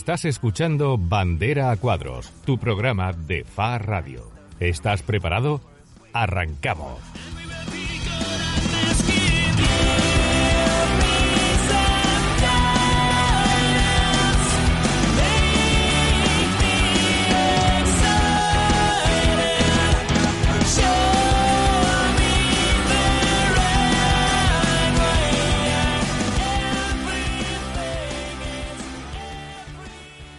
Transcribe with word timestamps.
Estás 0.00 0.24
escuchando 0.24 0.96
Bandera 0.96 1.70
a 1.70 1.76
Cuadros, 1.76 2.32
tu 2.46 2.56
programa 2.56 3.12
de 3.12 3.44
FA 3.44 3.76
Radio. 3.76 4.30
¿Estás 4.58 5.02
preparado? 5.02 5.60
Arrancamos. 6.14 7.09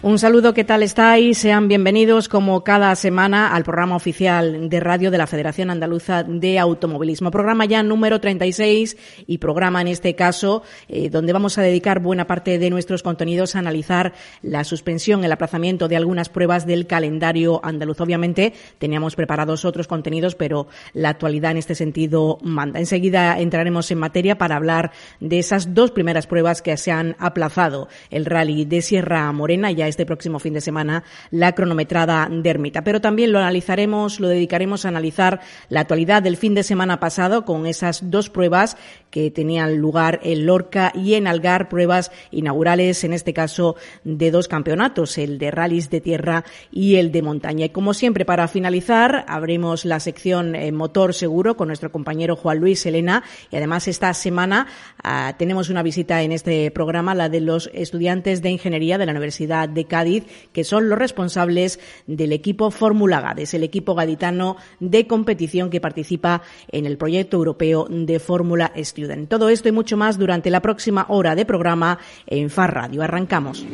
Un 0.04 0.18
saludo, 0.18 0.56
¿qué 0.56 0.64
tal 0.64 0.82
estáis? 0.82 1.38
Sean 1.38 1.68
bienvenidos 1.68 2.28
como 2.28 2.64
cada 2.64 2.96
semana 2.96 3.54
al 3.54 3.64
programa 3.64 3.96
oficial 3.96 4.68
de 4.68 4.80
radio 4.80 5.12
de 5.12 5.20
la 5.20 5.28
Federación 5.28 5.70
Andaluza 5.70 6.24
de 6.24 6.58
Automovilismo. 6.58 7.30
Programa 7.30 7.66
ya 7.66 7.84
número 7.84 8.20
36 8.20 8.98
y 9.28 9.38
programa 9.38 9.80
en 9.80 9.90
este 9.90 10.16
caso 10.16 10.64
eh, 10.88 11.12
donde 11.12 11.34
vamos 11.34 11.60
a 11.60 11.62
dedicar 11.62 12.00
buena 12.00 12.26
parte 12.26 12.58
de 12.58 12.72
nuestros 12.72 13.04
contenidos 13.04 13.56
a 13.56 13.60
analizar 13.60 14.14
la 14.42 14.64
suspensión, 14.64 15.24
el 15.24 15.32
aplazamiento 15.34 15.88
de 15.88 15.98
algunas 15.98 16.30
pruebas 16.30 16.66
del 16.66 16.88
calendario 16.88 17.62
andaluz. 17.64 18.02
Obviamente 18.02 18.54
teníamos 18.80 19.16
preparados 19.16 19.66
otros 19.66 19.88
contenidos, 19.88 20.34
pero 20.34 20.66
la 20.94 21.10
actualidad 21.10 21.52
en 21.52 21.58
este 21.58 21.76
sentido 21.76 22.40
manda. 22.42 22.80
Enseguida 22.80 23.40
entraremos 23.40 23.92
en 23.92 24.00
materia 24.00 24.40
para 24.40 24.56
hablar 24.56 24.94
de 25.20 25.38
esas 25.38 25.76
dos 25.76 25.92
primeras 25.92 26.26
pruebas 26.26 26.64
que 26.64 26.76
se 26.78 26.92
han 26.92 27.16
aplazado. 27.20 27.88
El 28.10 28.26
rally 28.26 28.66
de 28.66 28.82
Sierra 28.82 29.32
Morena 29.32 29.72
ya 29.72 29.91
este 29.92 30.08
próximo 30.08 30.40
fin 30.40 30.54
de 30.54 30.62
semana 30.62 31.04
la 31.30 31.54
cronometrada 31.54 32.28
de 32.30 32.50
Ermita. 32.50 32.84
Pero 32.84 33.00
también 33.00 33.32
lo 33.32 33.38
analizaremos, 33.38 34.20
lo 34.20 34.28
dedicaremos 34.28 34.84
a 34.84 34.90
analizar 34.90 35.42
la 35.70 35.82
actualidad 35.82 36.24
del 36.24 36.38
fin 36.38 36.56
de 36.56 36.64
semana 36.64 37.00
pasado 37.00 37.46
con 37.46 37.68
esas 37.68 38.10
dos 38.10 38.30
pruebas 38.30 38.78
que 39.12 39.30
tenían 39.30 39.78
lugar 39.78 40.20
en 40.24 40.46
Lorca 40.46 40.92
y 40.96 41.14
en 41.14 41.28
Algar, 41.28 41.70
pruebas 41.70 42.12
inaugurales, 42.32 43.04
en 43.04 43.14
este 43.14 43.34
caso 43.34 43.76
de 44.04 44.32
dos 44.32 44.48
campeonatos, 44.48 45.18
el 45.18 45.38
de 45.38 45.52
rallies 45.52 45.90
de 45.90 46.02
tierra 46.02 46.46
y 46.72 46.96
el 46.96 47.12
de 47.12 47.22
montaña. 47.22 47.66
Y 47.66 47.70
como 47.70 47.94
siempre, 47.94 48.26
para 48.26 48.48
finalizar, 48.48 49.26
abrimos 49.28 49.86
la 49.86 50.00
sección 50.00 50.56
eh, 50.56 50.72
motor 50.72 51.14
seguro 51.14 51.58
con 51.58 51.68
nuestro 51.68 51.92
compañero 51.92 52.36
Juan 52.36 52.60
Luis 52.60 52.86
Elena 52.86 53.24
y 53.52 53.58
además 53.58 53.88
esta 53.88 54.14
semana 54.14 54.68
ah, 55.04 55.36
tenemos 55.38 55.70
una 55.70 55.84
visita 55.84 56.22
en 56.22 56.32
este 56.32 56.72
programa, 56.72 57.14
la 57.14 57.30
de 57.30 57.42
los 57.42 57.70
estudiantes 57.74 58.42
de 58.42 58.50
ingeniería 58.50 58.98
de 58.98 59.06
la 59.06 59.12
Universidad 59.12 59.68
de 59.68 59.81
Cádiz, 59.86 60.26
que 60.54 60.64
son 60.64 60.90
los 60.90 60.98
responsables 60.98 61.80
del 62.08 62.34
equipo 62.34 62.72
Fórmula 62.72 63.22
Gades, 63.22 63.54
el 63.54 63.64
equipo 63.64 63.96
gaditano 63.96 64.58
de 64.80 65.08
competición 65.08 65.70
que 65.70 65.82
participa 65.82 66.42
en 66.72 66.86
el 66.86 66.98
proyecto 66.98 67.38
europeo 67.38 67.88
de 67.90 68.20
Fórmula 68.20 68.72
Student. 68.76 69.30
Todo 69.30 69.50
esto 69.50 69.70
y 69.70 69.72
mucho 69.72 69.98
más 69.98 70.18
durante 70.18 70.50
la 70.50 70.62
próxima 70.62 71.06
hora 71.10 71.36
de 71.36 71.46
programa 71.46 72.00
en 72.28 72.50
FAR 72.50 72.74
Radio. 72.74 73.04
Arrancamos. 73.04 73.66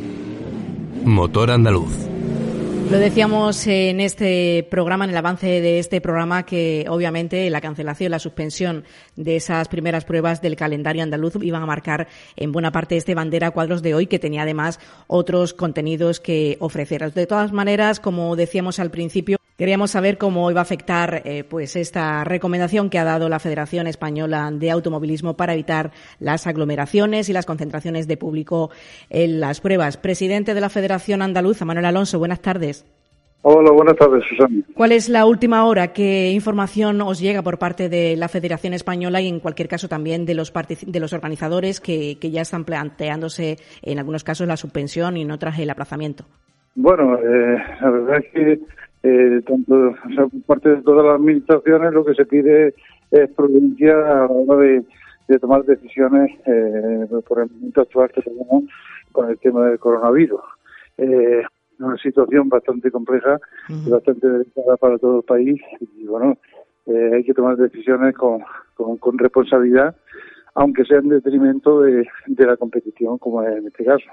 Motor 1.03 1.51
Andaluz. 1.51 2.16
Lo 2.89 2.99
decíamos 2.99 3.67
en 3.67 3.99
este 3.99 4.65
programa, 4.71 5.03
en 5.03 5.11
el 5.11 5.17
avance 5.17 5.45
de 5.45 5.77
este 5.77 5.99
programa, 5.99 6.43
que 6.43 6.85
obviamente 6.87 7.49
la 7.49 7.59
cancelación, 7.59 8.11
la 8.11 8.19
suspensión 8.19 8.85
de 9.17 9.35
esas 9.35 9.67
primeras 9.67 10.05
pruebas 10.05 10.41
del 10.41 10.55
calendario 10.55 11.03
andaluz 11.03 11.33
iban 11.41 11.61
a 11.61 11.65
marcar 11.65 12.07
en 12.37 12.53
buena 12.53 12.71
parte 12.71 12.95
este 12.95 13.13
bandera 13.13 13.51
cuadros 13.51 13.81
de 13.81 13.93
hoy, 13.93 14.07
que 14.07 14.19
tenía 14.19 14.43
además 14.43 14.79
otros 15.07 15.53
contenidos 15.53 16.21
que 16.21 16.55
ofrecer. 16.61 17.11
De 17.11 17.27
todas 17.27 17.51
maneras, 17.51 17.99
como 17.99 18.37
decíamos 18.37 18.79
al 18.79 18.89
principio, 18.89 19.36
queríamos 19.57 19.91
saber 19.91 20.17
cómo 20.17 20.49
iba 20.51 20.61
a 20.61 20.63
afectar 20.63 21.21
eh, 21.25 21.43
pues 21.43 21.75
esta 21.75 22.23
recomendación 22.23 22.89
que 22.89 22.99
ha 22.99 23.03
dado 23.03 23.27
la 23.27 23.39
Federación 23.39 23.87
Española 23.87 24.49
de 24.53 24.71
Automovilismo 24.71 25.35
para 25.35 25.53
evitar 25.53 25.91
las 26.19 26.47
aglomeraciones 26.47 27.27
y 27.27 27.33
las 27.33 27.45
concentraciones 27.45 28.07
de 28.07 28.17
público 28.17 28.69
en 29.09 29.39
las 29.39 29.59
pruebas. 29.59 29.97
Presidente 29.97 30.53
de 30.53 30.61
la 30.61 30.69
Federación 30.69 31.21
Andaluza, 31.21 31.65
Manuel 31.65 31.85
Alonso, 31.85 32.19
buenas 32.19 32.41
tardes. 32.41 32.85
Hola, 33.43 33.71
buenas 33.71 33.95
tardes, 33.95 34.23
Susana. 34.27 34.61
¿Cuál 34.73 34.91
es 34.91 35.09
la 35.09 35.25
última 35.25 35.63
hora? 35.65 35.93
¿Qué 35.93 36.31
información 36.31 36.99
os 37.01 37.19
llega 37.19 37.43
por 37.43 37.59
parte 37.59 37.87
de 37.87 38.15
la 38.17 38.27
Federación 38.27 38.73
Española 38.73 39.21
y, 39.21 39.27
en 39.27 39.39
cualquier 39.39 39.69
caso, 39.69 39.87
también 39.87 40.25
de 40.25 40.33
los, 40.33 40.51
de 40.53 40.99
los 40.99 41.13
organizadores 41.13 41.79
que, 41.79 42.17
ya 42.19 42.41
están 42.41 42.65
planteándose, 42.65 43.57
en 43.83 43.99
algunos 43.99 44.23
casos, 44.23 44.47
la 44.47 44.57
suspensión 44.57 45.17
y 45.17 45.21
en 45.21 45.31
otras 45.31 45.57
el 45.59 45.69
aplazamiento? 45.69 46.25
Bueno, 46.75 47.15
eh, 47.19 47.57
la 47.79 47.89
verdad 47.89 48.17
es 48.17 48.25
que 48.33 48.59
eh, 49.03 49.41
tanto, 49.45 49.95
por 50.15 50.41
parte 50.45 50.69
de 50.69 50.81
todas 50.81 51.05
las 51.05 51.15
administraciones 51.15 51.93
lo 51.93 52.05
que 52.05 52.15
se 52.15 52.25
pide 52.25 52.73
es 53.11 53.29
prudencia 53.31 53.93
a 53.93 54.25
la 54.25 54.27
hora 54.27 54.63
de, 54.63 54.83
tomar 55.39 55.63
decisiones 55.65 56.31
eh, 56.45 57.07
por 57.27 57.41
el 57.41 57.49
momento 57.51 57.81
actual 57.81 58.09
que 58.11 58.21
tenemos 58.21 58.63
con 59.11 59.29
el 59.29 59.37
tema 59.39 59.65
del 59.65 59.77
coronavirus. 59.79 60.41
Eh, 60.97 61.43
una 61.79 61.97
situación 61.97 62.49
bastante 62.49 62.89
compleja 62.89 63.39
y 63.69 63.89
bastante 63.89 64.27
delicada 64.27 64.77
para 64.77 64.97
todo 64.97 65.17
el 65.17 65.23
país 65.23 65.61
y 65.79 66.05
bueno, 66.05 66.37
eh, 66.87 67.11
hay 67.15 67.23
que 67.23 67.33
tomar 67.33 67.57
decisiones 67.57 68.15
con, 68.15 68.39
con, 68.75 69.17
responsabilidad, 69.17 69.95
aunque 70.55 70.85
sea 70.85 70.99
en 70.99 71.09
detrimento 71.09 71.81
de, 71.81 72.07
la 72.27 72.55
competición, 72.55 73.17
como 73.17 73.43
es 73.43 73.57
en 73.57 73.67
este 73.67 73.83
caso. 73.83 74.05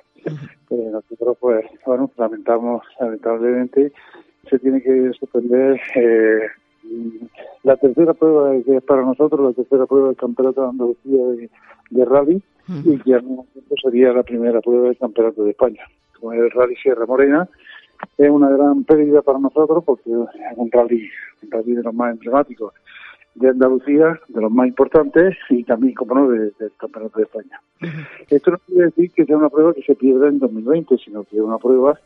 Eh, 0.70 0.90
nosotros, 0.90 1.36
pues, 1.38 1.64
bueno, 1.86 2.10
lamentamos, 2.16 2.82
lamentablemente, 2.98 3.92
se 4.48 4.58
tiene 4.58 4.82
que 4.82 5.12
suspender 5.18 5.80
eh, 5.96 6.48
la 7.62 7.76
tercera 7.76 8.14
prueba 8.14 8.52
que 8.64 8.76
es 8.76 8.82
para 8.82 9.02
nosotros, 9.02 9.40
la 9.40 9.52
tercera 9.52 9.86
prueba 9.86 10.08
del 10.08 10.16
Campeonato 10.16 10.62
de 10.62 10.68
Andalucía 10.68 11.48
de, 11.90 12.04
Rally, 12.04 12.42
y 12.84 12.98
que 12.98 13.14
al 13.14 13.22
mismo 13.22 13.46
tiempo 13.52 13.74
sería 13.82 14.12
la 14.12 14.22
primera 14.22 14.60
prueba 14.60 14.88
del 14.88 14.98
Campeonato 14.98 15.44
de 15.44 15.50
España 15.50 15.84
como 16.18 16.32
el 16.32 16.50
Rally 16.50 16.76
Sierra 16.76 17.06
Morena, 17.06 17.48
es 18.18 18.30
una 18.30 18.48
gran 18.50 18.84
pérdida 18.84 19.22
para 19.22 19.38
nosotros 19.38 19.82
porque 19.84 20.10
es 20.10 20.56
un 20.56 20.70
rally, 20.70 21.08
un 21.42 21.50
rally 21.50 21.74
de 21.74 21.82
los 21.82 21.94
más 21.94 22.12
emblemáticos 22.12 22.72
de 23.34 23.48
Andalucía, 23.48 24.20
de 24.28 24.40
los 24.40 24.50
más 24.50 24.68
importantes 24.68 25.36
y 25.50 25.64
también, 25.64 25.94
como 25.94 26.14
no, 26.14 26.28
del 26.28 26.52
Campeonato 26.78 27.18
de 27.18 27.24
España. 27.24 27.60
Esto 28.30 28.52
no 28.52 28.58
quiere 28.58 28.84
decir 28.86 29.10
que 29.12 29.24
sea 29.24 29.36
una 29.36 29.48
prueba 29.48 29.74
que 29.74 29.82
se 29.82 29.94
pierda 29.94 30.28
en 30.28 30.38
2020, 30.38 30.96
sino 30.98 31.24
que 31.24 31.36
es 31.36 31.42
una 31.42 31.58
prueba 31.58 31.98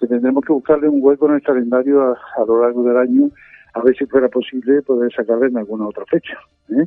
que 0.00 0.06
tendremos 0.06 0.44
que 0.44 0.52
buscarle 0.52 0.88
un 0.88 0.98
hueco 1.02 1.28
en 1.28 1.34
el 1.34 1.42
calendario 1.42 2.02
a, 2.02 2.44
lo 2.46 2.62
largo 2.62 2.82
del 2.82 2.96
año, 2.96 3.30
a 3.74 3.82
ver 3.82 3.96
si 3.96 4.06
fuera 4.06 4.28
posible 4.28 4.82
poder 4.82 5.12
sacarle 5.12 5.46
en 5.46 5.58
alguna 5.58 5.86
otra 5.86 6.04
fecha. 6.06 6.38
¿eh? 6.70 6.86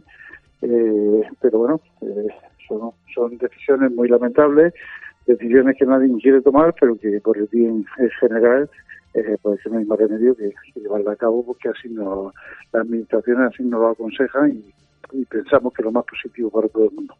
Eh, 0.61 1.21
pero 1.41 1.59
bueno, 1.59 1.81
eh, 2.01 2.27
son, 2.67 2.91
son 3.13 3.37
decisiones 3.37 3.91
muy 3.91 4.09
lamentables 4.09 4.73
decisiones 5.25 5.75
que 5.77 5.85
nadie 5.85 6.09
quiere 6.21 6.41
tomar, 6.41 6.73
pero 6.79 6.97
que 6.97 7.19
por 7.21 7.37
el 7.37 7.47
bien 7.51 7.85
general 8.19 8.69
eh, 9.15 9.37
no 9.43 9.77
hay 9.77 9.85
más 9.85 9.97
remedio 9.97 10.35
que, 10.35 10.53
llevarla 10.75 11.13
a 11.13 11.15
cabo 11.15 11.45
porque 11.45 11.69
así 11.69 11.89
no, 11.89 12.33
las 12.71 12.81
administraciones 12.81 13.53
así 13.53 13.63
nos 13.63 13.79
lo 13.79 13.89
aconsejan 13.89 14.51
y, 14.51 14.73
pensamos 15.29 15.71
que 15.71 15.81
lo 15.81 15.91
más 15.91 16.03
positivo 16.03 16.49
para 16.49 16.67
todo 16.67 16.85
el 16.85 16.91
mundo. 16.91 17.15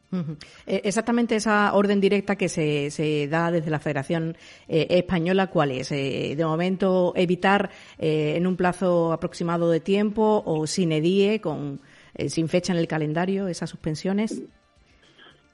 Eh, 0.66 0.82
exactamente 0.84 1.36
esa 1.36 1.74
orden 1.74 2.02
directa 2.02 2.36
que 2.36 2.50
se, 2.50 2.90
se 2.90 3.28
da 3.30 3.52
desde 3.52 3.70
la 3.70 3.80
Federación 3.80 4.36
eh, 4.68 4.88
Española, 4.90 5.48
¿cuál 5.48 5.72
es? 5.72 5.94
Eh, 5.94 6.34
de 6.36 6.46
momento, 6.46 7.14
evitar 7.16 7.70
en 7.98 8.48
un 8.48 8.58
plazo 8.58 9.14
aproximado 9.14 9.70
de 9.70 9.80
tiempo 9.80 10.44
o 10.46 10.68
sin 10.68 10.92
edie, 10.92 11.40
con, 11.40 11.80
sin 12.28 12.50
fecha 12.50 12.74
en 12.74 12.80
el 12.80 12.88
calendario, 12.88 13.48
esas 13.48 13.70
suspensiones. 13.70 14.44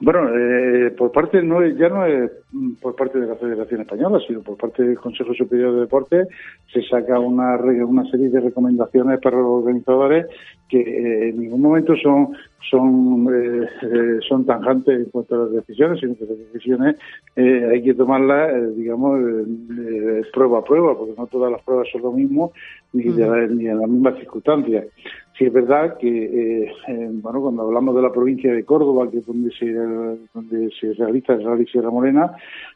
Bueno, 0.03 0.29
eh, 0.35 0.89
por 0.97 1.11
parte 1.11 1.43
no 1.43 1.63
ya 1.63 1.87
no 1.89 2.05
es 2.05 2.31
por 2.81 2.95
parte 2.95 3.19
de 3.19 3.27
la 3.27 3.35
Federación 3.35 3.81
Española, 3.81 4.19
sino 4.27 4.41
por 4.41 4.57
parte 4.57 4.83
del 4.83 4.97
Consejo 4.97 5.31
Superior 5.35 5.75
de 5.75 5.81
Deportes 5.81 6.27
se 6.73 6.81
saca 6.83 7.19
una 7.19 7.55
una 7.57 8.09
serie 8.09 8.29
de 8.29 8.39
recomendaciones 8.39 9.19
para 9.21 9.37
los 9.37 9.61
organizadores 9.61 10.25
que 10.71 10.79
eh, 10.79 11.29
en 11.29 11.39
ningún 11.39 11.61
momento 11.61 11.93
son 12.01 12.29
son 12.67 13.27
eh, 13.31 13.67
eh, 13.83 14.19
son 14.27 14.45
tanjantes 14.45 15.01
en 15.01 15.05
cuanto 15.11 15.35
a 15.35 15.37
las 15.45 15.51
decisiones, 15.51 15.99
sino 15.99 16.15
que 16.15 16.25
las 16.25 16.37
decisiones 16.51 16.95
hay 17.35 17.83
que 17.83 17.93
tomarlas, 17.93 18.75
digamos, 18.75 19.19
prueba 20.33 20.59
a 20.59 20.63
prueba, 20.63 20.97
porque 20.97 21.13
no 21.17 21.27
todas 21.27 21.51
las 21.51 21.61
pruebas 21.61 21.87
son 21.91 22.01
lo 22.01 22.11
mismo 22.11 22.53
ni, 22.93 23.03
de 23.03 23.47
ni 23.49 23.67
en 23.67 23.79
las 23.79 23.89
mismas 23.89 24.17
circunstancias. 24.17 24.85
Sí 25.37 25.45
es 25.45 25.53
verdad 25.53 25.97
que, 25.97 26.63
eh, 26.63 27.09
bueno, 27.13 27.41
cuando 27.41 27.63
hablamos 27.63 27.95
de 27.95 28.01
la 28.01 28.11
provincia 28.11 28.53
de 28.53 28.65
Córdoba, 28.65 29.09
que 29.09 29.19
es 29.19 29.25
donde 29.25 29.51
se, 29.51 29.71
donde 30.33 30.69
se 30.79 30.93
realiza 30.93 31.33
el 31.33 31.43
Rally 31.43 31.65
Sierra 31.67 31.89
Morena, 31.89 32.31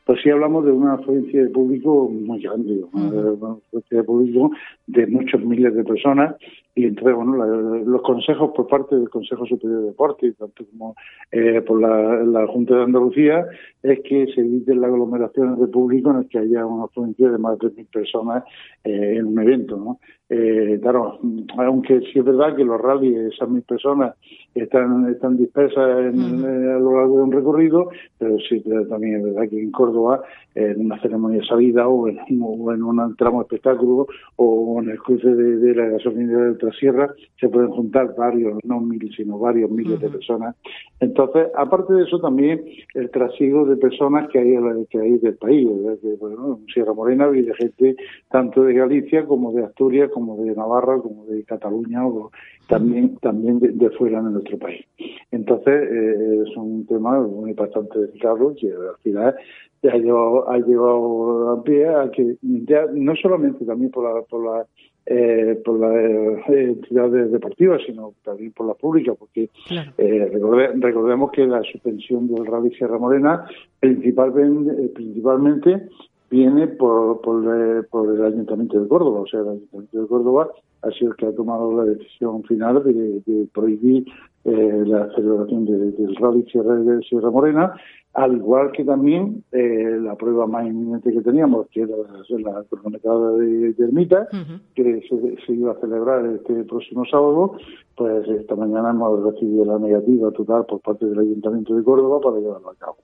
pues 0.05 0.19
sí 0.23 0.29
hablamos 0.29 0.65
de 0.65 0.71
una 0.71 0.93
afluencia 0.93 1.43
de 1.43 1.49
público 1.49 2.09
muy 2.09 2.41
grande, 2.41 2.83
una 2.93 3.53
afluencia 3.53 3.97
de 3.97 4.03
público 4.03 4.51
de 4.87 5.07
muchos 5.07 5.41
miles 5.41 5.75
de 5.75 5.83
personas 5.83 6.35
y 6.77 6.83
entonces, 6.83 7.15
bueno, 7.15 7.37
los 7.85 8.01
consejos 8.01 8.51
por 8.53 8.67
parte 8.67 8.97
del 8.97 9.09
Consejo 9.09 9.45
Superior 9.45 9.79
de 9.79 9.87
Deportes, 9.87 10.35
tanto 10.35 10.65
como 10.65 10.93
eh, 11.31 11.61
por 11.61 11.79
la, 11.79 12.45
Junta 12.47 12.75
de 12.75 12.83
Andalucía, 12.83 13.45
es 13.81 14.01
que 14.01 14.27
se 14.35 14.41
eviten 14.41 14.81
las 14.81 14.91
aglomeraciones 14.91 15.57
de 15.57 15.67
público 15.67 16.11
en 16.11 16.17
el 16.17 16.27
que 16.27 16.39
haya 16.39 16.65
una 16.65 16.83
afluencia 16.83 17.29
de 17.29 17.37
más 17.37 17.57
de 17.59 17.69
mil 17.69 17.85
personas 17.85 18.43
eh, 18.83 19.15
en 19.17 19.27
un 19.27 19.39
evento, 19.39 19.77
¿no? 19.77 19.99
Eh, 20.37 20.79
claro, 20.81 21.17
aunque 21.57 22.01
sí 22.01 22.19
es 22.19 22.25
verdad 22.25 22.57
que 22.57 22.65
los 22.65 22.81
rallies, 22.81 23.33
esas 23.33 23.47
mil 23.47 23.61
personas, 23.61 24.15
están, 24.53 25.09
están 25.09 25.37
dispersas 25.37 26.13
en, 26.13 26.43
a 26.43 26.79
lo 26.79 26.97
largo 26.97 27.17
de 27.17 27.23
un 27.23 27.31
recorrido, 27.31 27.89
pero 28.17 28.37
sí 28.39 28.61
también 28.89 29.17
es 29.17 29.23
verdad 29.23 29.49
que 29.49 29.61
en 29.61 29.71
Córdoba, 29.71 30.23
en 30.55 30.85
una 30.85 30.99
ceremonia 31.01 31.39
de 31.39 31.47
salida 31.47 31.87
o 31.87 32.07
en, 32.07 32.17
o 32.41 32.73
en 32.73 32.83
un 32.83 33.15
tramo 33.15 33.41
espectáculo 33.41 34.07
o 34.37 34.81
en 34.81 34.89
el 34.89 34.99
cruce 34.99 35.27
de, 35.27 35.75
la 35.75 35.87
gasolina 35.87 36.37
de 36.37 36.57
la 36.61 36.71
sierra, 36.73 37.13
se 37.39 37.47
pueden 37.47 37.69
juntar 37.69 38.13
varios, 38.17 38.57
no 38.63 38.81
mil, 38.81 39.09
sino 39.15 39.39
varios 39.39 39.69
miles 39.69 39.99
de 39.99 40.09
personas. 40.09 40.55
Entonces, 40.99 41.47
aparte 41.55 41.93
de 41.93 42.03
eso, 42.03 42.19
también 42.19 42.63
el 42.93 43.09
trasiego 43.09 43.65
de 43.65 43.77
personas 43.77 44.29
que 44.29 44.39
hay, 44.39 44.55
que 44.89 44.99
hay 44.99 45.17
del 45.17 45.35
país, 45.35 45.67
que, 46.01 46.15
bueno, 46.19 46.59
en 46.59 46.73
Sierra 46.73 46.93
Morena 46.93 47.27
vive 47.27 47.53
gente 47.55 47.95
tanto 48.29 48.63
de 48.63 48.73
Galicia 48.73 49.25
como 49.25 49.51
de 49.51 49.63
Asturias, 49.63 50.09
como 50.13 50.24
de 50.37 50.55
Navarra, 50.55 50.99
como 50.99 51.25
de 51.25 51.43
Cataluña 51.43 52.05
o 52.05 52.31
también 52.67 53.15
también 53.17 53.59
de, 53.59 53.89
fuera 53.91 54.21
de 54.21 54.31
nuestro 54.31 54.57
país. 54.57 54.85
Entonces, 55.31 55.73
eh, 55.91 56.43
es 56.47 56.57
un 56.57 56.85
tema 56.87 57.19
muy 57.21 57.53
bastante 57.53 57.99
delicado 57.99 58.55
que 58.59 58.67
al 58.67 58.97
final 59.03 59.35
ha 59.83 59.97
llevado, 59.97 60.49
ha 60.49 60.57
llevado 60.57 61.51
a 61.51 61.63
pie 61.63 61.87
a 61.87 62.09
que 62.11 62.37
ya 62.41 62.85
no 62.91 63.15
solamente 63.15 63.65
también 63.65 63.91
por 63.91 64.03
la, 64.03 64.21
por 64.23 64.43
la 64.43 64.65
eh, 65.07 65.61
por 65.63 65.79
las 65.79 66.49
eh, 66.49 66.63
entidades 66.63 67.31
deportivas, 67.31 67.81
sino 67.85 68.13
también 68.23 68.51
por 68.53 68.67
la 68.67 68.73
pública, 68.73 69.13
porque 69.13 69.49
eh, 69.97 70.31
recordemos 70.79 71.31
que 71.31 71.45
la 71.45 71.61
suspensión 71.61 72.27
del 72.27 72.45
Rally 72.45 72.73
Sierra 72.75 72.97
Morena 72.97 73.45
principalmente, 73.79 74.83
eh, 74.83 74.89
principalmente 74.89 75.89
viene 76.35 76.67
por, 76.67 77.21
por, 77.21 77.87
por, 77.87 78.13
el 78.13 78.23
Ayuntamiento 78.25 78.79
de 78.79 78.87
Córdoba, 78.87 79.21
o 79.21 79.27
sea, 79.27 79.39
el 79.39 79.49
Ayuntamiento 79.49 80.01
de 80.01 80.07
Córdoba 80.07 80.49
ha 80.81 80.91
sido 80.91 81.11
el 81.11 81.17
que 81.17 81.27
ha 81.27 81.35
tomado 81.35 81.71
la 81.77 81.85
decisión 81.85 82.43
final 82.43 82.83
de, 82.83 83.47
prohibir 83.53 84.05
la 84.43 85.09
celebración 85.15 85.65
del 85.65 86.15
Rally 86.17 86.43
Sierra, 86.51 86.75
Sierra 87.09 87.31
Morena 87.31 87.73
al 88.15 88.33
igual 88.37 88.71
que 88.71 88.85
también 88.85 89.43
eh, 89.51 89.97
la 90.01 90.15
prueba 90.15 90.47
más 90.47 90.65
inminente 90.65 91.11
que 91.11 91.21
teníamos, 91.21 91.67
que 91.67 91.81
era 91.81 91.95
la 91.97 92.63
cronometrada 92.63 93.31
de, 93.33 93.73
de 93.73 93.85
Ermita, 93.85 94.27
que 94.73 95.01
se, 95.45 95.53
iba 95.53 95.73
a 95.73 95.79
celebrar 95.81 96.25
este 96.25 96.63
próximo 96.63 97.03
sábado, 97.05 97.57
pues 97.95 98.27
esta 98.29 98.55
mañana 98.55 98.91
hemos 98.91 99.21
recibido 99.21 99.65
la 99.65 99.79
negativa 99.79 100.31
total 100.31 100.65
por 100.65 100.79
parte 100.79 101.05
del 101.05 101.19
Ayuntamiento 101.19 101.75
de 101.75 101.83
Córdoba 101.83 102.21
para 102.21 102.39
llevarlo 102.39 102.69
a 102.69 102.75
cabo. 102.75 102.97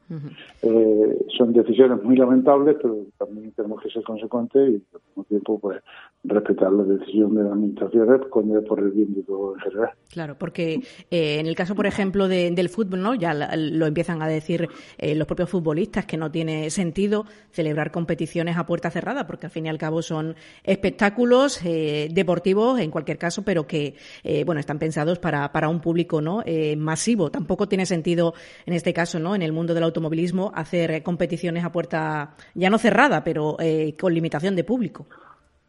eh, 0.61 1.25
son 1.37 1.53
decisiones 1.53 2.01
muy 2.03 2.15
lamentables, 2.15 2.77
pero 2.81 2.97
también 3.17 3.51
tenemos 3.51 3.81
que 3.81 3.89
ser 3.89 4.03
consecuentes 4.03 4.61
y 4.61 4.75
al 4.93 5.01
mismo 5.07 5.23
tiempo 5.25 5.59
pues 5.59 5.81
respetar 6.23 6.71
la 6.71 6.83
decisión 6.83 7.35
de 7.35 7.43
la 7.43 7.51
administración 7.51 8.21
cuando 8.29 8.63
por 8.63 8.79
el 8.79 8.91
bien 8.91 9.13
de 9.13 9.23
todo 9.23 9.55
en 9.55 9.59
general. 9.61 9.89
Claro, 10.09 10.35
porque 10.37 10.81
eh, 11.09 11.39
en 11.39 11.47
el 11.47 11.55
caso, 11.55 11.75
por 11.75 11.85
ejemplo, 11.85 12.27
del 12.27 12.69
fútbol, 12.69 13.01
¿no? 13.01 13.15
ya 13.15 13.33
lo 13.33 13.85
empiezan 13.85 14.21
a 14.21 14.27
decir 14.27 14.67
eh, 15.01 15.15
los 15.15 15.25
propios 15.25 15.49
futbolistas 15.49 16.05
que 16.05 16.15
no 16.15 16.31
tiene 16.31 16.69
sentido 16.69 17.25
celebrar 17.51 17.91
competiciones 17.91 18.55
a 18.55 18.67
puerta 18.67 18.91
cerrada, 18.91 19.25
porque 19.25 19.47
al 19.47 19.51
fin 19.51 19.65
y 19.65 19.69
al 19.69 19.79
cabo 19.79 20.03
son 20.03 20.35
espectáculos 20.63 21.59
eh, 21.65 22.07
deportivos 22.11 22.79
en 22.79 22.91
cualquier 22.91 23.17
caso, 23.17 23.41
pero 23.41 23.65
que 23.65 23.95
eh, 24.23 24.43
bueno 24.43 24.59
están 24.59 24.77
pensados 24.77 25.17
para, 25.17 25.51
para 25.51 25.69
un 25.69 25.81
público 25.81 26.21
no 26.21 26.43
masivo. 26.77 27.31
Tampoco 27.31 27.67
tiene 27.67 27.87
sentido 27.87 28.35
en 28.65 28.73
este 28.73 28.93
caso, 28.93 29.19
no, 29.19 29.33
en 29.33 29.41
el 29.41 29.51
mundo 29.51 29.73
del 29.73 29.83
automovilismo 29.83 30.51
hacer 30.53 31.01
competiciones 31.01 31.63
a 31.63 31.71
puerta 31.71 32.35
ya 32.53 32.69
no 32.69 32.77
cerrada, 32.77 33.23
pero 33.23 33.57
con 33.99 34.13
limitación 34.13 34.55
de 34.55 34.63
público. 34.63 35.07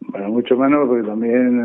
Bueno, 0.08 0.30
mucho 0.30 0.56
menos, 0.56 0.88
porque 0.88 1.06
también 1.06 1.60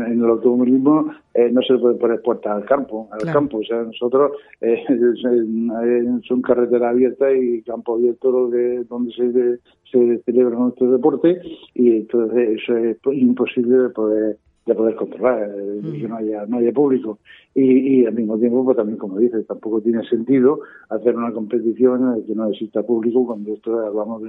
el 0.00 0.24
automovilismo 0.24 1.10
eh, 1.34 1.50
no 1.50 1.62
se 1.62 1.78
puede 1.78 1.94
poner 1.96 2.20
puertas 2.22 2.56
al 2.56 2.64
campo, 2.64 3.08
al 3.10 3.32
campo. 3.32 3.58
O 3.58 3.64
sea, 3.64 3.82
nosotros 3.82 4.32
eh, 4.60 4.84
son 6.28 6.42
carreteras 6.42 6.90
abiertas 6.90 7.32
y 7.40 7.62
campo 7.62 7.94
abierto 7.94 8.30
donde 8.30 9.12
se, 9.16 9.58
se 9.90 10.18
celebra 10.24 10.58
nuestro 10.58 10.90
deporte 10.90 11.40
y 11.74 11.96
entonces 11.96 12.60
eso 12.60 12.76
es 12.76 12.98
imposible 13.12 13.76
de 13.76 13.88
poder 13.90 14.38
de 14.68 14.74
poder 14.74 14.94
controlar, 14.94 15.50
eh, 15.50 15.80
que 15.98 16.06
no 16.06 16.16
haya, 16.16 16.44
no 16.46 16.58
haya 16.58 16.72
público. 16.72 17.18
Y, 17.54 18.02
y, 18.02 18.06
al 18.06 18.12
mismo 18.12 18.38
tiempo, 18.38 18.64
pues 18.64 18.76
también, 18.76 18.98
como 18.98 19.18
dices, 19.18 19.46
tampoco 19.46 19.80
tiene 19.80 20.06
sentido 20.08 20.60
hacer 20.90 21.16
una 21.16 21.32
competición 21.32 22.02
en 22.02 22.20
la 22.20 22.26
que 22.26 22.34
no 22.34 22.48
exista 22.50 22.82
público 22.82 23.26
cuando 23.26 23.54
esto 23.54 23.78
hablamos 23.80 24.22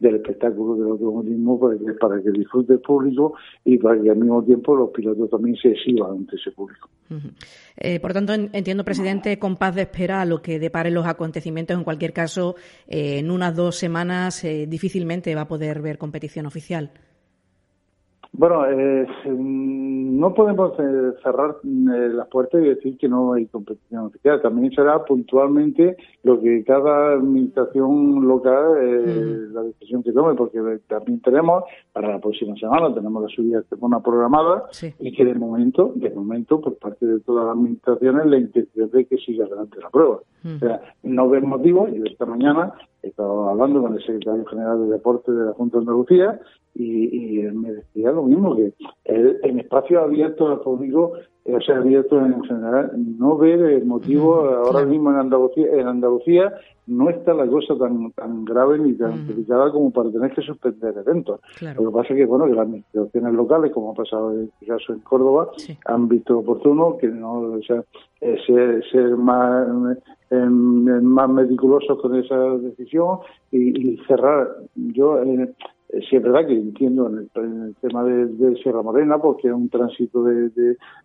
del 0.00 0.14
espectáculo 0.16 0.74
del 0.74 0.90
automovilismo 0.90 1.58
para 1.60 1.78
que, 1.78 1.92
para 1.94 2.20
que 2.20 2.30
disfrute 2.32 2.74
el 2.74 2.80
público 2.80 3.34
y 3.64 3.78
para 3.78 4.02
que 4.02 4.10
al 4.10 4.16
mismo 4.16 4.42
tiempo 4.42 4.74
los 4.74 4.90
pilotos 4.90 5.30
también 5.30 5.56
se 5.56 5.68
exhiban 5.68 6.10
ante 6.10 6.36
ese 6.36 6.50
público. 6.50 6.88
Eh, 7.76 8.00
por 8.00 8.12
tanto, 8.12 8.32
entiendo, 8.34 8.84
presidente, 8.84 9.38
con 9.38 9.56
paz 9.56 9.76
de 9.76 9.82
espera 9.82 10.20
a 10.20 10.26
lo 10.26 10.42
que 10.42 10.58
deparen 10.58 10.92
los 10.92 11.06
acontecimientos. 11.06 11.78
En 11.78 11.84
cualquier 11.84 12.12
caso, 12.12 12.56
eh, 12.88 13.20
en 13.20 13.30
unas 13.30 13.54
dos 13.54 13.76
semanas 13.76 14.44
difícilmente 14.68 15.34
va 15.34 15.42
a 15.42 15.48
poder 15.48 15.80
ver 15.80 15.96
competición 15.98 16.46
oficial. 16.46 16.90
Bueno, 18.36 18.66
eh, 18.68 19.06
no 20.24 20.34
podemos 20.34 20.72
eh, 20.78 21.12
cerrar 21.22 21.56
eh, 21.62 22.08
las 22.12 22.26
puertas 22.28 22.60
y 22.62 22.64
decir 22.64 22.98
que 22.98 23.08
no 23.08 23.34
hay 23.34 23.46
competición 23.46 24.06
oficial. 24.06 24.42
También 24.42 24.72
será 24.72 25.04
puntualmente 25.04 25.96
lo 26.22 26.40
que 26.40 26.64
cada 26.64 27.14
administración 27.14 28.26
local, 28.26 28.76
eh, 28.80 29.48
la 29.52 29.62
decisión 29.62 30.02
que 30.02 30.12
tome, 30.12 30.34
porque 30.34 30.58
también 30.88 31.20
tenemos 31.20 31.64
para 31.92 32.08
la 32.08 32.20
próxima 32.20 32.56
semana, 32.56 32.92
tenemos 32.92 33.22
la 33.22 33.28
subida 33.28 33.60
de 33.60 33.76
una 33.80 34.00
programada 34.00 34.64
y 34.98 35.12
que 35.12 35.24
de 35.24 35.34
momento, 35.34 35.92
de 35.94 36.10
momento, 36.10 36.60
por 36.60 36.76
parte 36.76 37.06
de 37.06 37.20
todas 37.20 37.46
las 37.46 37.56
administraciones, 37.56 38.26
la 38.26 38.38
intención 38.38 38.90
de 38.90 39.04
que 39.04 39.16
siga 39.18 39.46
adelante 39.46 39.78
la 39.80 39.90
prueba. 39.90 40.20
O 40.44 40.58
sea, 40.58 40.80
no 41.02 41.28
veo 41.30 41.40
motivo, 41.40 41.88
y 41.88 42.02
esta 42.06 42.26
mañana 42.26 42.74
he 43.02 43.08
estado 43.08 43.48
hablando 43.48 43.80
con 43.80 43.94
el 43.94 44.00
secretario 44.00 44.44
general 44.44 44.80
de 44.80 44.92
Deporte 44.92 45.32
de 45.32 45.46
la 45.46 45.52
Junta 45.52 45.78
de 45.78 45.82
Andalucía 45.82 46.40
y, 46.74 47.40
él 47.40 47.54
me 47.54 47.72
decía 47.72 48.10
lo 48.10 48.24
mismo, 48.24 48.54
que 48.54 48.74
en 49.04 49.60
espacio 49.60 50.00
abierto 50.00 50.48
al 50.48 50.60
público, 50.60 51.14
o 51.46 51.60
sea, 51.60 51.76
abierto 51.76 52.18
en 52.24 52.42
general, 52.44 52.92
no 53.18 53.36
ve 53.36 53.76
el 53.76 53.84
motivo 53.84 54.48
ahora 54.48 54.86
mismo 54.86 55.10
en 55.10 55.16
Andalucía, 55.16 55.66
en 55.72 55.86
Andalucía 55.86 56.54
no 56.86 57.08
está 57.08 57.32
la 57.32 57.46
cosa 57.46 57.76
tan 57.78 58.12
tan 58.12 58.44
grave 58.44 58.78
ni 58.78 58.92
tan 58.94 59.26
delicada 59.26 59.70
como 59.72 59.90
para 59.90 60.10
tener 60.10 60.32
que 60.32 60.42
suspender 60.42 60.94
eventos. 60.96 61.40
Lo 61.60 61.86
que 61.86 61.94
pasa 61.94 62.12
es 62.12 62.18
que, 62.18 62.26
bueno, 62.26 62.46
que 62.46 62.54
las 62.54 62.66
administraciones 62.66 63.34
locales, 63.34 63.72
como 63.72 63.92
ha 63.92 63.94
pasado 63.94 64.32
en 64.32 64.44
este 64.44 64.66
caso 64.66 64.92
en 64.92 65.00
Córdoba, 65.00 65.50
han 65.86 66.08
visto 66.08 66.38
oportuno 66.38 66.96
que 66.98 67.08
no, 67.08 67.40
o 67.40 67.62
sea, 67.62 67.82
eh, 68.20 68.38
ser, 68.90 69.16
más, 69.16 69.66
eh, 70.30 70.36
más 70.36 71.30
meticulosos 71.30 72.00
con 72.00 72.16
esa 72.16 72.36
decisión 72.56 73.18
y, 73.50 73.96
cerrar. 74.06 74.48
Yo, 74.74 75.22
eh, 75.22 75.54
eh, 75.94 76.00
sí 76.08 76.16
es 76.16 76.22
verdad 76.22 76.46
que 76.46 76.54
entiendo 76.54 77.08
en 77.08 77.18
el, 77.18 77.74
tema 77.80 78.04
de, 78.04 78.56
Sierra 78.62 78.82
Morena, 78.82 79.18
porque 79.18 79.48
es 79.48 79.54
un 79.54 79.68
tránsito 79.68 80.24
de, 80.24 80.46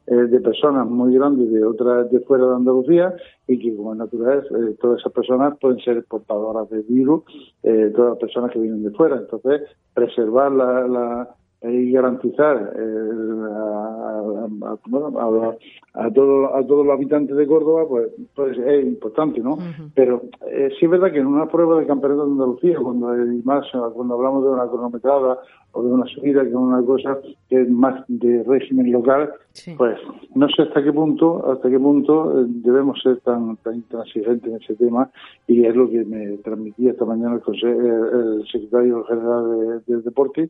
eh, 0.08 0.13
de, 0.13 0.39
personas 0.39 0.88
muy 0.88 1.13
grande 1.13 1.46
de 1.48 1.63
otras 1.63 2.10
de 2.12 2.19
fuera 2.22 2.48
de 2.48 2.55
Andalucía 2.55 3.13
y 3.48 3.60
que 3.60 3.75
como 3.75 3.93
es 3.93 4.00
natural, 4.00 4.46
eh, 4.50 4.75
todas 4.79 5.00
esas 5.00 5.13
personas 5.13 5.58
pueden 5.60 5.79
ser 5.79 6.03
portadoras 6.05 6.69
de 6.69 6.81
virus, 6.81 7.24
todas 7.62 8.12
las 8.12 8.19
personas 8.19 8.51
que 8.51 8.60
vienen 8.60 8.84
de 8.84 8.91
fuera. 8.91 9.17
Entonces, 9.17 9.62
preservar 9.93 10.51
la, 10.51 10.88
la 10.88 11.29
y 11.61 11.91
garantizar 11.91 12.57
a, 12.57 14.19
a, 14.65 16.09
todos 16.11 16.51
a 16.53 16.63
todos 16.65 16.85
los 16.85 16.93
habitantes 16.93 17.35
de 17.35 17.47
Córdoba 17.47 17.85
pues, 17.87 18.09
pues 18.33 18.57
es 18.57 18.85
importante 18.85 19.41
no 19.41 19.57
pero 19.93 20.21
sí 20.79 20.85
es 20.85 20.89
verdad 20.89 21.11
que 21.11 21.19
en 21.19 21.27
una 21.27 21.47
prueba 21.47 21.79
de 21.79 21.85
campeonato 21.85 22.25
de 22.25 22.31
Andalucía 22.31 22.77
cuando 22.81 23.07
más 23.43 23.65
cuando 23.93 24.13
hablamos 24.13 24.43
de 24.43 24.49
una 24.51 24.67
cronometrada 24.67 25.39
o 25.71 25.83
de 25.83 25.91
una 25.91 26.05
subida 26.07 26.41
que 26.41 26.49
es 26.49 26.55
una 26.55 26.83
cosa 26.83 27.19
que 27.49 27.61
es 27.61 27.69
más 27.69 28.03
de 28.07 28.43
régimen 28.43 28.91
local, 28.91 29.31
pues 29.77 29.99
no 30.33 30.47
sé 30.49 30.63
hasta 30.63 30.83
qué 30.83 30.91
punto, 30.91 31.51
hasta 31.51 31.69
qué 31.69 31.79
punto 31.79 32.41
eh, 32.41 32.45
debemos 32.47 32.99
ser 33.01 33.19
tan, 33.21 33.57
tan 33.57 33.75
intransigentes 33.75 34.51
en 34.51 34.61
ese 34.61 34.75
tema 34.75 35.09
y 35.47 35.65
es 35.65 35.75
lo 35.75 35.89
que 35.89 36.03
me 36.05 36.37
transmitía 36.37 36.91
esta 36.91 37.05
mañana 37.05 37.35
el, 37.35 38.47
secretario 38.51 39.03
general 39.03 39.81
del 39.85 39.97
de 39.97 40.01
deporte 40.01 40.49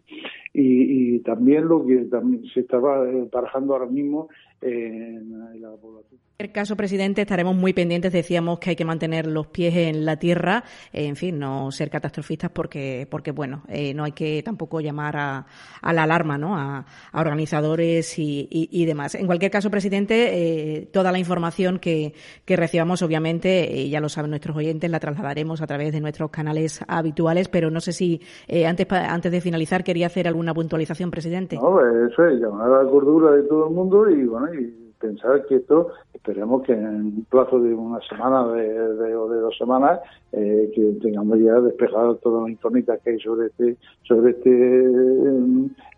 y, 0.54 0.62
y 0.62 0.99
también 1.24 1.68
lo 1.68 1.86
que 1.86 2.06
también 2.06 2.44
se 2.54 2.62
estaba 2.62 3.06
barajando 3.32 3.74
ahora 3.74 3.86
mismo 3.86 4.30
en 4.62 5.62
la 5.62 5.72
población. 5.76 6.20
En 6.42 6.46
el 6.46 6.52
caso, 6.54 6.78
presidente, 6.78 7.24
estaremos 7.24 7.54
muy 7.54 7.74
pendientes. 7.74 8.14
Decíamos 8.14 8.60
que 8.60 8.70
hay 8.70 8.78
que 8.78 8.86
mantener 8.86 9.28
los 9.28 9.48
pies 9.48 9.76
en 9.76 10.06
la 10.06 10.16
tierra, 10.20 10.64
en 10.94 11.18
fin, 11.18 11.38
no 11.38 11.70
ser 11.70 11.90
catastrofistas 11.90 12.50
porque, 12.50 13.06
porque 13.12 13.32
bueno, 13.32 13.64
eh, 13.68 13.94
no 13.94 14.06
hay 14.06 14.14
que 14.14 14.42
tampoco 14.42 14.80
llamar 14.80 15.18
a, 15.18 15.46
la 15.92 16.04
alarma, 16.04 16.38
¿no? 16.38 16.56
A, 16.56 16.86
organizadores 17.12 18.18
y, 18.18 18.86
demás. 18.86 19.16
En 19.16 19.26
cualquier 19.26 19.52
caso, 19.52 19.70
presidente, 19.70 20.78
eh, 20.78 20.86
toda 20.94 21.12
la 21.12 21.20
información 21.20 21.78
que, 21.78 22.14
que 22.46 22.56
recibamos, 22.56 23.02
obviamente, 23.02 23.82
eh, 23.82 23.90
ya 23.90 24.00
lo 24.00 24.08
saben 24.08 24.30
nuestros 24.30 24.56
oyentes, 24.56 24.90
la 24.90 25.02
trasladaremos 25.02 25.62
a 25.62 25.68
través 25.68 25.92
de 25.92 26.00
nuestros 26.00 26.32
canales 26.32 26.80
habituales, 26.88 27.50
pero 27.50 27.70
no 27.70 27.82
sé 27.82 27.92
si 27.92 28.22
antes, 28.66 28.88
antes 28.90 29.30
de 29.30 29.42
finalizar 29.42 29.84
quería 29.84 30.08
hacer 30.08 30.26
alguna 30.26 30.54
puntualización, 30.54 31.12
presidente. 31.12 31.58
No, 31.58 31.82
eso 32.08 32.26
es 32.28 32.40
llamar 32.40 32.72
a 32.72 32.84
la 32.84 32.90
cordura 32.90 33.32
de 33.32 33.44
todo 33.44 33.68
el 33.68 33.74
mundo 33.74 34.10
y, 34.10 34.24
bueno, 34.24 34.49
y 34.54 34.94
pensar 35.00 35.46
que 35.48 35.56
esto, 35.56 35.90
esperemos 36.14 36.64
que 36.64 36.74
en 36.74 36.86
un 36.86 37.26
plazo 37.30 37.60
de 37.60 37.74
una 37.74 38.00
semana 38.02 38.48
de, 38.52 39.16
o 39.16 39.30
de 39.30 39.40
dos 39.40 39.58
semanas, 39.58 40.00
eh, 40.32 40.72
que 40.76 40.98
tengamos 41.02 41.40
ya 41.40 41.60
despejado 41.62 42.16
todas 42.16 42.44
las 42.44 42.52
incógnitas 42.52 43.00
que 43.02 43.12
hay 43.12 43.20
sobre 43.20 43.48
este 43.48 43.78
sobre 44.04 44.32
este 44.32 44.50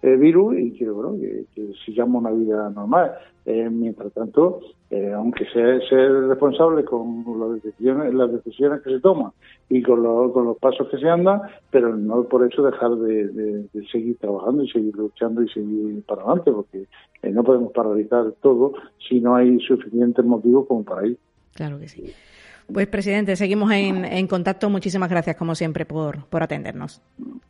eh, 0.02 0.16
virus 0.16 0.58
y 0.58 0.72
que, 0.74 0.90
bueno, 0.90 1.16
que, 1.20 1.46
sigamos 1.86 2.22
una 2.22 2.32
vida 2.32 2.70
normal. 2.70 3.12
Eh, 3.44 3.70
mientras 3.72 4.14
tanto, 4.14 4.60
aunque 5.16 5.46
sea 5.46 5.80
ser 5.90 6.28
responsable 6.28 6.84
con 6.84 7.24
las 7.40 7.64
decisiones, 7.64 8.14
las 8.14 8.32
decisiones 8.32 8.82
que 8.82 8.92
se 8.92 9.00
toman 9.00 9.32
y 9.68 9.82
con, 9.82 10.04
con 10.32 10.46
los 10.46 10.58
pasos 10.60 10.88
que 10.90 10.98
se 10.98 11.10
andan, 11.10 11.42
pero 11.72 11.96
no 11.96 12.24
por 12.26 12.46
eso 12.46 12.62
dejar 12.62 12.92
de, 12.98 13.66
seguir 13.92 14.18
trabajando 14.18 14.64
y 14.64 14.70
seguir 14.70 14.96
luchando 14.96 15.42
y 15.42 15.50
seguir 15.50 16.04
para 16.04 16.22
adelante, 16.22 16.52
porque 16.52 16.86
no 17.32 17.44
podemos 17.44 17.72
paralizar 17.72 18.32
todo 18.42 18.74
si 19.10 19.20
no 19.22 19.36
hay 19.36 19.60
suficientes 19.62 20.24
motivos 20.24 20.68
como 20.68 20.84
para 20.84 21.08
ir. 21.08 21.18
Claro 21.56 21.80
que 21.80 21.88
sí. 21.88 22.14
Pues, 22.72 22.88
presidente, 22.88 23.36
seguimos 23.36 23.72
en, 23.72 24.06
en 24.06 24.28
contacto. 24.28 24.70
Muchísimas 24.70 25.10
gracias, 25.10 25.36
como 25.36 25.56
siempre, 25.56 25.86
por, 25.86 26.26
por 26.26 26.44
atendernos. 26.44 27.02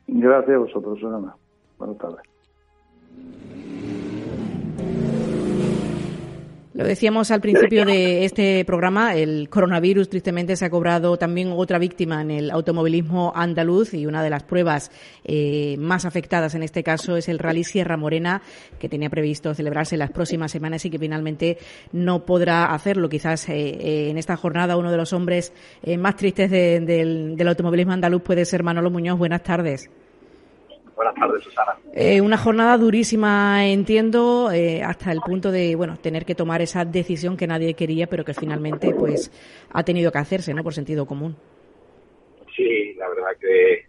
Gracias 0.08 0.56
a 0.56 0.60
vosotros, 0.60 1.00
Ana. 1.04 1.36
Buenas 1.78 1.98
tardes. 1.98 2.22
Lo 6.82 6.88
decíamos 6.88 7.30
al 7.30 7.42
principio 7.42 7.86
de 7.86 8.26
este 8.26 8.66
programa, 8.66 9.14
el 9.14 9.50
coronavirus 9.50 10.10
tristemente 10.10 10.56
se 10.56 10.66
ha 10.66 10.72
cobrado 10.72 11.16
también 11.16 11.52
otra 11.56 11.78
víctima 11.78 12.24
en 12.24 12.32
el 12.32 12.50
automovilismo 12.50 13.32
andaluz 13.36 13.94
y 13.94 14.08
una 14.08 14.24
de 14.24 14.32
las 14.32 14.42
pruebas 14.42 14.90
eh, 15.24 15.76
más 15.78 16.06
afectadas 16.06 16.56
en 16.56 16.64
este 16.64 16.82
caso 16.82 17.18
es 17.18 17.30
el 17.30 17.38
Rally 17.38 17.66
Sierra 17.66 17.98
Morena, 17.98 18.42
que 18.80 18.90
tenía 18.90 19.12
previsto 19.12 19.54
celebrarse 19.54 19.96
las 19.96 20.10
próximas 20.10 20.52
semanas 20.52 20.84
y 20.84 20.90
que 20.90 20.98
finalmente 20.98 21.60
no 21.92 22.26
podrá 22.26 22.74
hacerlo. 22.74 23.10
Quizás 23.10 23.48
eh, 23.50 23.54
eh, 23.54 24.10
en 24.10 24.18
esta 24.18 24.36
jornada 24.36 24.76
uno 24.76 24.90
de 24.90 24.98
los 24.98 25.14
hombres 25.14 25.54
más 26.00 26.16
tristes 26.16 26.50
del 26.50 27.48
automovilismo 27.48 27.94
andaluz 27.94 28.24
puede 28.24 28.44
ser 28.44 28.64
Manolo 28.64 28.90
Muñoz. 28.90 29.20
Buenas 29.20 29.44
tardes. 29.44 29.88
Buenas 30.96 31.16
tardes, 31.16 31.44
Susana. 31.44 31.76
Eh, 31.94 32.22
una 32.22 32.38
jornada 32.38 32.78
durísima, 32.78 33.66
entiendo, 33.66 34.52
eh, 34.52 34.84
hasta 34.84 35.12
el 35.12 35.20
punto 35.22 35.52
de, 35.52 35.76
bueno, 35.76 35.98
tener 35.98 36.26
que 36.26 36.36
tomar 36.36 36.62
esa 36.62 36.86
decisión 36.86 37.38
que 37.38 37.48
nadie 37.48 37.74
quería, 37.74 38.08
pero 38.08 38.24
que 38.24 38.34
finalmente, 38.34 38.94
pues, 38.94 39.32
ha 39.72 39.84
tenido 39.84 40.12
que 40.12 40.18
hacerse, 40.20 40.54
¿no? 40.54 40.64
Por 40.64 40.74
sentido 40.74 41.06
común. 41.06 41.36
Sí, 42.56 42.94
la 42.96 43.08
verdad 43.10 43.32
que, 43.40 43.86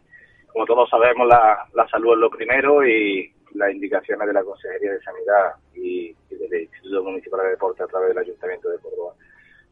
como 0.53 0.65
todos 0.65 0.89
sabemos, 0.89 1.27
la, 1.27 1.67
la 1.75 1.89
salud 1.89 2.15
es 2.15 2.19
lo 2.19 2.31
primero 2.31 2.87
y 2.87 3.33
las 3.55 3.73
indicaciones 3.73 4.27
de 4.27 4.33
la 4.33 4.45
Consejería 4.45 4.93
de 4.93 5.03
Sanidad 5.03 5.53
y, 5.75 6.15
del 6.31 6.63
Instituto 6.63 7.05
Municipal 7.05 7.41
de 7.43 7.51
Deporte 7.51 7.83
a 7.83 7.87
través 7.87 8.09
del 8.09 8.19
Ayuntamiento 8.19 8.69
de 8.71 8.79
Córdoba, 8.79 9.15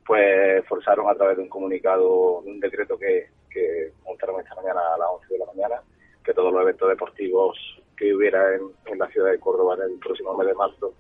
pues 0.07 0.65
forzaron 0.67 1.09
a 1.09 1.15
través 1.15 1.37
de 1.37 1.43
un 1.43 1.49
comunicado, 1.49 2.39
un 2.41 2.61
decreto 2.61 2.99
que, 2.99 3.29
que 3.51 3.93
montaron 4.05 4.41
esta 4.41 4.55
mañana 4.57 4.81
a 4.95 4.99
las 4.99 5.09
11 5.09 5.35
de 5.35 5.39
la 5.39 5.47
mañana, 5.47 5.83
que 6.25 6.35
todos 6.35 6.53
los 6.53 6.63
eventos 6.63 6.89
deportivos 6.89 7.57
que 7.97 8.15
hubiera 8.15 8.55
en, 8.55 8.99
la 8.99 9.07
ciudad 9.09 9.31
de 9.31 9.39
Córdoba 9.39 9.75
en 9.77 9.93
el 9.93 9.99
próximo 9.99 10.37
mes 10.37 10.49
de 10.49 10.55
marzo 10.55 10.95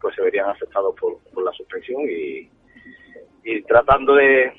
pues 0.00 0.14
se 0.14 0.22
verían 0.22 0.50
afectados 0.50 0.94
por, 0.98 1.18
la 1.42 1.52
suspensión 1.52 2.02
y, 2.02 2.50
y 3.44 3.62
tratando 3.62 4.14
de, 4.14 4.52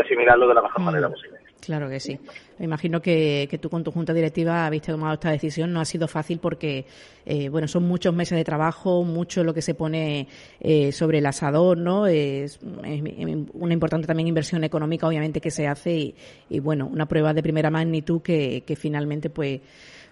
asimilarlo 0.00 0.48
de 0.48 0.54
la 0.54 0.62
mejor 0.62 0.80
mm. 0.80 0.84
manera 0.84 1.08
posible. 1.08 1.37
Claro 1.60 1.88
que 1.88 2.00
sí. 2.00 2.18
Me 2.58 2.64
imagino 2.64 3.02
que, 3.02 3.46
que, 3.50 3.58
tú 3.58 3.68
con 3.68 3.84
tu 3.84 3.90
junta 3.90 4.14
directiva 4.14 4.66
habéis 4.66 4.82
tomado 4.82 5.14
esta 5.14 5.30
decisión. 5.30 5.72
No 5.72 5.80
ha 5.80 5.84
sido 5.84 6.08
fácil 6.08 6.38
porque, 6.38 6.86
eh, 7.26 7.48
bueno, 7.48 7.68
son 7.68 7.84
muchos 7.84 8.14
meses 8.14 8.36
de 8.38 8.44
trabajo, 8.44 9.02
mucho 9.04 9.44
lo 9.44 9.52
que 9.52 9.62
se 9.62 9.74
pone 9.74 10.28
eh, 10.60 10.92
sobre 10.92 11.18
el 11.18 11.26
asador, 11.26 11.76
¿no? 11.76 12.06
Es, 12.06 12.60
una 12.62 13.72
importante 13.72 14.06
también 14.06 14.28
inversión 14.28 14.64
económica, 14.64 15.06
obviamente, 15.06 15.40
que 15.40 15.50
se 15.50 15.66
hace 15.66 16.14
y, 16.48 16.60
bueno, 16.60 16.86
una 16.86 17.06
prueba 17.06 17.34
de 17.34 17.42
primera 17.42 17.70
magnitud 17.70 18.22
que, 18.22 18.62
que 18.66 18.76
finalmente, 18.76 19.28
pues, 19.28 19.60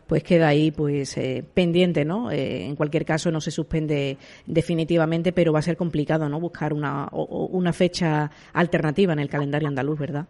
pues 0.07 0.23
queda 0.23 0.49
ahí 0.49 0.71
pues 0.71 1.17
eh, 1.17 1.45
pendiente, 1.55 2.05
¿no? 2.05 2.31
Eh, 2.31 2.65
en 2.65 2.77
cualquier 2.77 3.05
caso 3.05 3.31
no 3.31 3.41
se 3.41 3.51
suspende 3.51 4.19
definitivamente, 4.47 5.33
pero 5.33 5.53
va 5.53 5.59
a 5.59 5.63
ser 5.63 5.77
complicado, 5.77 6.29
¿no? 6.29 6.39
Buscar 6.39 6.73
una, 6.73 7.09
una 7.13 7.73
fecha 7.73 8.31
alternativa 8.53 9.13
en 9.13 9.19
el 9.19 9.29
calendario 9.29 9.69
andaluz, 9.69 9.99
¿verdad? 9.99 10.27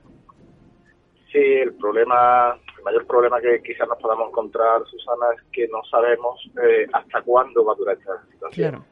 Sí, 1.36 1.42
el 1.42 1.74
problema, 1.74 2.58
el 2.78 2.82
mayor 2.82 3.06
problema 3.06 3.38
que 3.42 3.60
quizás 3.62 3.86
nos 3.86 3.98
podamos 3.98 4.30
encontrar, 4.30 4.80
Susana, 4.86 5.26
es 5.36 5.42
que 5.52 5.68
no 5.68 5.84
sabemos 5.84 6.40
eh, 6.62 6.86
hasta 6.90 7.20
cuándo 7.20 7.62
va 7.62 7.74
a 7.74 7.76
durar 7.76 7.98
esta 7.98 8.24
situación. 8.30 8.82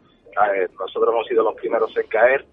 nosotros 0.78 1.08
hemos 1.10 1.26
sido 1.26 1.42
los 1.42 1.54
primeros 1.54 1.96
en 1.96 2.06
caer, 2.08 2.44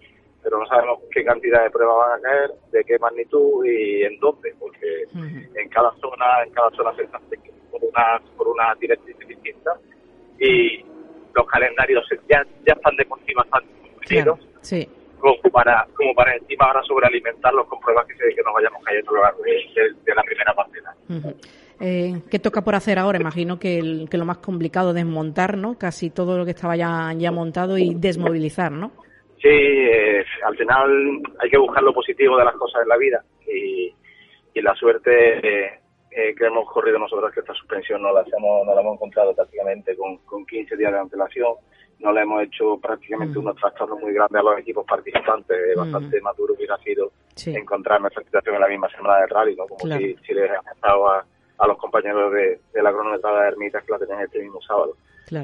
pero 0.42 0.58
no 0.58 0.66
sabemos 0.66 0.98
qué 1.10 1.22
cantidad 1.22 1.62
de 1.62 1.70
pruebas 1.70 2.08
van 2.08 2.18
a 2.18 2.22
caer, 2.22 2.50
de 2.70 2.84
qué 2.84 2.98
magnitud 2.98 3.66
y 3.66 4.02
en 4.04 4.18
dónde, 4.18 4.54
porque 4.58 5.04
en 5.12 5.68
cada 5.68 5.92
zona, 6.00 6.42
en 6.46 6.54
cada 6.54 6.70
zona 6.70 6.94
se 6.96 7.06
por 7.70 7.84
una, 7.84 8.18
por 8.38 8.48
una 8.48 8.74
directriz 8.80 9.18
distinta 9.28 9.72
y 10.38 10.82
los 11.34 11.46
calendarios 11.48 12.06
ya, 12.30 12.42
ya 12.66 12.72
están 12.72 12.96
de 12.96 13.04
por 13.04 13.18
sí 13.26 13.34
bastante 13.34 13.68
sí. 14.62 14.88
Como 15.22 15.52
para 15.52 15.86
como 15.94 16.14
para 16.14 16.34
encima 16.34 16.66
ahora 16.66 16.82
sobrealimentarlos 16.82 17.66
con 17.68 17.80
pruebas 17.80 18.06
que, 18.06 18.14
que 18.14 18.42
nos 18.42 18.54
vayamos 18.54 18.82
cayendo 18.84 19.10
a 19.10 19.14
lo 19.14 19.22
largo 19.22 19.42
de, 19.42 20.14
la 20.14 20.22
primera 20.22 20.54
partida. 20.54 20.94
Eh, 21.80 22.22
¿Qué 22.30 22.38
toca 22.38 22.62
por 22.62 22.74
hacer 22.74 22.98
ahora? 22.98 23.20
Imagino 23.20 23.58
que, 23.58 24.06
que 24.10 24.18
lo 24.18 24.24
más 24.24 24.38
complicado 24.38 24.90
es 24.90 24.96
desmontar, 24.96 25.56
¿no? 25.56 25.78
Casi 25.78 26.10
todo 26.10 26.38
lo 26.38 26.44
que 26.44 26.52
estaba 26.52 26.76
ya, 26.76 27.12
ya 27.16 27.32
montado 27.32 27.78
y 27.78 27.94
desmovilizar, 27.94 28.70
¿no? 28.72 28.92
Sí, 29.40 29.48
eh, 29.48 30.24
al 30.44 30.56
final 30.56 31.20
hay 31.40 31.50
que 31.50 31.58
buscar 31.58 31.82
lo 31.82 31.92
positivo 31.92 32.36
de 32.36 32.44
las 32.44 32.54
cosas 32.54 32.82
en 32.82 32.88
la 32.88 32.96
vida 32.96 33.24
y, 33.46 33.92
y 34.54 34.60
la 34.60 34.74
suerte 34.74 35.10
eh, 35.38 35.81
eh, 36.14 36.34
que 36.36 36.46
hemos 36.46 36.68
corrido 36.70 36.98
nosotros 36.98 37.32
que 37.32 37.40
esta 37.40 37.54
suspensión 37.54 38.02
no 38.02 38.12
la, 38.12 38.20
hemos, 38.20 38.66
no 38.66 38.74
la 38.74 38.80
hemos 38.80 38.94
encontrado 38.94 39.34
prácticamente 39.34 39.96
con, 39.96 40.18
con 40.18 40.44
15 40.44 40.76
días 40.76 40.92
de 40.92 40.98
antelación. 40.98 41.54
No 42.00 42.12
le 42.12 42.22
hemos 42.22 42.42
hecho 42.42 42.78
prácticamente 42.78 43.38
mm. 43.38 43.42
unos 43.42 43.56
trastornos 43.56 44.00
muy 44.00 44.12
grandes 44.12 44.40
a 44.40 44.42
los 44.42 44.58
equipos 44.58 44.84
participantes. 44.84 45.76
Mm. 45.76 45.80
Bastante 45.80 46.20
maduro 46.20 46.54
hubiera 46.54 46.76
sido 46.78 47.12
encontrar 47.46 48.00
nuestra 48.00 48.22
situación 48.24 48.56
en 48.56 48.60
la 48.60 48.68
misma 48.68 48.88
semana 48.90 49.20
del 49.20 49.28
rally, 49.30 49.56
¿no? 49.56 49.66
como 49.66 49.96
si, 49.96 50.14
si 50.26 50.34
les 50.34 50.50
pasado 50.80 51.08
a, 51.08 51.24
a, 51.58 51.66
los 51.66 51.78
compañeros 51.78 52.32
de, 52.32 52.60
de 52.74 52.82
la 52.82 52.92
cronometrada 52.92 53.42
de 53.42 53.48
Ermitas 53.48 53.84
que 53.84 53.92
la 53.92 53.98
tenían 53.98 54.20
este 54.20 54.40
mismo 54.40 54.60
sábado. 54.60 54.96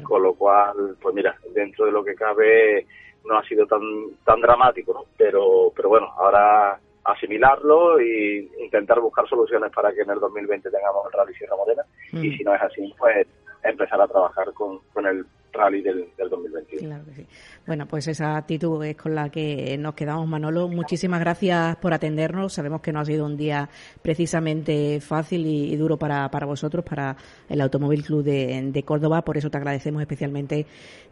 Con 0.03 0.21
lo 0.21 0.33
cual, 0.35 0.97
pues 1.01 1.15
mira, 1.15 1.35
dentro 1.51 1.85
de 1.85 1.91
lo 1.91 2.03
que 2.03 2.13
cabe 2.13 2.85
no 3.25 3.39
ha 3.39 3.43
sido 3.43 3.65
tan 3.65 3.81
tan 4.23 4.39
dramático, 4.39 4.93
¿no? 4.93 5.05
pero 5.17 5.71
pero 5.75 5.89
bueno, 5.89 6.07
ahora 6.15 6.79
asimilarlo 7.11 7.99
e 7.99 8.47
intentar 8.59 8.99
buscar 8.99 9.27
soluciones 9.27 9.71
para 9.71 9.91
que 9.93 10.01
en 10.01 10.09
el 10.09 10.19
2020 10.19 10.69
tengamos 10.69 11.05
el 11.05 11.19
Rally 11.19 11.33
Sierra 11.33 11.55
Morena 11.55 11.83
y 12.11 12.29
mm. 12.29 12.37
si 12.37 12.43
no 12.43 12.55
es 12.55 12.61
así, 12.61 12.93
pues 12.97 13.27
empezar 13.63 14.01
a 14.01 14.07
trabajar 14.07 14.53
con, 14.53 14.79
con 14.93 15.05
el 15.05 15.25
rally 15.51 15.81
del, 15.81 16.09
del 16.17 16.29
2021. 16.29 16.87
Claro 16.87 17.05
que 17.05 17.13
sí. 17.13 17.27
Bueno, 17.65 17.85
pues 17.87 18.07
esa 18.07 18.37
actitud 18.37 18.83
es 18.85 18.95
con 18.95 19.15
la 19.15 19.29
que 19.29 19.77
nos 19.77 19.95
quedamos, 19.95 20.27
Manolo. 20.27 20.67
Muchísimas 20.67 21.19
gracias 21.19 21.75
por 21.77 21.93
atendernos. 21.93 22.53
Sabemos 22.53 22.81
que 22.81 22.93
no 22.93 22.99
ha 22.99 23.05
sido 23.05 23.25
un 23.25 23.35
día 23.35 23.69
precisamente 24.01 24.99
fácil 25.01 25.45
y, 25.45 25.75
duro 25.75 25.97
para, 25.97 26.29
para 26.29 26.45
vosotros, 26.45 26.85
para 26.85 27.15
el 27.49 27.61
Automóvil 27.61 28.03
Club 28.03 28.23
de, 28.23 28.71
de, 28.71 28.83
Córdoba. 28.83 29.23
Por 29.23 29.37
eso 29.37 29.49
te 29.49 29.57
agradecemos 29.57 30.01
especialmente 30.01 30.65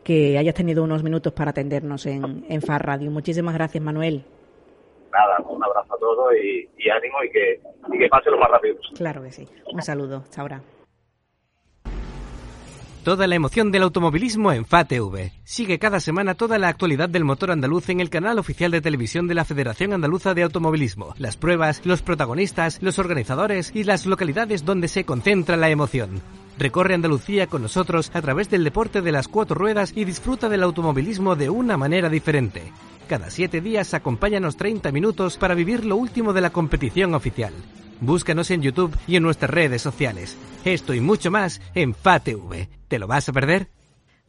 que 0.04 0.38
hayas 0.38 0.56
tenido 0.56 0.84
unos 0.84 1.04
minutos 1.04 1.34
para 1.34 1.52
atendernos 1.52 2.06
en, 2.06 2.46
en 2.48 2.62
FAR 2.62 2.86
Radio. 2.86 3.12
Muchísimas 3.12 3.54
gracias, 3.54 3.84
Manuel 3.84 4.37
nada, 5.18 5.38
un 5.50 5.64
abrazo 5.64 5.96
a 5.96 6.00
todos 6.00 6.34
y, 6.36 6.90
ánimo 6.90 7.24
y 7.24 7.30
que, 7.32 7.62
y 7.94 7.98
que 7.98 8.08
pase 8.08 8.30
lo 8.30 8.38
más 8.38 8.50
rápido 8.50 8.76
Claro 8.96 9.24
que 9.24 9.32
sí. 9.32 9.48
Un 9.72 9.82
saludo. 9.82 10.18
Hasta 10.18 10.42
ahora. 10.42 10.62
Toda 13.04 13.26
la 13.26 13.36
emoción 13.36 13.72
del 13.72 13.84
automovilismo 13.84 14.52
en 14.52 14.66
FATV. 14.66 15.32
Sigue 15.46 15.80
cada 15.80 16.02
semana 16.02 16.36
toda 16.36 16.58
la 16.58 16.68
actualidad 16.68 17.08
del 17.08 17.24
motor 17.24 17.52
andaluz 17.52 17.88
en 17.88 18.02
el 18.02 18.10
canal 18.10 18.38
oficial 18.38 18.70
de 18.70 18.82
televisión 18.82 19.28
de 19.28 19.34
la 19.34 19.46
Federación 19.46 19.94
Andaluza 19.94 20.34
de 20.34 20.44
Automovilismo. 20.44 21.14
Las 21.18 21.38
pruebas, 21.38 21.86
los 21.86 22.02
protagonistas, 22.02 22.84
los 22.84 23.00
organizadores 23.00 23.74
y 23.74 23.86
las 23.86 24.06
localidades 24.06 24.66
donde 24.66 24.90
se 24.90 25.06
concentra 25.06 25.56
la 25.56 25.70
emoción. 25.70 26.22
Recorre 26.58 26.96
Andalucía 26.96 27.48
con 27.48 27.62
nosotros 27.62 28.10
a 28.14 28.22
través 28.22 28.50
del 28.50 28.64
deporte 28.64 29.02
de 29.02 29.12
las 29.12 29.28
cuatro 29.28 29.56
ruedas 29.56 29.94
y 29.96 30.06
disfruta 30.06 30.50
del 30.50 30.64
automovilismo 30.64 31.36
de 31.36 31.50
una 31.50 31.78
manera 31.78 32.10
diferente. 32.10 32.72
Cada 33.08 33.30
siete 33.30 33.62
días 33.62 33.94
acompáñanos 33.94 34.58
30 34.58 34.92
minutos 34.92 35.38
para 35.38 35.54
vivir 35.54 35.86
lo 35.86 35.96
último 35.96 36.34
de 36.34 36.42
la 36.42 36.50
competición 36.50 37.14
oficial. 37.14 37.54
Búscanos 38.02 38.52
en 38.52 38.62
YouTube 38.62 38.96
y 39.08 39.16
en 39.16 39.24
nuestras 39.24 39.52
redes 39.52 39.82
sociales. 39.82 40.36
Esto 40.66 40.94
y 40.94 41.00
mucho 41.00 41.32
más 41.32 41.62
en 41.76 41.94
FATV. 41.94 42.68
¿Te 42.88 43.00
lo 43.00 43.08
vas 43.08 43.30
a 43.30 43.34
perder? 43.34 43.70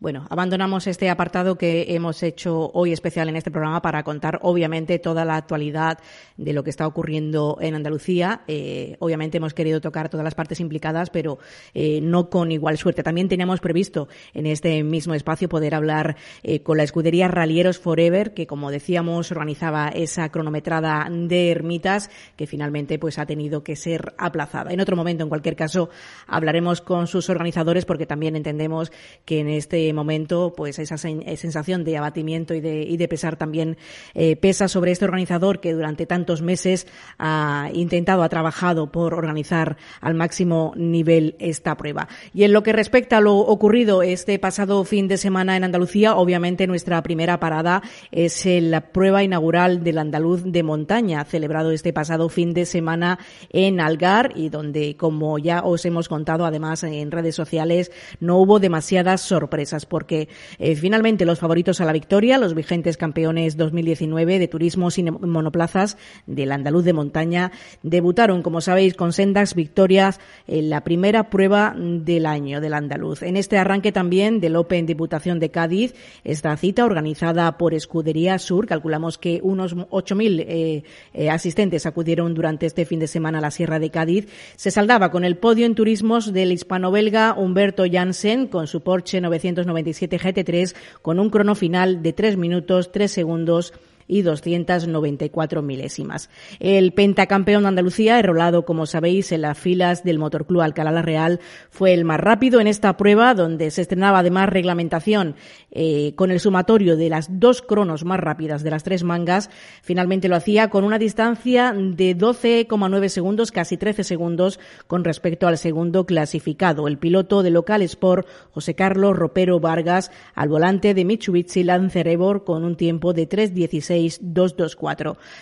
Bueno, 0.01 0.29
abandonamos 0.31 0.87
este 0.87 1.11
apartado 1.11 1.59
que 1.59 1.87
hemos 1.89 2.23
hecho 2.23 2.71
hoy 2.73 2.93
especial 2.93 3.29
en 3.29 3.35
este 3.35 3.51
programa 3.51 3.83
para 3.83 4.05
contar, 4.05 4.39
obviamente, 4.43 5.01
toda 5.01 5.25
la 5.25 5.35
actualidad 5.35 5.99
de 6.37 6.53
lo 6.53 6.63
que 6.63 6.71
está 6.71 6.87
ocurriendo 6.87 7.59
en 7.61 7.75
Andalucía. 7.75 8.43
Eh, 8.47 8.95
obviamente 9.01 9.39
hemos 9.39 9.55
querido 9.55 9.81
tocar 9.81 10.09
todas 10.09 10.23
las 10.23 10.37
partes 10.37 10.61
implicadas, 10.61 11.11
pero 11.11 11.41
eh, 11.75 11.99
no 12.01 12.31
con 12.31 12.53
igual 12.53 12.79
suerte. 12.79 13.03
También 13.03 13.29
teníamos 13.29 13.59
previsto 13.59 14.07
en 14.35 14.47
este 14.47 14.85
mismo 14.85 15.15
espacio 15.15 15.49
poder 15.49 15.75
hablar 15.75 16.17
eh, 16.45 16.63
con 16.63 16.77
la 16.77 16.85
escudería 16.85 17.27
Ralieros 17.27 17.81
Forever, 17.81 18.35
que, 18.35 18.47
como 18.47 18.71
decíamos, 18.71 19.33
organizaba 19.33 19.89
esa 19.89 20.29
cronometrada 20.29 21.09
de 21.11 21.51
ermitas 21.51 22.09
que 22.37 22.47
finalmente 22.47 23.01
pues 23.01 23.19
ha 23.19 23.27
tenido 23.27 23.65
que 23.65 23.75
ser 23.75 24.15
aplazada. 24.17 24.73
En 24.73 24.81
otro 24.81 24.95
momento, 24.95 25.25
en 25.25 25.29
cualquier 25.29 25.57
caso, 25.57 25.91
hablaremos 26.29 26.83
con 26.83 27.09
sus 27.09 27.29
organizadores 27.31 27.85
porque 27.85 28.07
también 28.07 28.37
entendemos 28.37 28.93
que 29.25 29.41
en 29.41 29.49
este 29.49 29.88
momento, 29.93 30.53
pues 30.57 30.79
esa 30.79 30.97
eh, 31.09 31.37
sensación 31.37 31.85
de 31.85 31.97
abatimiento 31.97 32.55
y 32.55 32.61
de, 32.61 32.83
y 32.83 32.97
de 32.97 33.09
pesar 33.09 33.37
también 33.37 33.77
eh, 34.15 34.37
pesa 34.37 34.69
sobre 34.69 34.93
este 34.93 35.05
organizador 35.05 35.61
que 35.61 35.73
durante 35.73 36.07
tantos 36.07 36.43
meses 36.43 36.87
ha 37.19 37.71
intentado, 37.73 38.23
ha 38.23 38.29
trabajado 38.29 38.91
por 38.91 39.15
organizar 39.15 39.77
al 40.01 40.15
máximo 40.15 40.73
nivel 40.77 41.37
esta 41.39 41.77
prueba. 41.77 42.09
Y 42.35 42.45
en 42.45 42.53
lo 42.53 42.63
que 42.63 42.73
respecta 42.73 43.19
a 43.19 43.21
lo 43.21 43.37
ocurrido 43.37 44.03
este 44.03 44.39
pasado 44.39 44.85
fin 44.85 45.09
de 45.09 45.17
semana 45.17 45.57
en 45.57 45.65
Andalucía, 45.65 46.17
obviamente 46.17 46.67
nuestra 46.67 47.03
primera 47.03 47.41
parada 47.41 47.83
es 48.11 48.45
la 48.47 48.93
prueba 48.93 49.23
inaugural 49.23 49.83
del 49.83 49.99
andaluz 49.99 50.43
de 50.45 50.63
montaña, 50.63 51.25
celebrado 51.25 51.71
este 51.71 51.93
pasado 51.93 52.29
fin 52.29 52.55
de 52.55 52.67
semana 52.67 53.19
en 53.51 53.81
Algar 53.81 54.33
y 54.35 54.49
donde, 54.49 54.97
como 54.97 55.39
ya 55.39 55.63
os 55.63 55.85
hemos 55.85 56.09
contado 56.09 56.45
además 56.45 56.83
en 56.83 57.11
redes 57.11 57.35
sociales, 57.35 57.91
no 58.21 58.39
hubo 58.39 58.59
demasiadas 58.59 59.21
sorpresas 59.21 59.78
porque 59.87 60.29
eh, 60.59 60.77
finalmente 60.77 61.25
los 61.25 61.39
favoritos 61.39 61.81
a 61.81 61.85
la 61.85 61.93
victoria, 61.93 62.39
los 62.39 62.55
vigentes 62.55 62.97
campeones 62.97 63.57
2019 63.57 64.39
de 64.39 64.49
turismo 64.49 64.91
sin 64.91 65.17
monoplazas 65.21 65.97
del 66.27 66.53
andaluz 66.53 66.85
de 66.85 66.93
montaña, 66.93 67.53
debutaron, 67.83 68.43
como 68.43 68.61
sabéis, 68.61 68.95
con 68.95 69.13
sendas 69.13 69.55
victorias 69.55 70.21
en 70.47 70.71
la 70.71 70.85
primera 70.85 71.31
prueba 71.31 71.75
del 71.77 72.27
año 72.27 72.61
del 72.61 72.75
andaluz. 72.75 73.23
En 73.23 73.37
este 73.37 73.59
arranque 73.59 73.93
también 73.93 74.41
del 74.41 74.57
Open 74.57 74.87
Diputación 74.87 75.39
de 75.39 75.51
Cádiz, 75.51 75.95
esta 76.25 76.57
cita 76.57 76.85
organizada 76.85 77.59
por 77.59 77.75
Escudería 77.75 78.39
Sur, 78.39 78.67
calculamos 78.67 79.19
que 79.19 79.41
unos 79.43 79.77
8.000 79.77 80.45
eh, 80.47 80.83
eh, 81.15 81.31
asistentes 81.31 81.87
acudieron 81.87 82.35
durante 82.35 82.67
este 82.67 82.85
fin 82.85 83.01
de 83.01 83.07
semana 83.07 83.39
a 83.39 83.43
la 83.43 83.51
Sierra 83.51 83.79
de 83.79 83.91
Cádiz, 83.91 84.29
se 84.57 84.71
saldaba 84.71 85.11
con 85.11 85.25
el 85.25 85.37
podio 85.37 85.67
en 85.67 85.75
turismos 85.75 86.33
del 86.33 86.53
hispano-belga 86.53 87.35
Humberto 87.37 87.85
Janssen 87.91 88.47
con 88.47 88.67
su 88.67 88.83
Porsche 88.83 89.21
900 89.21 89.67
97 89.69 90.19
GT3 90.19 90.75
con 91.03 91.21
un 91.21 91.31
crono 91.31 91.55
final 91.55 92.03
de 92.03 92.13
3 92.13 92.37
minutos 92.37 92.91
3 92.91 93.11
segundos 93.11 93.73
y 94.09 94.23
294 94.23 95.63
milésimas. 95.63 96.31
El 96.59 96.93
pentacampeón 96.93 97.63
de 97.63 97.69
Andalucía, 97.69 98.19
enrolado, 98.19 98.65
como 98.65 98.87
sabéis, 98.87 99.31
en 99.31 99.43
las 99.43 99.59
filas 99.59 100.03
del 100.03 100.19
Motorclub 100.19 100.63
Alcalá 100.63 100.91
la 100.91 101.03
Real, 101.03 101.41
fue 101.71 101.93
el 101.93 102.05
más 102.05 102.19
rápido 102.19 102.61
en 102.61 102.67
esta 102.67 102.97
prueba, 102.97 103.35
donde 103.35 103.71
se 103.71 103.83
estrenaba 103.83 104.21
además 104.21 104.49
reglamentación 104.49 105.37
eh, 105.71 106.15
con 106.17 106.31
el 106.31 106.41
sumatorio 106.41 106.97
de 106.97 107.11
las 107.11 107.39
dos 107.39 107.61
cronos 107.61 108.05
más 108.05 108.19
rápidas 108.19 108.63
de 108.63 108.71
las 108.71 108.83
tres 108.83 109.05
mangas. 109.05 109.51
Finalmente 109.83 110.29
lo 110.29 110.37
hacía 110.37 110.71
con 110.71 110.85
una 110.85 110.99
distancia 110.99 111.75
de 111.77 112.17
12,9 112.17 113.09
segundos, 113.09 113.53
casi 113.53 113.77
13 113.77 114.05
segundos, 114.05 114.59
con 114.87 115.05
respecto 115.05 115.47
al 115.47 115.59
segundo 115.59 116.07
clasificado, 116.07 116.89
el 116.89 116.97
piloto 116.97 117.43
de 117.43 117.51
Local 117.51 117.83
Sport, 117.83 118.27
José 118.53 118.75
Carlos 118.75 119.17
Ropero 119.17 119.61
Vargas, 119.61 120.11
al 120.35 120.49
volante 120.49 120.95
de 120.95 121.05
Mitsubishi 121.05 121.63
Lancer 121.63 122.09
Evor, 122.09 122.45
con 122.45 122.65
un 122.65 122.77
tiempo 122.77 123.13
de 123.13 123.29
3.16 123.29 123.98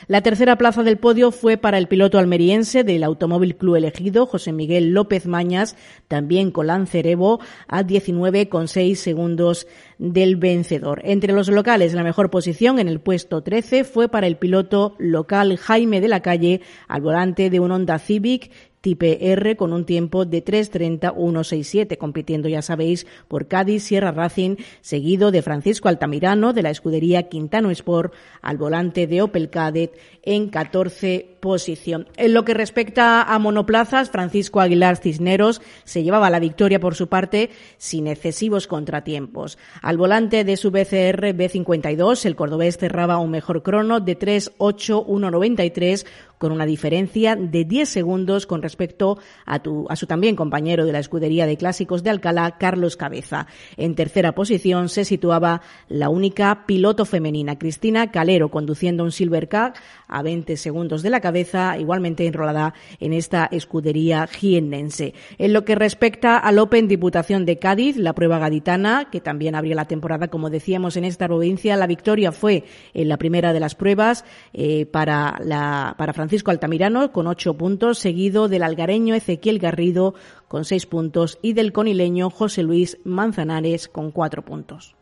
la 0.07 0.21
tercera 0.23 0.57
plaza 0.57 0.83
del 0.83 0.99
podio 0.99 1.31
fue 1.31 1.57
para 1.57 1.79
el 1.79 1.89
piloto 1.89 2.19
almeriense 2.19 2.85
del 2.85 3.05
Automóvil 3.05 3.57
Club 3.57 3.77
elegido, 3.77 4.27
José 4.27 4.53
Miguel 4.53 4.93
López 4.93 5.27
Mañas, 5.27 5.77
también 6.09 6.51
con 6.51 6.69
Lancerevo, 6.69 7.41
a 7.69 7.83
19,6 7.83 8.95
segundos 8.95 9.67
del 9.99 10.37
vencedor. 10.37 11.01
Entre 11.05 11.33
los 11.33 11.49
locales, 11.49 11.95
la 11.95 12.03
mejor 12.03 12.31
posición 12.31 12.79
en 12.79 12.89
el 12.89 13.01
puesto 13.01 13.43
13 13.43 13.85
fue 13.85 14.09
para 14.09 14.27
el 14.27 14.37
piloto 14.37 14.95
local 14.99 15.57
Jaime 15.57 16.01
de 16.01 16.09
la 16.09 16.21
Calle, 16.21 16.61
al 16.89 17.03
volante 17.03 17.51
de 17.51 17.61
un 17.61 17.71
Honda 17.71 17.99
Civic 17.99 18.51
Type 18.87 19.33
R 19.33 19.57
con 19.57 19.73
un 19.73 19.85
tiempo 19.85 20.27
de 20.27 20.45
3.30.167, 20.45 21.99
compitiendo, 21.99 22.49
ya 22.49 22.63
sabéis, 22.63 23.05
por 23.27 23.49
Cádiz, 23.49 23.83
Sierra 23.83 24.13
Racing, 24.13 24.55
seguido 24.81 25.33
de 25.33 25.43
Francisco 25.43 25.89
Altamirano 25.89 26.53
de 26.53 26.63
la 26.63 26.71
escudería 26.71 27.25
Quintano 27.25 27.73
Sport 27.73 28.15
al 28.43 28.59
volante 28.59 29.09
de 29.09 29.23
Opel 29.23 29.51
Cadet 29.51 29.99
en 30.23 30.51
14 30.51 31.37
posición. 31.41 32.09
En 32.17 32.35
lo 32.35 32.45
que 32.45 32.55
respecta 32.55 33.23
a 33.23 33.39
monoplazas, 33.39 34.11
Francisco 34.11 34.61
Aguilar 34.61 34.97
Cisneros 34.97 35.63
se 35.85 36.03
llevaba 36.03 36.31
la 36.31 36.41
victoria 36.41 36.81
por 36.81 36.97
su 36.97 37.09
parte 37.09 37.51
sin 37.79 38.09
excesivos 38.09 38.67
contratiempos. 38.67 39.57
Al 39.81 39.97
volante 39.97 40.43
de 40.43 40.57
su 40.57 40.73
BCR 40.73 41.35
B52, 41.37 42.25
el 42.25 42.35
cordobés 42.35 42.79
cerraba 42.79 43.19
un 43.19 43.31
mejor 43.31 43.63
crono 43.63 44.01
de 44.01 44.19
3.8.193 44.19 46.05
con 46.39 46.53
una 46.53 46.67
diferencia 46.67 47.37
de 47.37 47.65
10 47.65 47.89
segundos 47.89 48.47
con 48.47 48.63
respecto 48.63 49.19
a, 49.45 49.61
tu, 49.61 49.87
a 49.89 49.97
su 49.97 50.07
también 50.07 50.37
compañero 50.37 50.85
de 50.85 50.93
la 50.93 50.99
escudería 50.99 51.47
de 51.47 51.57
clásicos 51.57 52.03
de 52.03 52.11
Alcalá, 52.11 52.57
Carlos 52.59 52.97
Cabeza. 52.97 53.47
En 53.77 53.95
tercera 53.95 54.33
posición 54.33 54.89
se 54.89 55.05
situaba 55.05 55.63
la 55.89 56.09
única 56.09 56.67
piloto 56.67 57.05
femenina, 57.05 57.59
Cristina 57.59 58.11
Calero, 58.11 58.51
conduciendo 58.51 59.05
un 59.05 59.13
Silver 59.13 59.49
Car 59.49 59.75
a 60.09 60.23
20 60.23 60.57
segundos 60.57 61.03
de 61.03 61.11
la 61.11 61.21
cabeza, 61.21 61.79
igualmente 61.79 62.27
enrolada 62.27 62.75
en 63.01 63.13
esta 63.13 63.47
escudería 63.47 64.27
jiennense. 64.27 65.15
En 65.39 65.53
lo 65.53 65.65
que 65.65 65.75
respecta 65.75 66.39
al 66.39 66.59
Open 66.59 66.89
Diputación 66.89 67.45
de 67.45 67.59
Cádiz, 67.59 67.97
la 67.97 68.15
prueba 68.15 68.39
gaditana, 68.39 69.09
que 69.11 69.21
también 69.21 69.55
abrió 69.55 69.75
la 69.75 69.87
temporada, 69.87 70.29
como 70.29 70.51
decíamos, 70.51 70.97
en 70.97 71.05
esta 71.05 71.27
provincia, 71.27 71.77
la 71.77 71.87
victoria 71.87 72.33
fue 72.33 72.65
en 72.95 73.09
la 73.09 73.17
primera 73.17 73.53
de 73.53 73.61
las 73.61 73.75
pruebas 73.75 74.25
eh, 74.53 74.87
para, 74.87 75.39
la, 75.45 75.95
para 75.99 76.13
Francisco 76.27 76.51
Altamirano 76.51 77.13
con 77.13 77.29
ocho 77.29 77.55
puntos, 77.55 78.01
seguido 78.01 78.49
del 78.49 78.65
algareño 78.65 79.15
Ezequiel 79.15 79.61
Garrido 79.61 80.15
con 80.49 80.65
seis 80.65 80.85
puntos 80.85 81.39
y 81.41 81.53
del 81.53 81.73
conileño 81.73 82.31
José 82.31 82.65
Luis 82.65 82.99
Manzanares 83.05 83.87
con 83.87 84.11
cuatro 84.11 84.45
puntos. 84.45 84.97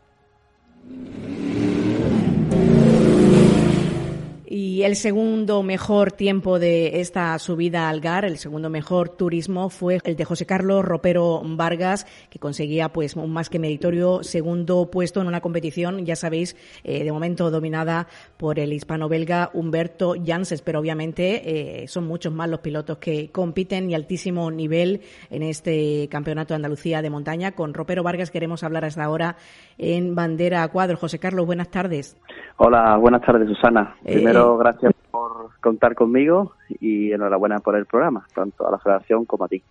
Y 4.47 4.83
el 4.83 4.95
segundo 4.95 5.63
mejor 5.63 6.11
tiempo 6.11 6.59
de 6.59 7.01
esta 7.01 7.37
subida 7.39 7.89
al 7.89 7.99
GAR, 7.99 8.25
el 8.25 8.37
segundo 8.37 8.69
mejor 8.69 9.09
turismo, 9.09 9.69
fue 9.69 9.99
el 10.03 10.15
de 10.15 10.23
José 10.23 10.45
Carlos 10.45 10.85
Ropero 10.85 11.41
Vargas, 11.43 12.05
que 12.29 12.37
conseguía 12.37 12.89
pues 12.89 13.15
un 13.15 13.33
más 13.33 13.49
que 13.49 13.57
meritorio 13.57 14.21
segundo 14.23 14.91
puesto 14.91 15.19
en 15.21 15.27
una 15.27 15.41
competición, 15.41 16.05
ya 16.05 16.15
sabéis, 16.15 16.55
eh, 16.83 17.03
de 17.03 17.11
momento 17.11 17.49
dominada 17.49 18.07
por 18.37 18.59
el 18.59 18.71
hispano-belga 18.73 19.49
Humberto 19.53 20.13
Janses, 20.23 20.61
pero 20.61 20.79
obviamente 20.79 21.81
eh, 21.83 21.87
son 21.87 22.05
muchos 22.05 22.31
más 22.31 22.47
los 22.47 22.59
pilotos 22.59 22.99
que 22.99 23.31
compiten 23.31 23.89
y 23.89 23.95
altísimo 23.95 24.51
nivel 24.51 25.01
en 25.31 25.41
este 25.41 26.07
campeonato 26.11 26.53
de 26.53 26.57
Andalucía 26.57 27.01
de 27.01 27.09
montaña. 27.09 27.53
Con 27.53 27.73
Ropero 27.73 28.03
Vargas 28.03 28.29
queremos 28.29 28.63
hablar 28.63 28.85
hasta 28.85 29.03
ahora 29.03 29.37
en 29.79 30.13
bandera 30.13 30.61
a 30.61 30.67
cuadro. 30.67 30.97
José 30.97 31.17
Carlos, 31.17 31.47
buenas 31.47 31.69
tardes. 31.69 32.15
Hola, 32.57 32.95
buenas 32.97 33.21
tardes, 33.21 33.49
Susana. 33.49 33.97
Eh, 34.05 34.34
Gracias 34.57 34.93
por 35.11 35.49
contar 35.61 35.95
conmigo 35.95 36.53
y 36.79 37.11
enhorabuena 37.11 37.59
por 37.59 37.75
el 37.75 37.85
programa, 37.85 38.27
tanto 38.33 38.67
a 38.67 38.71
la 38.71 38.77
Federación 38.79 39.25
como 39.25 39.45
a 39.45 39.47
ti. 39.47 39.61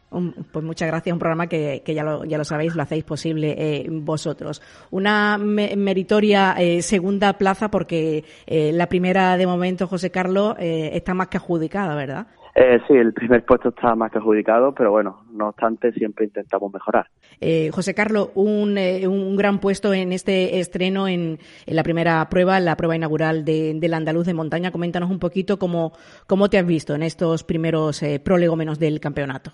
Pues 0.53 0.65
muchas 0.65 0.89
gracias, 0.89 1.13
un 1.13 1.19
programa 1.19 1.47
que, 1.47 1.83
que 1.85 1.95
ya, 1.95 2.03
lo, 2.03 2.25
ya 2.25 2.39
lo 2.39 2.45
sabéis, 2.45 2.75
lo 2.75 2.83
hacéis 2.83 3.05
posible 3.05 3.55
eh, 3.59 3.87
vosotros. 3.91 4.63
Una 4.91 5.39
meritoria 5.39 6.55
eh, 6.59 6.83
segunda 6.83 7.35
plaza 7.35 7.71
porque 7.71 8.25
la 8.47 8.89
primera 8.89 9.37
de 9.37 9.47
momento, 9.47 9.87
José 9.87 10.11
Carlos, 10.11 10.57
está 10.59 11.15
más 11.15 11.29
que 11.29 11.37
adjudicada, 11.37 11.95
¿verdad? 11.95 12.27
Eh, 12.57 12.79
sí, 12.87 12.95
el 12.95 13.13
primer 13.13 13.45
puesto 13.45 13.71
está 13.71 13.97
más 13.97 14.13
que 14.13 14.19
adjudicado, 14.19 14.73
pero 14.73 14.93
bueno, 14.93 15.25
no 15.33 15.49
obstante, 15.49 15.93
siempre 15.93 16.27
intentamos 16.27 16.73
mejorar. 16.73 17.07
Eh, 17.41 17.71
José 17.73 17.95
Carlos, 17.95 18.31
un, 18.37 18.79
eh, 18.79 19.09
un, 19.09 19.37
gran 19.37 19.59
puesto 19.59 19.93
en 19.93 20.13
este 20.13 20.61
estreno 20.61 21.09
en, 21.09 21.39
en, 21.67 21.77
la 21.77 21.83
primera 21.83 22.29
prueba, 22.29 22.57
en 22.59 22.65
la 22.65 22.77
prueba 22.77 22.95
inaugural 22.95 23.45
de, 23.45 23.75
del 23.75 23.95
andaluz 23.95 24.27
de 24.27 24.35
montaña. 24.35 24.71
Coméntanos 24.71 25.11
un 25.11 25.19
poquito 25.19 25.59
cómo, 25.59 25.93
cómo 26.29 26.49
te 26.49 26.59
has 26.59 26.67
visto 26.67 26.95
en 26.95 27.03
estos 27.03 27.43
primeros 27.43 28.03
eh, 28.05 28.21
prolegómenos 28.25 28.79
del 28.79 29.01
campeonato. 29.01 29.51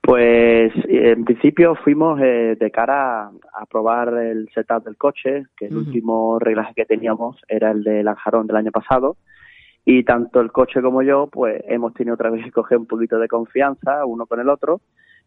Pues 0.00 0.72
en 0.88 1.24
principio 1.24 1.74
fuimos 1.74 2.20
eh, 2.22 2.56
de 2.60 2.70
cara 2.70 3.24
a, 3.26 3.66
probar 3.68 4.14
el 4.18 4.48
setup 4.54 4.84
del 4.84 4.96
coche, 4.96 5.46
que 5.56 5.66
el 5.66 5.76
último 5.76 6.38
reglaje 6.38 6.74
que 6.76 6.84
teníamos 6.84 7.36
era 7.48 7.72
el 7.72 7.82
de 7.82 8.04
Lanjarón 8.04 8.46
del 8.46 8.54
año 8.54 8.70
pasado. 8.70 9.16
Y 9.88 10.02
tanto 10.02 10.40
el 10.40 10.50
coche 10.50 10.82
como 10.82 11.00
yo, 11.02 11.28
pues 11.28 11.62
hemos 11.68 11.94
tenido 11.94 12.14
otra 12.14 12.28
vez 12.28 12.44
que 12.44 12.50
coger 12.50 12.76
un 12.76 12.86
poquito 12.86 13.20
de 13.20 13.28
confianza 13.28 14.04
uno 14.04 14.26
con 14.26 14.40
el 14.40 14.48
otro. 14.48 14.80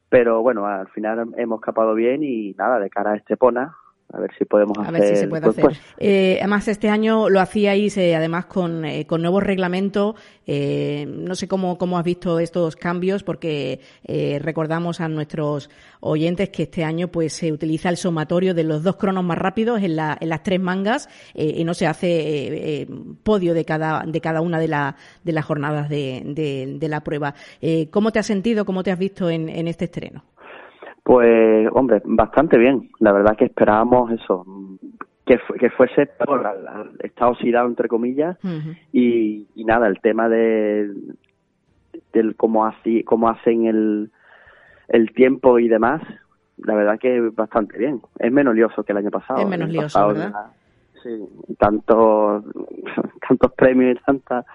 Pero 0.10 0.42
bueno, 0.42 0.68
al 0.68 0.90
final 0.90 1.30
hemos 1.38 1.60
escapado 1.60 1.96
bien 1.96 2.24
y 2.24 2.52
nada, 2.58 2.78
de 2.78 2.90
cara 2.90 3.12
a 3.12 3.16
Estepona, 3.16 3.74
a 4.12 4.20
ver 4.20 4.32
si 4.38 4.46
podemos 4.46 4.78
a 4.78 4.92
Ver 4.92 5.08
si 5.08 5.16
se 5.16 5.28
puede 5.28 5.48
hacer. 5.48 5.78
Eh, 5.98 6.38
además, 6.40 6.68
este 6.68 6.90
año 6.90 7.30
lo 7.30 7.40
hacíais 7.40 7.96
eh, 7.98 8.16
además 8.16 8.46
con, 8.46 8.84
eh, 8.84 9.06
con 9.06 9.22
nuevos 9.22 9.44
reglamentos. 9.44 10.16
Eh, 10.48 11.06
no 11.08 11.36
sé 11.36 11.48
cómo, 11.48 11.78
cómo 11.78 11.98
has 12.00 12.04
visto 12.04 12.40
estos 12.40 12.76
cambios, 12.76 13.24
porque 13.24 13.82
recordamos 14.42 15.00
a 15.00 15.08
nuestros 15.08 15.70
oyentes 16.00 16.50
que 16.50 16.64
este 16.64 16.84
año 16.84 17.10
pues 17.10 17.34
se 17.34 17.52
utiliza 17.52 17.90
el 17.90 17.98
sumatorio 17.98 18.56
de 18.56 18.64
los 18.64 18.82
dos 18.84 18.96
cronos 18.96 19.24
más 19.24 19.38
rápidos 19.38 19.82
en, 19.84 19.96
la, 19.96 20.18
en 20.20 20.30
las 20.30 20.42
tres 20.42 20.60
mangas 20.60 21.08
y 21.36 21.64
no 21.64 21.76
se 21.76 21.86
hace 21.86 22.88
podio 23.22 23.54
de 23.54 23.64
cada, 23.64 24.04
de 24.08 24.22
cada 24.22 24.42
una 24.42 24.60
de, 24.60 24.68
la, 24.70 24.96
de 25.24 25.34
las 25.34 25.46
jornadas 25.46 25.88
de, 25.88 26.24
de, 26.26 26.78
de 26.80 26.88
la 26.88 27.02
prueba. 27.02 27.36
¿Cómo 27.92 28.12
te 28.12 28.18
has 28.18 28.26
sentido, 28.26 28.66
cómo 28.66 28.82
te 28.82 28.92
has 28.92 29.00
visto 29.00 29.30
en, 29.30 29.50
en 29.50 29.68
este 29.68 29.86
estreno? 29.86 30.24
Pues, 31.04 31.68
hombre, 31.74 32.02
bastante 32.06 32.58
bien. 32.58 32.90
La 33.00 33.12
verdad 33.12 33.36
que 33.38 33.46
esperábamos 33.46 34.12
eso, 34.12 34.46
que, 35.26 35.40
que 35.60 35.70
fuese 35.72 36.10
está 37.00 37.28
oxidado, 37.28 37.68
entre 37.68 37.88
comillas, 37.88 38.38
y, 38.92 39.48
nada, 39.56 39.88
el 39.88 40.00
tema 40.02 40.30
de 40.30 40.92
del 42.14 42.36
cómo, 42.36 42.66
así, 42.66 43.04
cómo 43.04 43.30
hacen 43.30 43.68
el, 43.68 44.12
el 44.88 45.14
tiempo 45.14 45.60
y 45.60 45.68
demás, 45.68 46.02
la 46.58 46.74
verdad 46.74 46.98
que 47.00 47.30
bastante 47.30 47.78
bien. 47.78 48.02
Es 48.18 48.32
menos 48.32 48.56
lioso 48.56 48.84
que 48.84 48.94
el 48.94 48.98
año 48.98 49.12
pasado. 49.12 49.42
Es 49.42 49.48
menos 49.48 49.70
lioso, 49.70 50.08
¿verdad? 50.08 50.52
sí, 51.04 51.10
tantos, 51.58 52.44
tantos 53.28 53.54
premios 53.54 53.96
y 53.96 54.04
tantas 54.04 54.46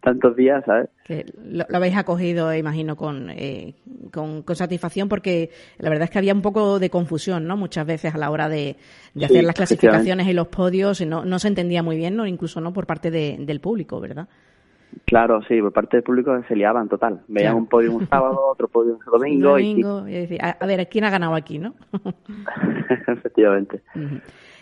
tantos 0.00 0.36
días, 0.36 0.64
¿sabes? 0.64 0.88
Que 1.04 1.26
lo, 1.44 1.64
habéis 1.74 1.96
acogido, 1.96 2.54
imagino, 2.54 2.96
con, 2.96 3.30
eh, 3.30 3.74
con, 4.12 4.44
satisfacción, 4.54 5.08
porque 5.08 5.50
la 5.78 5.90
verdad 5.90 6.04
es 6.04 6.10
que 6.10 6.18
había 6.18 6.34
un 6.34 6.42
poco 6.42 6.78
de 6.78 6.90
confusión, 6.90 7.46
¿no? 7.46 7.56
Muchas 7.56 7.86
veces 7.86 8.14
a 8.14 8.18
la 8.18 8.30
hora 8.30 8.48
de, 8.48 8.76
hacer 9.22 9.44
las 9.44 9.54
clasificaciones 9.54 10.26
y 10.28 10.32
los 10.32 10.48
podios, 10.48 11.00
no, 11.06 11.24
no 11.24 11.38
se 11.38 11.48
entendía 11.48 11.82
muy 11.82 11.96
bien, 11.96 12.16
¿no? 12.16 12.26
Incluso 12.26 12.60
no 12.60 12.72
por 12.72 12.86
parte 12.86 13.10
del 13.10 13.60
público, 13.60 14.00
¿verdad? 14.00 14.28
Claro, 15.04 15.42
sí, 15.46 15.60
por 15.60 15.72
parte 15.72 15.98
del 15.98 16.04
público 16.04 16.42
se 16.48 16.56
liaban 16.56 16.88
total. 16.88 17.20
Veían 17.28 17.56
un 17.56 17.66
podio 17.66 17.92
un 17.92 18.08
sábado, 18.08 18.40
otro 18.50 18.68
podio 18.68 18.94
un 18.94 19.40
domingo. 19.40 20.08
y, 20.08 20.38
a, 20.40 20.66
ver, 20.66 20.88
¿quién 20.88 21.04
ha 21.04 21.10
ganado 21.10 21.34
aquí, 21.34 21.58
no? 21.58 21.74
Efectivamente. 23.06 23.82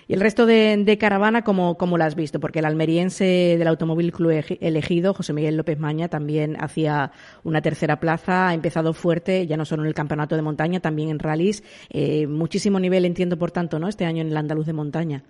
Y 0.08 0.14
el 0.14 0.20
resto 0.20 0.46
de, 0.46 0.96
caravana, 1.00 1.42
¿cómo, 1.42 1.76
¿cómo, 1.76 1.98
la 1.98 2.04
has 2.04 2.14
visto? 2.14 2.38
Porque 2.38 2.60
el 2.60 2.64
almeriense 2.64 3.56
del 3.58 3.66
Automóvil 3.66 4.12
Club 4.12 4.44
elegido, 4.60 5.14
José 5.14 5.32
Miguel 5.32 5.56
López 5.56 5.80
Maña, 5.80 6.06
también 6.08 6.56
hacía 6.60 7.10
una 7.42 7.60
tercera 7.60 7.98
plaza, 7.98 8.48
ha 8.48 8.54
empezado 8.54 8.92
fuerte, 8.92 9.48
ya 9.48 9.56
no 9.56 9.64
solo 9.64 9.82
en 9.82 9.88
el 9.88 9.94
campeonato 9.94 10.36
de 10.36 10.42
montaña, 10.42 10.78
también 10.78 11.08
en 11.08 11.18
rallies. 11.18 11.64
Eh, 11.90 12.28
muchísimo 12.28 12.78
nivel, 12.78 13.04
entiendo, 13.04 13.36
por 13.36 13.50
tanto, 13.50 13.80
¿no? 13.80 13.88
Este 13.88 14.04
año 14.04 14.22
en 14.22 14.28
el 14.28 14.36
andaluz 14.36 14.66
de 14.66 14.72
montaña. 14.72 15.24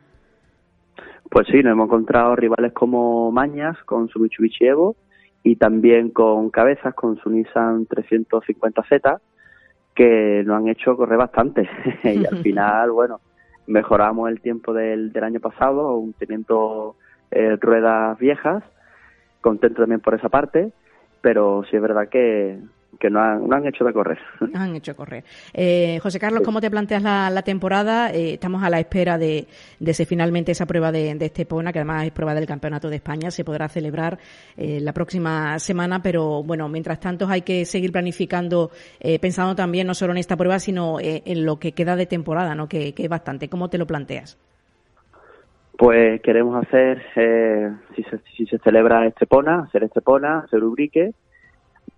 Pues 1.31 1.47
sí, 1.49 1.63
nos 1.63 1.73
hemos 1.73 1.87
encontrado 1.87 2.37
rivales 2.37 2.73
como 2.73 3.33
Mañas 3.33 3.79
con 3.87 4.09
su 4.09 4.19
Mitsubishi 4.21 4.67
Evo 4.67 4.95
y 5.43 5.57
también 5.57 6.11
con 6.11 6.51
Cabezas 6.51 6.95
con 6.95 7.17
su 7.17 7.31
Nissan 7.31 7.87
350Z 7.87 9.21
que 9.95 10.43
nos 10.45 10.59
han 10.59 10.69
hecho 10.69 10.97
correr 10.97 11.19
bastante 11.19 11.69
y 12.05 12.27
al 12.27 12.39
final, 12.43 12.91
bueno, 12.91 13.21
mejoramos 13.67 14.29
el 14.29 14.41
tiempo 14.41 14.73
del, 14.73 15.13
del 15.13 15.25
año 15.25 15.41
pasado, 15.41 16.03
teniendo 16.19 16.97
eh, 17.31 17.57
ruedas 17.61 18.19
viejas, 18.19 18.63
contento 19.41 19.83
también 19.83 20.01
por 20.01 20.15
esa 20.15 20.29
parte, 20.29 20.73
pero 21.21 21.65
sí 21.71 21.77
es 21.77 21.83
verdad 21.83 22.09
que, 22.09 22.59
que 22.99 23.11
no 23.11 23.21
han, 23.21 23.47
no 23.47 23.57
han 23.57 23.67
hecho 23.67 23.85
de 23.85 23.93
correr. 23.93 24.19
No 24.53 24.61
han 24.61 24.75
hecho 24.77 24.97
correr. 24.97 25.25
Eh, 25.53 25.99
José 26.03 26.19
Carlos, 26.19 26.43
¿cómo 26.45 26.61
te 26.61 26.71
planteas 26.71 27.03
la, 27.03 27.43
temporada? 27.43 28.11
Eh, 28.11 28.35
estamos 28.35 28.63
a 28.63 28.71
la 28.71 28.79
espera 28.79 29.19
de, 29.19 29.47
de 29.79 29.95
si 29.95 30.05
finalmente 30.05 30.53
esa 30.53 30.67
prueba 30.67 30.93
de, 30.93 31.15
de, 31.15 31.27
Estepona, 31.27 31.73
que 31.73 31.81
además 31.81 32.05
es 32.05 32.13
prueba 32.13 32.35
del 32.35 32.47
Campeonato 32.47 32.89
de 32.89 32.97
España, 32.97 33.31
se 33.31 33.45
podrá 33.45 33.69
celebrar 33.69 34.19
eh, 34.57 34.81
la 34.81 34.93
próxima 34.93 35.59
semana, 35.59 36.01
pero 36.03 36.43
bueno, 36.43 36.69
mientras 36.69 37.01
tanto 37.01 37.27
hay 37.29 37.43
que 37.43 37.65
seguir 37.65 37.93
planificando, 37.93 38.71
pensando 39.21 39.55
también 39.55 39.87
no 39.87 39.95
solo 39.95 40.13
en 40.13 40.19
esta 40.19 40.37
prueba, 40.37 40.59
sino 40.59 40.99
en 41.01 41.45
lo 41.45 41.59
que 41.59 41.73
queda 41.73 41.97
de 41.97 42.07
temporada, 42.07 42.55
¿no? 42.55 42.69
que, 42.69 42.95
que 42.95 43.05
es 43.05 43.09
bastante. 43.09 43.49
¿Cómo 43.49 43.69
te 43.69 43.79
lo 43.79 43.87
planteas? 43.87 44.39
Pues 45.77 46.23
queremos 46.23 46.65
hacer, 46.65 47.03
si, 47.95 48.03
se, 48.05 48.19
si 48.35 48.47
se 48.47 48.59
celebra 48.59 49.07
Estepona, 49.07 49.61
hacer 49.61 49.85
Estepona, 49.85 50.39
hacer 50.39 50.65
Ubrique, 50.65 51.13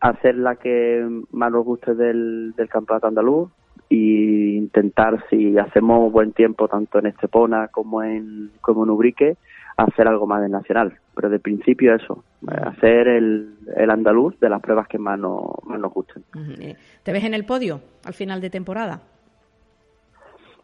hacer 0.00 0.36
la 0.36 0.56
que 0.56 1.06
más 1.32 1.50
nos 1.50 1.64
guste 1.64 1.94
del, 1.94 2.54
del 2.56 2.68
campeonato 2.68 3.06
andaluz 3.06 3.50
e 3.90 3.96
intentar, 4.56 5.24
si 5.30 5.56
hacemos 5.58 6.12
buen 6.12 6.32
tiempo 6.32 6.68
tanto 6.68 6.98
en 6.98 7.06
Estepona 7.06 7.68
como 7.68 8.02
en, 8.02 8.50
como 8.60 8.84
en 8.84 8.90
Ubrique, 8.90 9.36
hacer 9.76 10.08
algo 10.08 10.26
más 10.26 10.42
del 10.42 10.52
nacional. 10.52 10.98
Pero 11.14 11.30
de 11.30 11.38
principio 11.38 11.94
eso, 11.94 12.22
hacer 12.46 13.08
el, 13.08 13.54
el 13.76 13.90
andaluz 13.90 14.38
de 14.40 14.50
las 14.50 14.60
pruebas 14.60 14.88
que 14.88 14.98
más, 14.98 15.18
no, 15.18 15.54
más 15.64 15.80
nos 15.80 15.92
gusten. 15.92 16.22
Eh, 16.60 16.76
¿Te 17.02 17.12
ves 17.12 17.24
en 17.24 17.34
el 17.34 17.44
podio 17.44 17.80
al 18.04 18.14
final 18.14 18.40
de 18.40 18.50
temporada? 18.50 19.00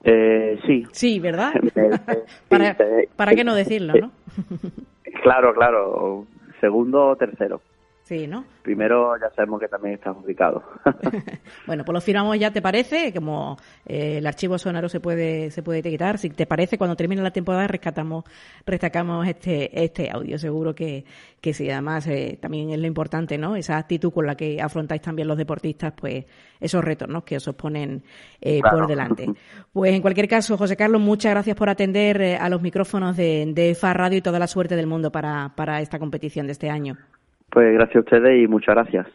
Eh, 0.05 0.61
sí. 0.67 0.87
Sí, 0.93 1.19
¿verdad? 1.19 1.55
para, 2.49 2.77
¿Para 3.17 3.35
qué 3.35 3.43
no 3.43 3.55
decirlo, 3.55 3.95
no? 3.95 4.11
claro, 5.23 5.55
claro. 5.55 6.27
Segundo 6.61 7.09
o 7.09 7.17
tercero. 7.17 7.61
Sí, 8.05 8.27
¿no? 8.27 8.45
Primero 8.61 9.17
ya 9.19 9.31
sabemos 9.35 9.59
que 9.59 9.67
también 9.67 9.95
está 9.95 10.13
ubicado. 10.13 10.63
bueno, 11.67 11.87
pues 11.87 11.95
lo 11.95 12.01
firmamos 12.03 12.39
ya, 12.39 12.53
¿te 12.53 12.61
parece? 12.61 13.15
Como 13.15 13.57
eh, 13.87 14.19
el 14.19 14.27
archivo 14.27 14.59
sonoro 14.59 14.91
se 14.91 15.01
puede 15.01 15.51
se 15.51 15.63
puede 15.63 15.83
quitar. 15.83 16.19
Si 16.19 16.29
te 16.29 16.45
parece, 16.45 16.77
cuando 16.77 16.97
termine 16.97 17.23
la 17.23 17.31
temporada 17.31 17.67
rescatamos 17.67 18.25
rescatamos 18.67 19.27
este 19.27 19.83
este 19.83 20.11
audio. 20.11 20.39
Seguro 20.39 20.75
que, 20.75 21.07
que 21.41 21.55
sí. 21.55 21.71
Además, 21.71 22.07
eh, 22.07 22.39
también 22.39 22.69
es 22.69 22.79
lo 22.79 22.87
importante, 22.87 23.39
¿no? 23.39 23.57
Esa 23.57 23.79
actitud 23.79 24.13
con 24.13 24.27
la 24.27 24.35
que 24.35 24.61
afrontáis 24.61 25.01
también 25.01 25.27
los 25.27 25.39
deportistas, 25.39 25.95
pues 25.97 26.27
esos 26.61 26.85
retos, 26.85 27.09
¿no? 27.09 27.25
Que 27.25 27.39
os 27.39 27.49
ponen 27.55 28.03
eh, 28.41 28.61
por 28.61 28.87
delante. 28.87 29.27
Pues 29.73 29.93
en 29.93 30.03
cualquier 30.03 30.29
caso, 30.29 30.57
José 30.57 30.77
Carlos, 30.77 31.01
muchas 31.01 31.33
gracias 31.33 31.57
por 31.57 31.69
atender 31.69 32.37
a 32.41 32.49
los 32.49 32.63
micrófonos 32.63 33.17
de, 33.17 33.45
de 33.53 33.75
FA 33.75 33.93
Radio 33.93 34.19
y 34.19 34.23
toda 34.23 34.39
la 34.39 34.47
suerte 34.47 34.77
del 34.77 34.87
mundo 34.87 35.11
para, 35.11 35.53
para 35.57 35.81
esta 35.81 35.99
competición 35.99 36.47
de 36.47 36.53
este 36.53 36.71
año. 36.71 36.97
Pues 37.55 37.73
gracias 37.73 37.95
a 37.95 38.01
ustedes 38.01 38.43
y 38.43 38.49
muchas 38.49 38.75
gracias. 38.75 39.07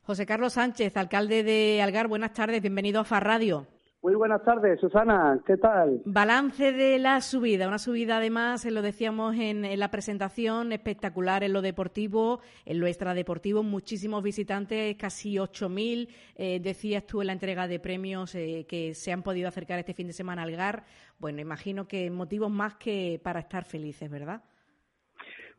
José 0.00 0.24
Carlos 0.24 0.54
Sánchez, 0.54 0.96
alcalde 0.96 1.42
de 1.42 1.82
Algar, 1.82 2.08
buenas 2.08 2.32
tardes, 2.32 2.62
bienvenido 2.62 3.00
a 3.00 3.04
FAR 3.04 3.24
Radio. 3.24 3.66
Muy 4.02 4.16
buenas 4.16 4.42
tardes, 4.42 4.80
Susana, 4.80 5.38
¿qué 5.46 5.56
tal? 5.56 6.02
Balance 6.04 6.72
de 6.72 6.98
la 6.98 7.20
subida, 7.20 7.68
una 7.68 7.78
subida 7.78 8.16
además, 8.16 8.64
lo 8.64 8.82
decíamos 8.82 9.36
en, 9.36 9.78
la 9.78 9.92
presentación, 9.92 10.72
espectacular 10.72 11.44
en 11.44 11.52
lo 11.52 11.62
deportivo, 11.62 12.40
en 12.64 12.80
lo 12.80 12.88
extradeportivo, 12.88 13.62
muchísimos 13.62 14.24
visitantes, 14.24 14.96
casi 14.96 15.36
8.000, 15.36 16.08
eh, 16.34 16.58
decías 16.60 17.06
tú 17.06 17.20
en 17.20 17.28
la 17.28 17.32
entrega 17.32 17.68
de 17.68 17.78
premios 17.78 18.34
eh, 18.34 18.66
que 18.68 18.92
se 18.94 19.12
han 19.12 19.22
podido 19.22 19.46
acercar 19.46 19.78
este 19.78 19.94
fin 19.94 20.08
de 20.08 20.14
semana 20.14 20.42
al 20.42 20.48
Algar. 20.48 20.82
Bueno, 21.20 21.40
imagino 21.40 21.86
que 21.86 22.10
motivos 22.10 22.50
más 22.50 22.74
que 22.74 23.20
para 23.22 23.38
estar 23.38 23.64
felices, 23.64 24.10
¿verdad? 24.10 24.42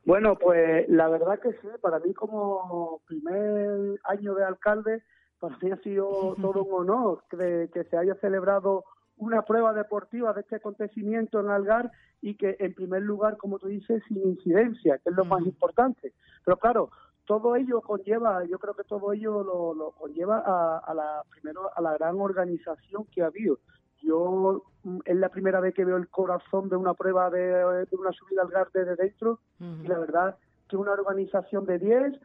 Bueno, 0.03 0.35
pues 0.37 0.85
la 0.89 1.07
verdad 1.07 1.39
que 1.39 1.51
sí, 1.53 1.67
para 1.79 1.99
mí 1.99 2.13
como 2.13 2.99
primer 3.07 4.01
año 4.03 4.35
de 4.35 4.43
alcalde, 4.43 5.01
para 5.43 5.57
mí 5.61 5.71
ha 5.71 5.77
sido 5.77 6.35
todo 6.41 6.63
un 6.63 6.89
honor 6.89 7.23
que, 7.29 7.69
que 7.73 7.83
se 7.83 7.97
haya 7.97 8.15
celebrado 8.15 8.85
una 9.17 9.41
prueba 9.41 9.73
deportiva 9.73 10.31
de 10.31 10.39
este 10.39 10.55
acontecimiento 10.55 11.41
en 11.41 11.49
Algar 11.49 11.91
y 12.21 12.35
que 12.35 12.55
en 12.59 12.73
primer 12.73 13.01
lugar, 13.01 13.35
como 13.35 13.59
tú 13.59 13.67
dices, 13.67 14.01
sin 14.07 14.25
incidencia, 14.25 14.97
que 14.99 15.09
es 15.09 15.15
lo 15.15 15.25
más 15.25 15.45
importante. 15.45 16.13
Pero 16.45 16.57
claro, 16.57 16.89
todo 17.25 17.57
ello 17.57 17.81
conlleva, 17.81 18.45
yo 18.45 18.57
creo 18.57 18.73
que 18.73 18.85
todo 18.85 19.11
ello 19.11 19.43
lo, 19.43 19.73
lo 19.73 19.91
conlleva 19.91 20.41
a, 20.45 20.77
a, 20.77 20.93
la 20.93 21.23
primero 21.29 21.69
a 21.75 21.81
la 21.81 21.93
gran 21.93 22.19
organización 22.21 23.05
que 23.13 23.21
ha 23.21 23.27
habido. 23.27 23.59
Yo 24.01 24.63
mm, 24.83 24.99
es 25.03 25.15
la 25.17 25.27
primera 25.27 25.59
vez 25.59 25.73
que 25.73 25.83
veo 25.83 25.97
el 25.97 26.07
corazón 26.07 26.69
de 26.69 26.77
una 26.77 26.93
prueba 26.93 27.29
de, 27.29 27.85
una 27.91 28.13
subida 28.13 28.43
al 28.43 28.49
GAR 28.49 28.69
desde 28.73 28.95
dentro 28.95 29.39
y 29.59 29.87
la 29.87 29.99
verdad 29.99 30.37
que 30.69 30.77
una 30.77 30.93
organización 30.93 31.65
de 31.65 31.77
10, 31.79 32.19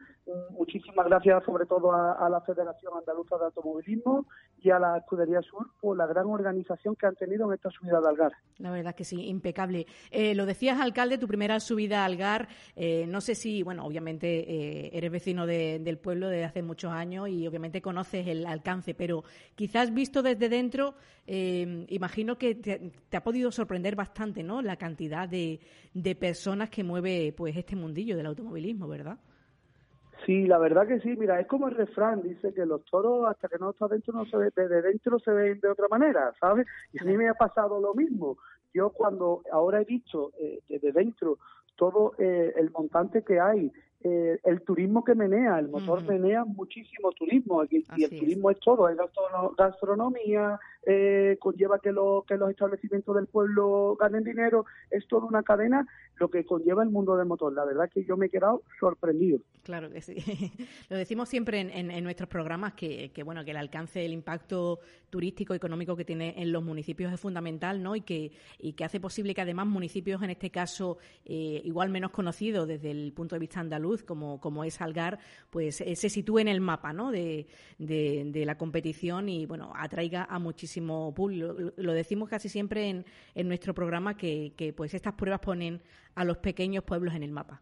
muchísimas 0.51 1.05
gracias 1.05 1.43
sobre 1.43 1.65
todo 1.65 1.91
a, 1.91 2.29
la 2.29 2.41
Federación 2.41 2.93
Andaluza 2.97 3.37
de 3.37 3.45
Automovilismo 3.45 4.25
y 4.61 4.69
a 4.69 4.79
la 4.79 4.97
Escudería 4.97 5.41
Sur 5.41 5.69
por 5.79 5.97
la 5.97 6.05
gran 6.05 6.27
organización 6.27 6.95
que 6.95 7.05
han 7.05 7.15
tenido 7.15 7.47
en 7.47 7.53
esta 7.53 7.69
subida 7.69 7.99
de 8.01 8.07
Algar. 8.09 8.31
La 8.57 8.71
verdad 8.71 8.95
que 8.95 9.03
sí, 9.03 9.27
impecable. 9.27 9.87
Eh, 10.11 10.35
lo 10.35 10.45
decías, 10.45 10.79
alcalde, 10.79 11.17
tu 11.17 11.27
primera 11.27 11.59
subida 11.59 12.01
a 12.01 12.05
Algar, 12.05 12.47
eh, 12.75 13.05
no 13.07 13.21
sé 13.21 13.35
si, 13.35 13.63
bueno, 13.63 13.85
obviamente 13.85 14.27
eh, 14.27 14.89
eres 14.93 15.11
vecino 15.11 15.45
del 15.45 15.97
pueblo 15.97 16.27
desde 16.27 16.45
hace 16.45 16.61
muchos 16.61 16.91
años 16.91 17.29
y 17.29 17.47
obviamente 17.47 17.81
conoces 17.81 18.27
el 18.27 18.45
alcance, 18.45 18.93
pero 18.93 19.23
quizás 19.55 19.93
visto 19.93 20.21
desde 20.21 20.49
dentro, 20.49 20.95
imagino 21.27 22.37
que 22.37 22.55
te, 22.55 23.17
ha 23.17 23.23
podido 23.23 23.51
sorprender 23.51 23.95
bastante, 23.95 24.43
¿no? 24.43 24.61
La 24.61 24.77
cantidad 24.77 25.29
de, 25.29 25.59
de 25.93 26.15
personas 26.15 26.69
que 26.69 26.83
mueve 26.83 27.33
pues 27.35 27.55
este 27.55 27.75
mundillo 27.75 28.17
del 28.17 28.25
automovilismo, 28.25 28.87
¿verdad? 28.87 29.19
Sí, 30.25 30.47
la 30.47 30.57
verdad 30.57 30.87
que 30.87 30.99
sí. 30.99 31.15
Mira, 31.17 31.39
es 31.39 31.47
como 31.47 31.67
el 31.67 31.75
refrán, 31.75 32.21
dice 32.21 32.53
que 32.53 32.65
los 32.65 32.83
toros 32.85 33.27
hasta 33.27 33.47
que 33.47 33.57
no 33.57 33.71
está 33.71 33.87
dentro 33.87 34.13
no 34.13 34.25
se 34.25 34.37
ve, 34.37 34.51
desde 34.55 34.81
dentro 34.81 35.19
se 35.19 35.31
ven 35.31 35.59
de 35.59 35.69
otra 35.69 35.87
manera, 35.89 36.33
¿sabes? 36.39 36.67
Y 36.93 37.01
a 37.01 37.05
mí 37.05 37.17
me 37.17 37.29
ha 37.29 37.33
pasado 37.33 37.79
lo 37.79 37.93
mismo. 37.93 38.37
Yo 38.73 38.91
cuando 38.91 39.41
ahora 39.51 39.81
he 39.81 39.85
dicho 39.85 40.31
eh, 40.39 40.59
desde 40.67 40.91
dentro 40.91 41.37
todo 41.75 42.13
eh, 42.17 42.53
el 42.57 42.71
montante 42.71 43.23
que 43.23 43.39
hay, 43.39 43.71
eh, 44.01 44.39
el 44.45 44.61
turismo 44.61 45.03
que 45.03 45.13
menea, 45.13 45.59
el 45.59 45.67
motor 45.67 46.03
menea 46.03 46.45
muchísimo 46.45 47.11
turismo 47.11 47.65
y, 47.65 47.83
el 48.01 48.09
turismo 48.09 48.49
es 48.49 48.59
todo, 48.61 48.87
es 48.87 48.97
gastronomía, 49.57 50.57
eh, 50.85 51.35
conlleva 51.39 51.79
que, 51.79 51.89
que 52.25 52.37
los 52.37 52.49
establecimientos 52.49 53.13
del 53.13 53.27
pueblo 53.27 53.97
ganen 53.99 54.23
dinero, 54.23 54.65
es 54.89 55.05
toda 55.07 55.25
una 55.25 55.43
cadena 55.43 55.85
lo 56.15 56.29
que 56.29 56.45
conlleva 56.45 56.83
el 56.83 56.89
mundo 56.89 57.17
del 57.17 57.27
motor. 57.27 57.53
La 57.53 57.65
verdad 57.65 57.85
es 57.85 57.93
que 57.93 58.03
yo 58.05 58.17
me 58.17 58.27
he 58.27 58.29
quedado 58.29 58.63
sorprendido. 58.79 59.39
Claro 59.63 59.89
que 59.89 60.01
sí. 60.01 60.15
lo 60.89 60.97
decimos 60.97 61.29
siempre 61.29 61.59
en, 61.59 62.03
nuestros 62.03 62.29
programas 62.29 62.73
que, 62.73 63.11
bueno 63.23 63.43
que 63.43 63.51
el 63.51 63.57
alcance, 63.57 64.05
el 64.05 64.13
impacto 64.13 64.79
turístico 65.09 65.53
económico 65.53 65.95
que 65.95 66.05
tiene 66.05 66.35
en 66.37 66.51
los 66.51 66.63
municipios 66.63 67.11
es 67.11 67.19
fundamental, 67.19 67.81
¿no? 67.81 67.95
Y 67.95 68.01
que 68.01 68.31
y 68.57 68.73
que 68.73 68.83
hace 68.83 68.99
posible 68.99 69.33
que 69.33 69.41
además 69.41 69.67
municipios 69.67 70.21
en 70.21 70.29
este 70.29 70.49
caso 70.49 70.97
eh, 71.25 71.61
igual 71.63 71.89
menos 71.89 72.11
conocidos 72.11 72.67
desde 72.67 72.91
el 72.91 73.13
punto 73.13 73.35
de 73.35 73.39
vista 73.39 73.59
andaluz 73.59 73.88
como, 74.05 74.39
como 74.39 74.63
es 74.63 74.81
Algar, 74.81 75.19
pues 75.49 75.81
eh, 75.81 75.95
se 75.95 76.09
sitúe 76.09 76.39
en 76.39 76.47
el 76.47 76.61
mapa 76.61 76.93
¿no? 76.93 77.11
de, 77.11 77.47
de, 77.77 78.43
la 78.45 78.57
competición 78.57 79.29
y 79.29 79.45
bueno, 79.45 79.71
atraiga 79.75 80.25
a 80.29 80.39
muchísimo 80.39 81.13
público. 81.13 81.55
Lo, 81.75 81.93
decimos 81.93 82.29
casi 82.29 82.49
siempre 82.49 82.89
en, 82.89 83.05
en 83.35 83.47
nuestro 83.47 83.73
programa 83.73 84.15
que, 84.15 84.53
que 84.55 84.73
pues 84.73 84.93
estas 84.93 85.13
pruebas 85.13 85.39
ponen 85.39 85.81
a 86.15 86.23
los 86.23 86.37
pequeños 86.37 86.83
pueblos 86.83 87.13
en 87.15 87.23
el 87.23 87.31
mapa. 87.31 87.61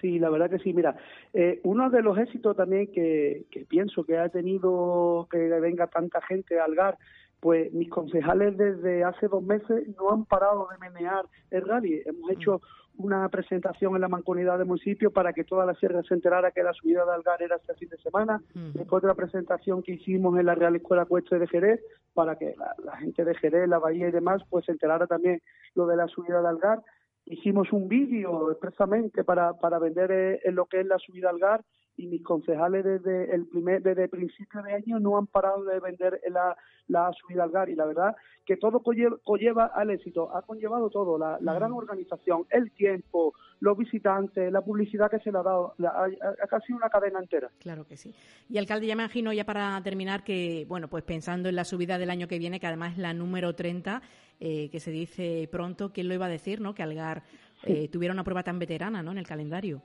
Sí, 0.00 0.18
la 0.18 0.30
verdad 0.30 0.50
que 0.50 0.58
sí. 0.58 0.72
Mira, 0.72 0.96
eh, 1.32 1.60
uno 1.64 1.88
de 1.90 2.02
los 2.02 2.18
éxitos 2.18 2.56
también 2.56 2.92
que, 2.92 3.46
que, 3.50 3.64
pienso 3.64 4.04
que 4.04 4.18
ha 4.18 4.28
tenido 4.28 5.28
que 5.30 5.38
venga 5.38 5.86
tanta 5.86 6.20
gente 6.22 6.58
a 6.58 6.64
Algar, 6.64 6.98
pues 7.40 7.72
mis 7.72 7.90
concejales 7.90 8.56
desde 8.56 9.04
hace 9.04 9.28
dos 9.28 9.42
meses 9.42 9.86
no 9.98 10.10
han 10.10 10.24
parado 10.24 10.68
de 10.70 10.78
menear 10.78 11.26
el 11.50 11.62
rally. 11.62 12.02
Hemos 12.06 12.30
hecho 12.30 12.62
una 12.96 13.28
presentación 13.28 13.94
en 13.94 14.00
la 14.00 14.08
mancomunidad 14.08 14.58
de 14.58 14.64
municipio 14.64 15.10
para 15.10 15.32
que 15.32 15.44
toda 15.44 15.66
la 15.66 15.74
sierra 15.74 16.02
se 16.02 16.14
enterara 16.14 16.52
que 16.52 16.62
la 16.62 16.72
subida 16.72 17.04
de 17.04 17.12
Algar 17.12 17.42
era 17.42 17.56
este 17.56 17.74
fin 17.74 17.88
de 17.88 17.98
semana. 17.98 18.42
Después 18.54 19.02
de 19.02 19.08
la 19.08 19.14
presentación 19.14 19.82
que 19.82 19.92
hicimos 19.92 20.38
en 20.38 20.46
la 20.46 20.54
Real 20.54 20.76
Escuela 20.76 21.04
Cuestre 21.04 21.38
de 21.38 21.48
Jerez, 21.48 21.80
para 22.12 22.36
que 22.36 22.54
la, 22.84 22.96
gente 22.96 23.24
de 23.24 23.34
Jerez, 23.34 23.68
la 23.68 23.78
Bahía 23.78 24.08
y 24.08 24.12
demás, 24.12 24.42
pues 24.48 24.64
se 24.66 24.72
enterara 24.72 25.06
también 25.06 25.42
lo 25.74 25.86
de 25.86 25.96
la 25.96 26.06
subida 26.06 26.40
de 26.40 26.48
Algar. 26.48 26.82
Hicimos 27.26 27.72
un 27.72 27.88
vídeo 27.88 28.50
expresamente 28.52 29.24
para, 29.24 29.54
para 29.54 29.78
vender 29.78 30.10
eh, 30.12 30.40
en 30.44 30.54
lo 30.54 30.66
que 30.66 30.80
es 30.80 30.86
la 30.86 30.98
subida 30.98 31.30
Algar 31.30 31.64
y 31.96 32.06
mis 32.06 32.22
concejales 32.22 32.84
desde 32.84 33.34
el 33.34 33.46
primer 33.46 33.82
desde 33.82 34.04
el 34.04 34.10
principio 34.10 34.62
de 34.62 34.72
año 34.72 34.98
no 34.98 35.16
han 35.16 35.26
parado 35.26 35.64
de 35.64 35.78
vender 35.80 36.20
la, 36.30 36.56
la 36.88 37.12
subida 37.12 37.44
al 37.44 37.50
GAR 37.50 37.68
y 37.68 37.74
la 37.74 37.86
verdad 37.86 38.16
que 38.44 38.56
todo 38.56 38.82
conlleva, 38.82 39.66
al 39.74 39.90
éxito, 39.90 40.34
ha 40.34 40.42
conllevado 40.42 40.90
todo, 40.90 41.18
la, 41.18 41.38
gran 41.54 41.72
organización, 41.72 42.46
el 42.50 42.70
tiempo, 42.72 43.34
los 43.60 43.76
visitantes, 43.76 44.52
la 44.52 44.60
publicidad 44.60 45.10
que 45.10 45.18
se 45.20 45.32
le 45.32 45.38
ha 45.38 45.42
dado, 45.42 45.74
ha, 45.78 46.46
casi 46.46 46.72
una 46.72 46.90
cadena 46.90 47.20
entera. 47.20 47.50
Claro 47.58 47.86
que 47.86 47.96
sí. 47.96 48.14
Y 48.50 48.58
alcalde, 48.58 48.86
ya 48.86 48.96
me 48.96 49.02
imagino 49.04 49.32
ya 49.32 49.44
para 49.44 49.80
terminar 49.82 50.24
que, 50.24 50.66
bueno, 50.68 50.88
pues 50.88 51.04
pensando 51.04 51.48
en 51.48 51.56
la 51.56 51.64
subida 51.64 51.96
del 51.96 52.10
año 52.10 52.28
que 52.28 52.38
viene, 52.38 52.60
que 52.60 52.66
además 52.66 52.92
es 52.92 52.98
la 52.98 53.14
número 53.14 53.54
30, 53.54 54.02
eh, 54.40 54.68
que 54.70 54.80
se 54.80 54.90
dice 54.90 55.48
pronto, 55.50 55.92
¿quién 55.92 56.08
lo 56.08 56.14
iba 56.14 56.26
a 56.26 56.30
decir, 56.30 56.60
no? 56.60 56.74
Que 56.74 56.82
Algar 56.82 57.22
eh, 57.62 57.88
tuviera 57.88 58.12
una 58.12 58.24
prueba 58.24 58.42
tan 58.42 58.58
veterana, 58.58 59.02
¿no? 59.02 59.12
En 59.12 59.18
el 59.18 59.26
calendario. 59.26 59.80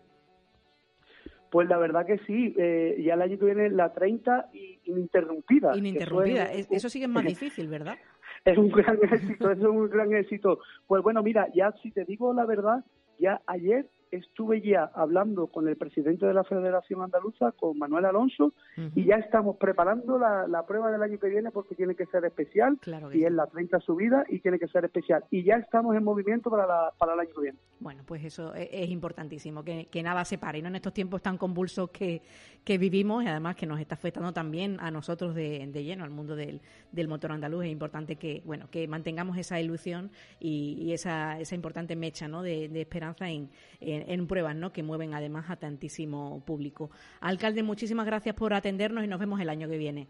Pues 1.52 1.68
la 1.68 1.78
verdad 1.78 2.06
que 2.06 2.20
sí, 2.20 2.54
eh, 2.58 3.02
ya 3.04 3.16
el 3.16 3.22
año 3.22 3.40
que 3.40 3.46
viene 3.46 3.70
la 3.70 3.94
30 3.94 4.50
y 4.54 4.80
ininterrumpida. 4.86 5.76
Ininterrumpida, 5.76 6.52
eso, 6.52 6.90
sí 6.90 7.00
que 7.00 7.06
es 7.06 7.12
más 7.12 7.26
difícil, 7.26 7.68
¿verdad? 7.68 7.98
Es 8.46 8.58
un 8.58 8.70
gran 8.70 8.98
éxito, 9.12 9.52
es 9.52 9.60
un 9.60 9.90
gran 9.90 10.14
éxito. 10.14 10.60
Pues 10.88 11.02
bueno, 11.02 11.24
mira, 11.24 11.48
ya 11.54 11.72
si 11.82 11.92
te 11.92 12.06
digo 12.06 12.34
la 12.34 12.46
verdad, 12.46 12.84
ya 13.18 13.42
ayer 13.48 13.88
estuve 14.12 14.62
ya 14.62 14.92
hablando 14.94 15.48
con 15.48 15.68
el 15.68 15.76
presidente 15.78 16.26
de 16.26 16.34
la 16.34 16.44
Federación 16.44 17.02
Andaluza, 17.02 17.52
con 17.54 17.78
Manuel 17.78 18.06
Alonso, 18.06 18.54
y 18.96 19.06
ya 19.06 19.16
estamos 19.16 19.58
preparando 19.58 20.18
la, 20.18 20.66
prueba 20.68 20.92
del 20.92 21.02
año 21.02 21.20
que 21.20 21.30
viene 21.30 21.52
porque 21.52 21.76
tiene 21.76 21.96
que 21.96 22.06
ser 22.08 22.26
especial, 22.26 22.80
y 23.14 23.24
es 23.24 23.32
la 23.32 23.48
30 23.48 23.80
subida 23.80 24.26
y 24.30 24.40
tiene 24.40 24.60
que 24.60 24.68
ser 24.68 24.86
especial. 24.86 25.24
Y 25.32 25.44
ya 25.44 25.56
estamos 25.56 25.96
en 25.96 26.04
movimiento 26.04 26.50
para, 26.50 26.66
la, 26.66 26.94
para 26.98 27.14
el 27.14 27.20
año 27.22 27.30
que 27.34 27.42
viene. 27.42 27.58
Bueno, 27.80 28.04
pues 28.06 28.24
eso 28.24 28.54
es, 28.56 28.90
importantísimo, 28.90 29.64
que, 29.64 30.04
nada 30.04 30.26
se 30.26 30.38
pare, 30.38 30.62
¿no? 30.62 30.70
En 30.70 30.76
estos 30.76 30.94
tiempos 30.94 31.22
tan 31.22 31.38
convulsos 31.38 31.90
que, 31.92 32.22
que 32.64 32.78
vivimos 32.78 33.24
y 33.24 33.28
además 33.28 33.56
que 33.56 33.66
nos 33.66 33.80
está 33.80 33.96
afectando 33.96 34.34
también 34.34 34.78
a 34.80 34.92
nosotros 34.92 35.36
de, 35.36 35.68
lleno, 35.84 36.04
al 36.04 36.10
mundo 36.10 36.36
del, 36.36 36.62
del, 36.92 37.08
motor 37.08 37.32
andaluz, 37.32 37.66
es 37.66 37.72
importante 37.72 38.16
que, 38.16 38.42
bueno, 38.46 38.70
que 38.70 38.88
mantengamos 38.88 39.38
esa 39.38 39.60
ilusión 39.60 40.12
y, 40.40 40.92
esa, 40.94 41.40
esa 41.40 41.56
importante 41.56 41.96
mecha, 41.96 42.28
¿no? 42.28 42.42
De, 42.42 42.70
esperanza 42.80 43.30
en 43.30 43.50
en, 43.82 43.99
pruebas, 44.28 44.56
¿no? 44.56 44.72
Que 44.72 44.84
mueven 44.84 45.14
además 45.14 45.50
a 45.50 45.56
tantísimo 45.56 46.44
público. 46.46 46.90
Alcalde, 47.22 47.64
muchísimas 47.64 48.06
gracias 48.06 48.36
por 48.36 48.54
atendernos 48.54 49.04
y 49.04 49.08
nos 49.08 49.20
vemos 49.20 49.40
el 49.40 49.50
año 49.50 49.68
que 49.70 49.78
viene. 49.78 50.08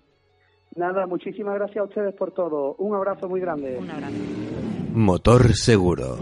Nada, 0.76 1.08
muchísimas 1.08 1.56
gracias 1.56 1.78
a 1.78 1.84
ustedes 1.84 2.14
por 2.16 2.32
todo. 2.32 2.76
Un 2.76 2.96
abrazo 2.96 3.28
muy 3.28 3.42
grande. 3.42 3.78
Un 3.78 3.90
abrazo. 3.90 4.16
Motor 4.94 5.54
seguro. 5.54 6.18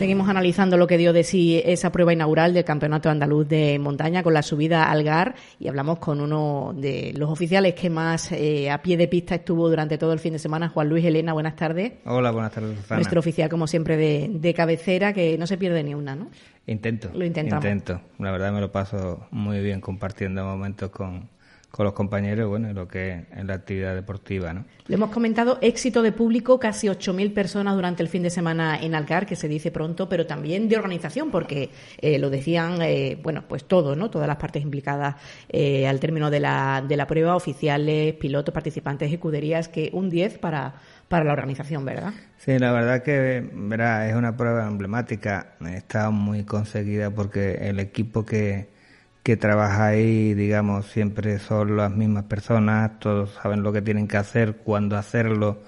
Seguimos 0.00 0.30
analizando 0.30 0.78
lo 0.78 0.86
que 0.86 0.96
dio 0.96 1.12
de 1.12 1.24
sí 1.24 1.60
esa 1.62 1.92
prueba 1.92 2.14
inaugural 2.14 2.54
del 2.54 2.64
Campeonato 2.64 3.10
Andaluz 3.10 3.46
de 3.46 3.78
Montaña 3.78 4.22
con 4.22 4.32
la 4.32 4.42
subida 4.42 4.90
al 4.90 5.04
GAR 5.04 5.34
y 5.58 5.68
hablamos 5.68 5.98
con 5.98 6.22
uno 6.22 6.72
de 6.74 7.12
los 7.18 7.28
oficiales 7.28 7.74
que 7.74 7.90
más 7.90 8.32
eh, 8.32 8.70
a 8.70 8.80
pie 8.80 8.96
de 8.96 9.08
pista 9.08 9.34
estuvo 9.34 9.68
durante 9.68 9.98
todo 9.98 10.14
el 10.14 10.18
fin 10.18 10.32
de 10.32 10.38
semana, 10.38 10.70
Juan 10.70 10.88
Luis 10.88 11.04
Elena. 11.04 11.34
Buenas 11.34 11.54
tardes. 11.54 11.92
Hola, 12.06 12.30
buenas 12.30 12.50
tardes, 12.50 12.78
Nuestro 12.88 13.20
oficial, 13.20 13.50
como 13.50 13.66
siempre, 13.66 13.98
de, 13.98 14.54
cabecera, 14.54 15.12
que 15.12 15.36
no 15.36 15.46
se 15.46 15.58
pierde 15.58 15.84
ni 15.84 15.94
una, 15.94 16.16
¿no? 16.16 16.30
Intento. 16.66 17.10
Lo 17.12 17.26
intentamos. 17.26 17.62
Intento. 17.62 18.00
La 18.20 18.30
verdad 18.30 18.52
me 18.52 18.62
lo 18.62 18.72
paso 18.72 19.26
muy 19.30 19.60
bien 19.60 19.82
compartiendo 19.82 20.42
momentos 20.42 20.88
con, 20.88 21.28
con 21.70 21.84
los 21.84 21.94
compañeros, 21.94 22.48
bueno, 22.48 22.72
lo 22.72 22.88
que 22.88 23.10
es 23.10 23.24
en 23.36 23.46
la 23.46 23.54
actividad 23.54 23.94
deportiva, 23.94 24.52
¿no? 24.52 24.64
Le 24.86 24.96
hemos 24.96 25.10
comentado 25.10 25.58
éxito 25.60 26.02
de 26.02 26.10
público, 26.10 26.58
casi 26.58 26.88
8.000 26.88 27.32
personas 27.32 27.74
durante 27.76 28.02
el 28.02 28.08
fin 28.08 28.24
de 28.24 28.30
semana 28.30 28.76
en 28.80 28.94
Alcar, 28.96 29.24
que 29.24 29.36
se 29.36 29.46
dice 29.46 29.70
pronto, 29.70 30.08
pero 30.08 30.26
también 30.26 30.68
de 30.68 30.76
organización, 30.76 31.30
porque 31.30 31.70
eh, 31.98 32.18
lo 32.18 32.28
decían, 32.28 32.82
eh, 32.82 33.16
bueno, 33.22 33.44
pues 33.48 33.64
todo, 33.64 33.94
¿no? 33.94 34.10
Todas 34.10 34.26
las 34.26 34.36
partes 34.36 34.62
implicadas 34.62 35.14
eh, 35.48 35.86
al 35.86 36.00
término 36.00 36.28
de 36.28 36.40
la, 36.40 36.84
de 36.86 36.96
la 36.96 37.06
prueba, 37.06 37.36
oficiales, 37.36 38.14
pilotos, 38.14 38.52
participantes, 38.52 39.12
escuderías, 39.12 39.68
que 39.68 39.90
un 39.92 40.10
10 40.10 40.38
para, 40.38 40.74
para 41.06 41.24
la 41.24 41.32
organización, 41.32 41.84
¿verdad? 41.84 42.12
Sí, 42.38 42.58
la 42.58 42.72
verdad 42.72 43.04
que 43.04 43.48
verá, 43.52 44.08
es 44.08 44.16
una 44.16 44.36
prueba 44.36 44.66
emblemática, 44.66 45.54
está 45.72 46.10
muy 46.10 46.42
conseguida 46.44 47.10
porque 47.10 47.68
el 47.68 47.78
equipo 47.78 48.26
que 48.26 48.79
que 49.22 49.36
trabaja 49.36 49.86
ahí, 49.88 50.34
digamos, 50.34 50.86
siempre 50.86 51.38
son 51.38 51.76
las 51.76 51.90
mismas 51.90 52.24
personas, 52.24 52.98
todos 52.98 53.30
saben 53.42 53.62
lo 53.62 53.72
que 53.72 53.82
tienen 53.82 54.08
que 54.08 54.16
hacer, 54.16 54.56
cuándo 54.56 54.96
hacerlo, 54.96 55.58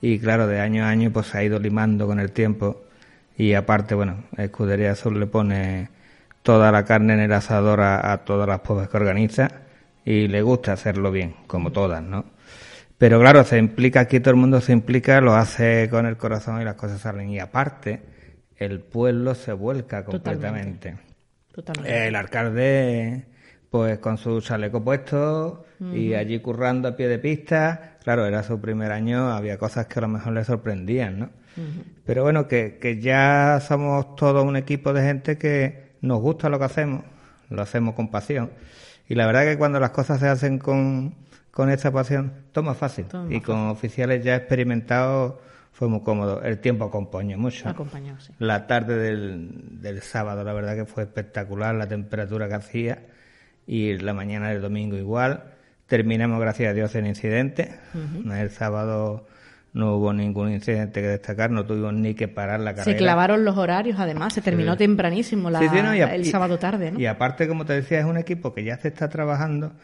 y 0.00 0.18
claro, 0.18 0.46
de 0.46 0.60
año 0.60 0.84
a 0.84 0.88
año 0.88 1.10
pues 1.12 1.26
se 1.26 1.38
ha 1.38 1.44
ido 1.44 1.58
limando 1.58 2.06
con 2.06 2.20
el 2.20 2.32
tiempo, 2.32 2.84
y 3.36 3.54
aparte, 3.54 3.94
bueno, 3.94 4.24
Escudería 4.36 4.92
Azul 4.92 5.18
le 5.18 5.26
pone 5.26 5.90
toda 6.42 6.70
la 6.70 6.84
carne 6.84 7.14
en 7.14 7.20
el 7.20 7.32
asador 7.32 7.80
a, 7.80 8.16
todas 8.24 8.48
las 8.48 8.60
pruebas 8.60 8.88
que 8.88 8.96
organiza, 8.96 9.50
y 10.04 10.28
le 10.28 10.42
gusta 10.42 10.72
hacerlo 10.72 11.10
bien, 11.10 11.34
como 11.48 11.72
todas, 11.72 12.02
¿no? 12.02 12.24
Pero 12.98 13.20
claro, 13.20 13.44
se 13.44 13.58
implica, 13.58 14.00
aquí 14.00 14.20
todo 14.20 14.30
el 14.30 14.40
mundo 14.40 14.60
se 14.60 14.72
implica, 14.72 15.20
lo 15.20 15.34
hace 15.34 15.88
con 15.90 16.06
el 16.06 16.16
corazón 16.16 16.62
y 16.62 16.64
las 16.64 16.76
cosas 16.76 17.00
salen, 17.00 17.30
y 17.30 17.40
aparte, 17.40 18.00
el 18.56 18.80
pueblo 18.80 19.34
se 19.34 19.52
vuelca 19.52 20.04
completamente. 20.04 21.05
El 21.84 22.16
alcalde, 22.16 23.26
pues 23.70 23.98
con 23.98 24.18
su 24.18 24.40
chaleco 24.40 24.82
puesto 24.82 25.64
y 25.92 26.14
allí 26.14 26.40
currando 26.40 26.88
a 26.88 26.96
pie 26.96 27.08
de 27.08 27.18
pista. 27.18 27.96
Claro, 28.02 28.26
era 28.26 28.42
su 28.42 28.60
primer 28.60 28.92
año, 28.92 29.30
había 29.30 29.58
cosas 29.58 29.86
que 29.86 29.98
a 29.98 30.02
lo 30.02 30.08
mejor 30.08 30.32
le 30.32 30.44
sorprendían, 30.44 31.18
¿no? 31.18 31.30
Pero 32.04 32.22
bueno, 32.22 32.46
que, 32.48 32.78
que 32.80 33.00
ya 33.00 33.60
somos 33.66 34.14
todo 34.16 34.42
un 34.42 34.56
equipo 34.56 34.92
de 34.92 35.02
gente 35.02 35.38
que 35.38 35.92
nos 36.02 36.20
gusta 36.20 36.48
lo 36.48 36.58
que 36.58 36.66
hacemos, 36.66 37.02
lo 37.48 37.62
hacemos 37.62 37.94
con 37.94 38.10
pasión. 38.10 38.50
Y 39.08 39.14
la 39.14 39.26
verdad 39.26 39.44
que 39.44 39.56
cuando 39.56 39.80
las 39.80 39.90
cosas 39.90 40.20
se 40.20 40.28
hacen 40.28 40.58
con, 40.58 41.14
con 41.50 41.70
esa 41.70 41.90
pasión, 41.92 42.32
toma 42.52 42.74
fácil. 42.74 43.06
y 43.30 43.40
con 43.40 43.68
oficiales 43.68 44.22
ya 44.22 44.36
experimentados 44.36 45.34
fue 45.76 45.88
muy 45.88 46.00
cómodo. 46.00 46.40
El 46.42 46.58
tiempo 46.58 46.86
acompañó 46.86 47.36
mucho. 47.36 47.68
Acompañó, 47.68 48.18
sí. 48.18 48.32
La 48.38 48.66
tarde 48.66 48.96
del, 48.96 49.82
del 49.82 50.00
sábado, 50.00 50.42
la 50.42 50.54
verdad 50.54 50.74
que 50.74 50.86
fue 50.86 51.02
espectacular, 51.02 51.74
la 51.74 51.86
temperatura 51.86 52.48
que 52.48 52.54
hacía. 52.54 53.02
Y 53.66 53.98
la 53.98 54.14
mañana 54.14 54.48
del 54.48 54.62
domingo 54.62 54.96
igual. 54.96 55.52
Terminamos, 55.86 56.40
gracias 56.40 56.70
a 56.70 56.72
Dios, 56.72 56.94
en 56.94 57.06
incidente. 57.06 57.78
El 58.24 58.48
sábado 58.48 59.26
no 59.74 59.96
hubo 59.96 60.14
ningún 60.14 60.50
incidente 60.50 61.02
que 61.02 61.08
destacar, 61.08 61.50
no 61.50 61.66
tuvimos 61.66 61.92
ni 61.92 62.14
que 62.14 62.26
parar 62.26 62.60
la 62.60 62.74
carrera. 62.74 62.92
Se 62.92 62.96
clavaron 62.96 63.44
los 63.44 63.58
horarios, 63.58 64.00
además, 64.00 64.32
se 64.32 64.40
terminó 64.40 64.78
tempranísimo 64.78 65.50
la, 65.50 65.60
el 65.60 66.24
sábado 66.24 66.58
tarde. 66.58 66.92
¿no? 66.92 66.98
Y 66.98 67.04
aparte, 67.04 67.46
como 67.46 67.66
te 67.66 67.74
decía, 67.74 67.98
es 67.98 68.06
un 68.06 68.16
equipo 68.16 68.54
que 68.54 68.64
ya 68.64 68.78
se 68.78 68.88
está 68.88 69.10
trabajando, 69.10 69.74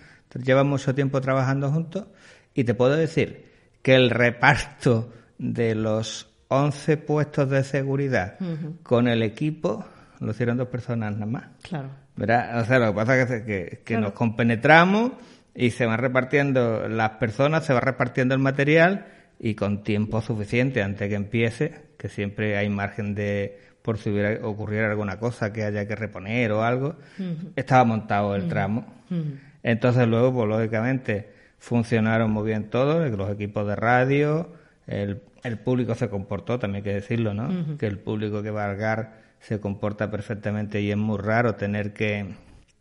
lleva 0.42 0.64
mucho 0.64 0.94
tiempo 0.94 1.20
trabajando 1.20 1.70
juntos, 1.70 2.06
y 2.54 2.64
te 2.64 2.72
puedo 2.72 2.96
decir 2.96 3.52
que 3.82 3.94
el 3.94 4.08
reparto 4.08 5.12
de 5.38 5.74
los 5.74 6.28
11 6.48 6.96
puestos 6.98 7.48
de 7.48 7.64
seguridad 7.64 8.36
con 8.82 9.08
el 9.08 9.22
equipo 9.22 9.84
lo 10.20 10.30
hicieron 10.30 10.56
dos 10.56 10.68
personas 10.68 11.14
nada 11.14 11.26
más. 11.26 11.44
Claro. 11.62 11.88
O 12.16 12.64
sea, 12.64 12.78
lo 12.78 12.88
que 12.88 12.92
pasa 12.92 13.22
es 13.22 13.42
que, 13.42 13.80
que, 13.84 13.96
nos 13.96 14.12
compenetramos 14.12 15.12
y 15.54 15.70
se 15.70 15.86
van 15.86 15.98
repartiendo 15.98 16.88
las 16.88 17.10
personas, 17.12 17.64
se 17.64 17.72
va 17.72 17.80
repartiendo 17.80 18.34
el 18.34 18.40
material 18.40 19.06
y 19.40 19.54
con 19.54 19.82
tiempo 19.82 20.20
suficiente 20.20 20.82
antes 20.82 21.08
que 21.08 21.14
empiece, 21.14 21.74
que 21.98 22.08
siempre 22.08 22.56
hay 22.56 22.68
margen 22.68 23.14
de 23.14 23.58
por 23.82 23.98
si 23.98 24.10
hubiera 24.10 24.46
ocurriera 24.46 24.90
alguna 24.90 25.18
cosa 25.18 25.52
que 25.52 25.64
haya 25.64 25.86
que 25.86 25.96
reponer 25.96 26.52
o 26.52 26.62
algo, 26.62 26.96
estaba 27.56 27.84
montado 27.84 28.36
el 28.36 28.48
tramo. 28.48 28.86
Entonces 29.62 30.06
luego, 30.06 30.32
pues 30.32 30.48
lógicamente, 30.48 31.32
funcionaron 31.58 32.30
muy 32.30 32.46
bien 32.46 32.70
todos, 32.70 33.10
los 33.10 33.30
equipos 33.30 33.66
de 33.66 33.76
radio, 33.76 34.52
el, 34.92 35.22
el 35.42 35.58
público 35.58 35.94
se 35.94 36.08
comportó, 36.08 36.58
también 36.58 36.84
hay 36.84 36.90
que 36.90 36.94
decirlo, 36.94 37.34
¿no? 37.34 37.76
Que 37.78 37.86
el 37.86 37.98
público 37.98 38.42
que 38.42 38.50
va 38.50 38.64
a 38.64 38.70
Algar 38.70 39.22
se 39.40 39.60
comporta 39.60 40.10
perfectamente 40.10 40.80
y 40.80 40.90
es 40.90 40.96
muy 40.96 41.18
raro 41.18 41.56
tener 41.56 41.92
que, 41.92 42.26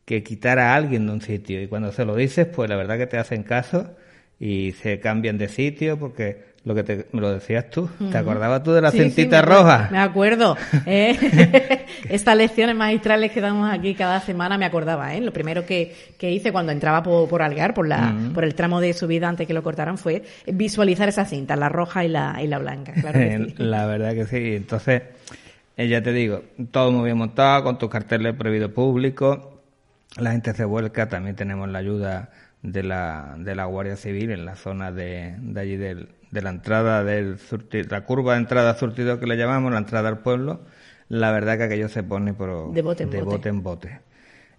que 0.06 0.24
quitar 0.24 0.60
a 0.60 0.76
alguien 0.76 1.08
de 1.08 1.14
un 1.14 1.22
sitio. 1.22 1.62
Y 1.62 1.68
cuando 1.68 1.92
se 1.92 2.06
lo 2.06 2.16
dices, 2.16 2.48
pues 2.48 2.70
la 2.70 2.76
verdad 2.76 2.98
que 2.98 3.08
te 3.08 3.18
hacen 3.18 3.44
caso 3.44 3.96
y 4.40 4.74
se 4.74 5.00
cambian 5.00 5.38
de 5.38 5.48
sitio 5.48 5.98
porque 5.98 6.51
lo 6.64 6.76
que 6.76 6.84
te, 6.84 7.08
me 7.12 7.22
lo 7.22 7.32
decías 7.32 7.70
tú. 7.72 7.90
¿Te 8.12 8.18
acordabas 8.18 8.62
tú 8.62 8.72
de 8.72 8.82
la 8.82 8.92
cintita 8.92 9.42
roja? 9.42 9.90
Me 9.92 9.98
acuerdo. 9.98 10.56
¿eh? 10.86 11.86
Estas 12.10 12.38
lecciones 12.38 12.76
magistrales 12.76 13.32
que 13.32 13.42
damos 13.42 13.72
aquí 13.72 13.96
cada 13.96 14.20
semana 14.20 14.58
me 14.60 14.66
acordaba. 14.66 15.16
¿eh? 15.16 15.22
Lo 15.22 15.34
primero 15.34 15.66
que, 15.66 15.96
que 16.20 16.30
hice 16.32 16.52
cuando 16.52 16.72
entraba 16.72 17.02
por, 17.02 17.28
por 17.28 17.42
Algar, 17.42 17.74
por, 17.74 17.88
la, 17.88 18.16
por 18.34 18.44
el 18.44 18.54
tramo 18.54 18.80
de 18.80 18.94
subida 18.94 19.28
antes 19.28 19.48
que 19.48 19.54
lo 19.54 19.64
cortaran, 19.64 19.98
fue 19.98 20.24
visualizar 20.46 21.10
esa 21.10 21.26
cinta, 21.26 21.56
la 21.56 21.70
roja 21.70 22.06
y 22.06 22.10
la, 22.10 22.40
y 22.42 22.48
la 22.48 22.60
blanca. 22.60 22.94
Claro 22.94 23.20
La 23.58 23.88
verdad 23.88 24.14
que 24.14 24.26
sí. 24.26 24.56
Entonces, 24.56 25.02
eh, 25.78 25.88
ya 25.88 26.04
te 26.04 26.14
digo, 26.14 26.44
todo 26.70 26.92
muy 26.92 27.06
bien 27.06 27.18
montado, 27.18 27.64
con 27.64 27.80
tus 27.80 27.90
carteles 27.90 28.36
prohibido 28.36 28.72
público. 28.72 29.62
La 30.18 30.32
gente 30.32 30.54
se 30.54 30.66
vuelca, 30.66 31.10
también 31.10 31.36
tenemos 31.36 31.70
la 31.70 31.80
ayuda 31.80 32.30
de 32.62 32.84
la, 32.84 33.36
de 33.40 33.56
la 33.56 33.66
Guardia 33.66 33.96
Civil 33.96 34.30
en 34.30 34.46
la 34.46 34.56
zona 34.56 34.92
de, 34.92 35.36
de 35.40 35.60
allí 35.60 35.78
del 35.78 36.10
de 36.32 36.42
la 36.42 36.50
entrada 36.50 37.04
del 37.04 37.38
la 37.90 38.06
curva 38.06 38.34
de 38.34 38.40
entrada 38.40 38.74
surtido 38.76 39.20
que 39.20 39.28
le 39.28 39.38
llamamos, 39.38 39.72
la 39.72 39.80
entrada 39.80 40.10
al 40.10 40.20
pueblo, 40.20 40.62
la 41.10 41.32
verdad 41.32 41.58
que 41.58 41.66
aquello 41.66 41.90
se 41.90 42.04
pone 42.04 42.34
por, 42.34 42.72
de, 42.72 42.82
bote 42.82 43.04
en, 43.04 43.62
bote. 43.62 44.00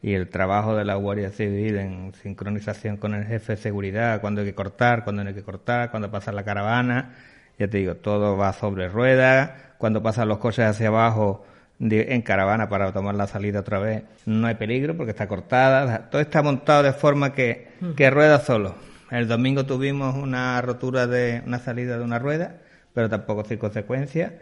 Y 0.03 0.13
el 0.13 0.29
trabajo 0.29 0.77
de 0.77 0.85
la 0.85 0.97
Guardia 0.97 1.31
Civil 1.31 1.79
en 1.79 2.13
sincronización 2.23 2.99
con 2.99 3.15
el 3.15 3.25
jefe 3.25 3.55
de 3.55 3.57
seguridad, 3.57 4.21
cuando 4.21 4.43
hay 4.43 4.49
que 4.49 4.55
cortar, 4.55 5.03
cuando 5.05 5.25
no 5.25 5.31
hay 5.31 5.35
que 5.35 5.43
cortar, 5.43 5.91
cuando 5.91 6.11
pasa 6.11 6.31
la 6.31 6.45
caravana, 6.45 7.15
ya 7.59 7.69
te 7.69 7.79
digo, 7.79 7.95
todo 7.97 8.37
va 8.37 8.53
sobre 8.53 8.89
ruedas, 8.89 9.53
cuando 9.79 10.03
pasan 10.03 10.29
los 10.29 10.39
coches 10.39 10.67
hacia 10.67 10.89
abajo 10.89 11.47
en 11.81 12.23
caravana 12.23 12.69
para 12.69 12.93
tomar 12.93 13.15
la 13.15 13.27
salida 13.27 13.61
otra 13.61 13.79
vez, 13.79 14.05
no 14.27 14.47
hay 14.47 14.55
peligro 14.57 14.97
porque 14.97 15.11
está 15.11 15.27
cortada, 15.27 16.11
todo 16.11 16.21
está 16.21 16.43
montado 16.43 16.83
de 16.83 16.93
forma 16.93 17.33
que, 17.33 17.69
que 17.97 18.11
rueda 18.11 18.41
solo 18.41 18.75
el 19.19 19.29
domingo 19.29 19.67
tuvimos 19.67 20.17
una 20.17 20.61
rotura 20.63 21.07
de 21.07 21.43
una 21.47 21.59
salida 21.59 21.99
de 21.99 22.05
una 22.05 22.19
rueda, 22.19 22.57
pero 22.95 23.11
tampoco 23.11 23.45
sin 23.45 23.59
consecuencias. 23.59 24.33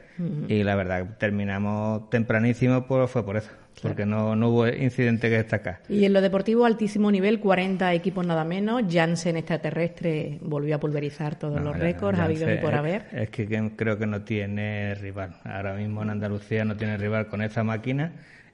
Y 0.49 0.63
la 0.63 0.77
verdad, 0.77 1.17
terminamos 1.19 2.09
tempranísimo, 2.09 2.87
pues 2.87 3.11
fue 3.11 3.25
por 3.25 3.37
eso, 3.37 3.51
porque 3.83 4.07
no, 4.07 4.37
no 4.37 4.51
hubo 4.51 4.69
incidente 4.69 5.29
que 5.29 5.39
destacar. 5.39 5.81
Y 5.89 6.05
en 6.05 6.13
lo 6.13 6.21
deportivo, 6.21 6.67
altísimo 6.67 7.11
nivel, 7.11 7.41
40 7.41 7.93
equipos 7.95 8.25
nada 8.25 8.45
menos. 8.45 8.83
Janssen 8.89 9.37
extraterrestre 9.37 10.39
volvió 10.41 10.77
a 10.77 10.79
pulverizar 10.79 11.37
todos 11.37 11.61
los 11.61 11.77
récords, 11.77 12.21
ha 12.21 12.25
habido 12.25 12.53
y 12.53 12.59
por 12.59 12.75
haber. 12.75 13.07
Es 13.13 13.31
que 13.31 13.73
creo 13.75 13.99
que 13.99 14.07
no 14.07 14.23
tiene 14.23 14.95
rival. 14.95 15.37
Ahora 15.45 15.75
mismo 15.75 16.03
en 16.03 16.11
Andalucía 16.11 16.65
no 16.65 16.77
tiene 16.77 16.97
rival 16.97 17.27
con 17.27 17.43
esa 17.43 17.65
máquina 17.65 18.13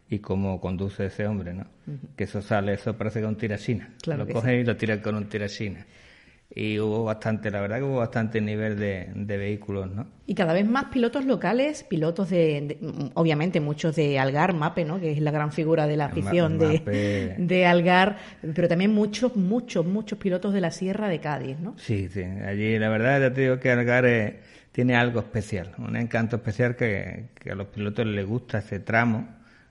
y 0.08 0.20
cómo 0.20 0.62
conduce 0.62 1.06
ese 1.06 1.26
hombre, 1.26 1.52
¿no? 1.52 1.66
Que 2.16 2.24
eso 2.24 2.40
sale, 2.40 2.72
eso 2.72 2.96
parece 2.96 3.18
que 3.18 3.26
es 3.26 3.28
un 3.28 3.36
tirachina. 3.36 3.90
Claro 4.02 4.24
lo 4.24 4.32
coge 4.32 4.60
y 4.60 4.64
lo 4.64 4.76
tira 4.76 5.02
con 5.02 5.14
un 5.14 5.28
tirachina 5.28 5.84
y 6.54 6.78
hubo 6.78 7.04
bastante, 7.04 7.50
la 7.50 7.60
verdad 7.60 7.78
que 7.78 7.82
hubo 7.82 7.98
bastante 7.98 8.40
nivel 8.40 8.78
de, 8.78 9.36
vehículos, 9.36 9.90
¿no? 9.90 10.06
Y 10.26 10.34
cada 10.34 10.52
vez 10.52 10.66
más 10.66 10.86
pilotos 10.86 11.24
locales, 11.24 11.82
pilotos 11.82 12.30
de, 12.30 12.78
obviamente 13.14 13.60
muchos 13.60 13.96
de 13.96 14.18
Algar, 14.18 14.54
Mape, 14.54 14.84
¿no? 14.84 15.00
Que 15.00 15.12
es 15.12 15.20
la 15.20 15.32
gran 15.32 15.52
figura 15.52 15.86
de 15.86 15.96
la 15.96 16.06
afición 16.06 16.58
de, 16.58 17.34
de, 17.38 17.66
Algar, 17.66 18.18
pero 18.54 18.68
también 18.68 18.94
muchos, 18.94 19.36
muchos, 19.36 19.84
muchos 19.84 20.18
pilotos 20.18 20.54
de 20.54 20.60
la 20.60 20.70
Sierra 20.70 21.08
de 21.08 21.20
Cádiz, 21.20 21.58
¿no? 21.58 21.74
Sí, 21.78 22.08
sí, 22.08 22.22
allí 22.22 22.78
la 22.78 22.88
verdad 22.88 23.20
ya 23.20 23.34
te 23.34 23.42
digo 23.42 23.58
que 23.58 23.70
Algar 23.70 24.06
tiene 24.72 24.94
algo 24.94 25.20
especial, 25.20 25.72
un 25.78 25.96
encanto 25.96 26.36
especial 26.36 26.76
que, 26.76 27.26
que 27.34 27.50
a 27.50 27.54
los 27.54 27.66
pilotos 27.66 28.06
les 28.06 28.24
gusta 28.24 28.58
ese 28.58 28.78
tramo, 28.78 29.28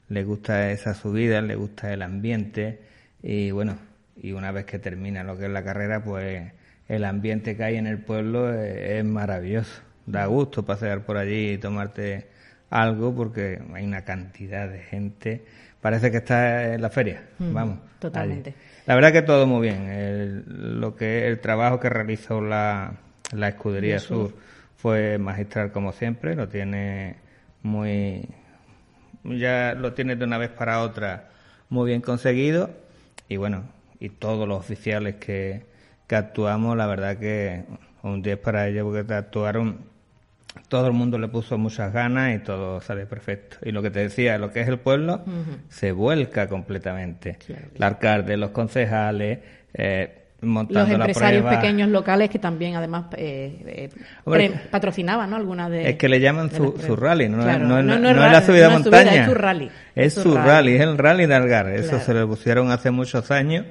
les 0.09 0.25
gusta 0.25 0.71
esa 0.71 0.93
subida, 0.93 1.41
les 1.41 1.57
gusta 1.57 1.91
el 1.93 2.01
ambiente 2.01 2.81
y 3.23 3.51
bueno, 3.51 3.77
y 4.17 4.33
una 4.33 4.51
vez 4.51 4.65
que 4.65 4.77
termina 4.77 5.23
lo 5.23 5.37
que 5.37 5.45
es 5.45 5.51
la 5.51 5.63
carrera, 5.63 6.03
pues 6.03 6.43
el 6.87 7.05
ambiente 7.05 7.55
que 7.55 7.63
hay 7.63 7.77
en 7.77 7.87
el 7.87 7.99
pueblo 7.99 8.53
es, 8.53 9.03
maravilloso. 9.03 9.81
Da 10.05 10.25
gusto 10.27 10.63
pasear 10.63 11.01
por 11.01 11.17
allí 11.17 11.53
y 11.53 11.57
tomarte 11.57 12.27
algo 12.69 13.15
porque 13.15 13.59
hay 13.73 13.85
una 13.85 14.03
cantidad 14.03 14.69
de 14.69 14.79
gente. 14.79 15.45
Parece 15.81 16.11
que 16.11 16.17
está 16.17 16.73
en 16.73 16.81
la 16.81 16.89
feria. 16.89 17.23
Vamos. 17.39 17.79
Totalmente. 17.99 18.53
La 18.85 18.95
verdad 18.95 19.11
que 19.11 19.23
todo 19.23 19.47
muy 19.47 19.67
bien. 19.67 19.89
El, 19.89 20.79
lo 20.79 20.95
que 20.95 21.27
el 21.27 21.39
trabajo 21.39 21.79
que 21.79 21.89
realizó 21.89 22.41
la, 22.41 22.93
la 23.33 23.47
escudería 23.47 23.99
Sur. 23.99 24.33
fue 24.77 25.17
magistral 25.17 25.71
como 25.71 25.91
siempre. 25.91 26.35
Lo 26.35 26.47
tiene 26.47 27.15
muy 27.63 28.27
ya 29.23 29.73
lo 29.73 29.93
tiene 29.93 30.15
de 30.15 30.23
una 30.23 30.37
vez 30.37 30.51
para 30.51 30.81
otra 30.81 31.29
muy 31.69 31.87
bien 31.87 32.01
conseguido 32.01 32.69
y 33.27 33.37
bueno 33.37 33.63
y 33.99 34.09
todos 34.09 34.47
los 34.47 34.59
oficiales 34.59 35.15
que, 35.15 35.63
que 36.07 36.15
actuamos, 36.15 36.77
la 36.77 36.87
verdad 36.87 37.17
que 37.17 37.63
un 38.03 38.21
10 38.21 38.37
para 38.37 38.67
ellos 38.67 38.85
porque 38.85 39.13
actuaron, 39.13 39.79
todo 40.67 40.87
el 40.87 40.93
mundo 40.93 41.17
le 41.17 41.27
puso 41.27 41.57
muchas 41.57 41.91
ganas 41.91 42.35
y 42.35 42.39
todo 42.39 42.79
sale 42.81 43.05
perfecto. 43.05 43.57
Y 43.63 43.71
lo 43.71 43.81
que 43.81 43.89
te 43.89 43.99
decía, 43.99 44.37
lo 44.37 44.51
que 44.51 44.61
es 44.61 44.67
el 44.67 44.79
pueblo, 44.79 45.23
se 45.69 45.91
vuelca 45.91 46.47
completamente. 46.47 47.37
El 47.75 47.83
alcalde, 47.83 48.37
los 48.37 48.51
concejales, 48.51 49.39
eh, 49.73 50.21
los 50.41 50.89
empresarios 50.89 51.45
pequeños 51.45 51.89
locales 51.89 52.29
que 52.29 52.37
también 52.37 52.75
además 52.75 53.05
eh, 53.17 53.89
eh 54.25 54.51
patrocinaban 54.69 55.29
¿no? 55.29 55.37
algunas 55.37 55.71
de 55.71 55.89
es 55.89 55.95
que 55.95 56.07
le 56.07 56.19
llaman 56.19 56.51
su, 56.51 56.77
su 56.85 56.95
rally 56.95 57.29
no, 57.29 57.37
no, 57.37 57.81
no, 57.81 58.09
es 58.09 58.15
la 58.15 58.41
subida 58.41 58.69
montaña 58.69 59.15
es 59.15 59.25
su 59.25 59.33
rally. 59.33 59.71
Es, 59.95 60.13
su 60.13 60.35
rally. 60.35 60.75
es 60.75 60.81
el 60.81 60.97
rally 60.97 61.25
de 61.25 61.33
Algar. 61.33 61.69
Eso 61.69 61.99
se 61.99 62.13
le 62.13 62.25
pusieron 62.27 62.69
hace 62.69 62.91
muchos 62.91 63.31
años 63.31 63.65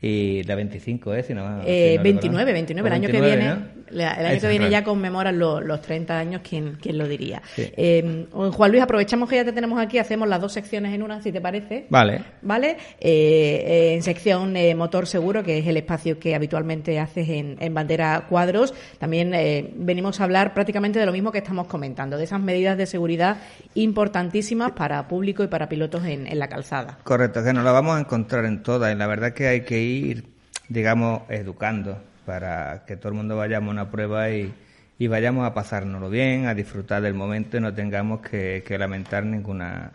y 0.00 0.42
la 0.44 0.54
25 0.54 1.14
es, 1.14 1.26
si 1.26 1.34
no, 1.34 1.62
eh, 1.66 1.98
29, 2.02 2.52
29, 2.52 2.88
el 2.88 2.92
año 2.94 3.08
que 3.08 3.20
viene, 3.20 3.56
el 3.92 4.00
año 4.00 4.40
que 4.40 4.48
viene 4.48 4.70
ya 4.70 4.82
conmemoran 4.82 5.38
los, 5.38 5.62
los 5.62 5.80
30 5.80 6.18
años, 6.18 6.42
¿quién, 6.48 6.78
quién 6.80 6.98
lo 6.98 7.06
diría? 7.06 7.42
Eh, 7.56 8.26
Juan 8.32 8.70
Luis, 8.70 8.82
aprovechamos 8.82 9.28
que 9.28 9.36
ya 9.36 9.44
te 9.44 9.52
tenemos 9.52 9.80
aquí, 9.80 9.98
hacemos 9.98 10.28
las 10.28 10.40
dos 10.40 10.52
secciones 10.52 10.94
en 10.94 11.02
una, 11.02 11.22
si 11.22 11.32
te 11.32 11.40
parece. 11.40 11.86
Vale. 11.90 12.24
Vale. 12.42 12.76
Eh, 12.98 13.94
en 13.94 14.02
sección 14.02 14.56
eh, 14.56 14.74
motor 14.74 15.06
seguro, 15.06 15.42
que 15.42 15.58
es 15.58 15.66
el 15.66 15.76
espacio 15.76 16.18
que 16.18 16.34
habitualmente 16.34 16.98
haces 16.98 17.28
en, 17.28 17.56
en 17.60 17.74
bandera 17.74 18.26
cuadros, 18.28 18.74
también 18.98 19.34
eh, 19.34 19.70
venimos 19.76 20.20
a 20.20 20.24
hablar 20.24 20.54
prácticamente 20.54 20.98
de 20.98 21.06
lo 21.06 21.12
mismo 21.12 21.32
que 21.32 21.38
estamos 21.38 21.66
comentando, 21.66 22.16
de 22.16 22.24
esas 22.24 22.40
medidas 22.40 22.76
de 22.76 22.86
seguridad 22.86 23.38
importantísimas 23.74 24.72
para 24.72 25.06
público 25.08 25.44
y 25.44 25.48
para 25.48 25.68
pilotos 25.68 26.04
en, 26.04 26.26
en 26.26 26.38
la 26.38 26.48
calzada. 26.48 26.98
Correcto, 27.04 27.44
que 27.44 27.52
nos 27.52 27.64
la 27.64 27.72
vamos 27.72 27.96
a 27.96 28.00
encontrar 28.00 28.44
en 28.44 28.62
todas 28.62 28.92
y 28.92 28.98
la 28.98 29.06
verdad 29.06 29.32
que 29.32 29.46
hay 29.46 29.60
que 29.62 29.80
ir 29.80 29.90
ir, 29.90 30.24
digamos, 30.68 31.22
educando 31.28 32.02
para 32.24 32.84
que 32.86 32.96
todo 32.96 33.08
el 33.08 33.14
mundo 33.14 33.36
vayamos 33.36 33.68
a 33.68 33.72
una 33.72 33.90
prueba 33.90 34.30
y, 34.30 34.52
y 34.98 35.08
vayamos 35.08 35.46
a 35.46 35.54
pasárnoslo 35.54 36.10
bien, 36.10 36.46
a 36.46 36.54
disfrutar 36.54 37.00
del 37.00 37.14
momento 37.14 37.56
y 37.56 37.60
no 37.60 37.72
tengamos 37.72 38.20
que, 38.20 38.62
lamentar 38.78 39.24
ninguna 39.24 39.92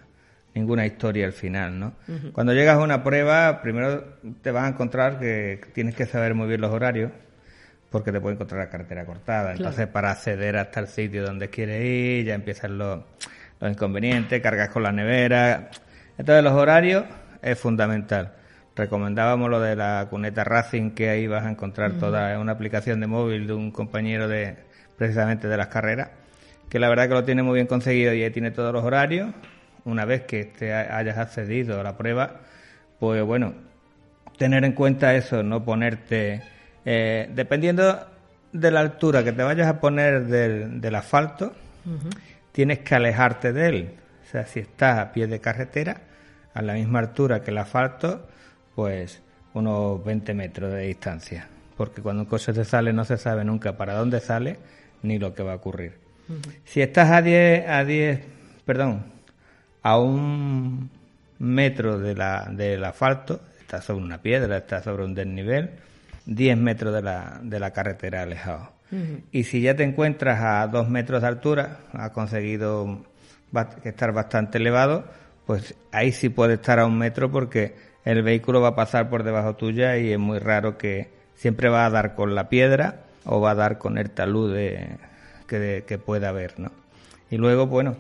ninguna 0.56 0.86
historia 0.86 1.26
al 1.26 1.34
final, 1.34 1.78
¿no? 1.78 1.94
Cuando 2.32 2.54
llegas 2.54 2.78
a 2.78 2.80
una 2.82 3.04
prueba, 3.04 3.62
primero 3.62 4.06
te 4.42 4.52
vas 4.52 4.64
a 4.64 4.70
encontrar 4.70 5.20
que 5.20 5.60
tienes 5.74 5.96
que 5.96 6.06
saber 6.06 6.34
muy 6.34 6.48
bien 6.48 6.62
los 6.62 6.72
horarios, 6.72 7.12
porque 7.92 8.12
te 8.14 8.22
puede 8.22 8.36
encontrar 8.36 8.62
la 8.62 8.70
carretera 8.70 9.06
cortada. 9.06 9.52
Entonces, 9.52 9.86
para 9.88 10.12
acceder 10.12 10.56
hasta 10.56 10.80
el 10.80 10.88
sitio 10.88 11.26
donde 11.26 11.50
quieres 11.50 11.84
ir, 11.84 12.26
ya 12.26 12.36
empiezan 12.36 12.78
los, 12.78 13.02
los 13.60 13.72
inconvenientes, 13.72 14.42
cargas 14.42 14.70
con 14.70 14.84
la 14.84 14.94
nevera. 14.94 15.70
Entonces, 16.18 16.44
los 16.44 16.54
horarios 16.54 17.04
es 17.42 17.60
fundamental. 17.60 18.32
Recomendábamos 18.76 19.50
lo 19.50 19.62
de 19.62 19.76
la 19.76 20.08
cuneta 20.10 20.44
Racing, 20.44 20.92
que 20.92 21.10
ahí 21.10 21.28
vas 21.28 21.46
a 21.46 21.50
encontrar 21.50 21.94
toda 21.94 22.38
una 22.40 22.52
aplicación 22.52 23.00
de 23.00 23.08
móvil 23.08 23.48
de 23.48 23.54
un 23.54 23.72
compañero 23.72 24.28
de 24.28 24.58
precisamente 24.98 25.48
de 25.48 25.58
las 25.58 25.68
carreras, 25.68 26.10
que 26.70 26.80
la 26.80 26.90
verdad 26.90 27.08
que 27.08 27.14
lo 27.14 27.24
tiene 27.24 27.42
muy 27.42 27.56
bien 27.56 27.68
conseguido 27.68 28.14
y 28.14 28.24
ahí 28.24 28.32
tiene 28.32 28.52
todos 28.52 28.74
los 28.74 28.84
horarios. 28.84 29.34
Una 29.86 30.04
vez 30.04 30.24
que 30.24 30.46
te 30.46 30.74
hayas 30.74 31.18
accedido 31.18 31.80
a 31.80 31.84
la 31.84 31.96
prueba, 31.96 32.42
pues 33.00 33.24
bueno, 33.24 33.54
tener 34.38 34.66
en 34.66 34.74
cuenta 34.74 35.16
eso, 35.16 35.44
no 35.44 35.64
ponerte, 35.64 36.42
eh, 36.84 37.30
dependiendo 37.34 38.08
de 38.52 38.72
la 38.72 38.80
altura 38.80 39.24
que 39.24 39.32
te 39.32 39.44
vayas 39.44 39.68
a 39.68 39.80
poner 39.80 40.26
del, 40.26 40.96
asfalto, 40.96 41.54
tienes 42.52 42.80
que 42.80 42.96
alejarte 42.96 43.54
de 43.54 43.68
él. 43.68 43.94
O 44.26 44.32
sea, 44.32 44.46
si 44.46 44.60
estás 44.60 45.00
a 45.00 45.12
pie 45.12 45.28
de 45.28 45.40
carretera, 45.40 46.02
a 46.54 46.62
la 46.62 46.74
misma 46.74 47.00
altura 47.00 47.42
que 47.42 47.52
el 47.52 47.58
asfalto, 47.58 48.28
pues 48.76 49.22
unos 49.54 50.04
20 50.04 50.34
metros 50.34 50.74
de 50.74 50.82
distancia. 50.82 51.48
Porque 51.78 52.02
cuando 52.02 52.24
un 52.24 52.30
coche 52.30 52.54
se 52.54 52.66
sale 52.66 52.94
no 52.94 53.06
se 53.06 53.18
sabe 53.18 53.44
nunca 53.44 53.78
para 53.78 53.96
dónde 53.96 54.20
sale 54.20 54.58
ni 55.02 55.20
lo 55.20 55.34
que 55.34 55.44
va 55.44 55.54
a 55.54 55.56
ocurrir. 55.56 55.94
Si 56.64 56.82
estás 56.82 57.12
a 57.12 57.22
10, 57.22 57.70
a 57.70 57.86
10, 57.86 58.20
perdón, 58.66 59.06
a 59.84 60.00
un 60.00 60.90
metro 61.38 62.00
de 62.00 62.16
la, 62.16 62.48
del 62.52 62.84
asfalto, 62.84 63.40
estás 63.60 63.86
sobre 63.86 64.04
una 64.04 64.22
piedra, 64.22 64.58
estás 64.58 64.84
sobre 64.84 65.06
un 65.06 65.14
desnivel, 65.14 65.72
10 66.26 66.58
metros 66.58 66.94
de 66.94 67.02
la, 67.04 67.40
de 67.44 67.60
la 67.60 67.72
carretera 67.72 68.24
alejado. 68.24 68.74
Y 69.32 69.44
si 69.44 69.62
ya 69.62 69.76
te 69.76 69.84
encuentras 69.84 70.40
a 70.42 70.68
dos 70.68 70.90
metros 70.90 71.22
de 71.22 71.28
altura, 71.28 71.80
has 71.92 72.12
conseguido 72.12 73.06
estar 73.84 74.14
bastante 74.14 74.58
elevado, 74.58 75.06
pues 75.46 75.76
ahí 75.92 76.12
sí 76.12 76.30
puede 76.30 76.54
estar 76.56 76.80
a 76.80 76.86
un 76.86 76.98
metro 76.98 77.30
porque 77.30 77.76
el 78.06 78.22
vehículo 78.22 78.62
va 78.62 78.70
a 78.70 78.76
pasar 78.76 79.10
por 79.10 79.24
debajo 79.24 79.56
tuya 79.56 79.98
y 79.98 80.14
es 80.14 80.20
muy 80.20 80.40
raro 80.40 80.78
que 80.78 81.10
siempre 81.34 81.70
va 81.70 81.86
a 81.86 81.90
dar 81.90 82.16
con 82.16 82.36
la 82.36 82.50
piedra 82.50 83.02
o 83.26 83.42
va 83.42 83.52
a 83.52 83.56
dar 83.56 83.78
con 83.80 83.98
el 83.98 84.12
talud 84.12 84.54
de, 84.54 84.98
que, 85.48 85.98
pueda 85.98 86.30
haber, 86.30 86.60
¿no? 86.60 86.72
Y 87.30 87.38
luego, 87.38 87.68
bueno, 87.68 87.96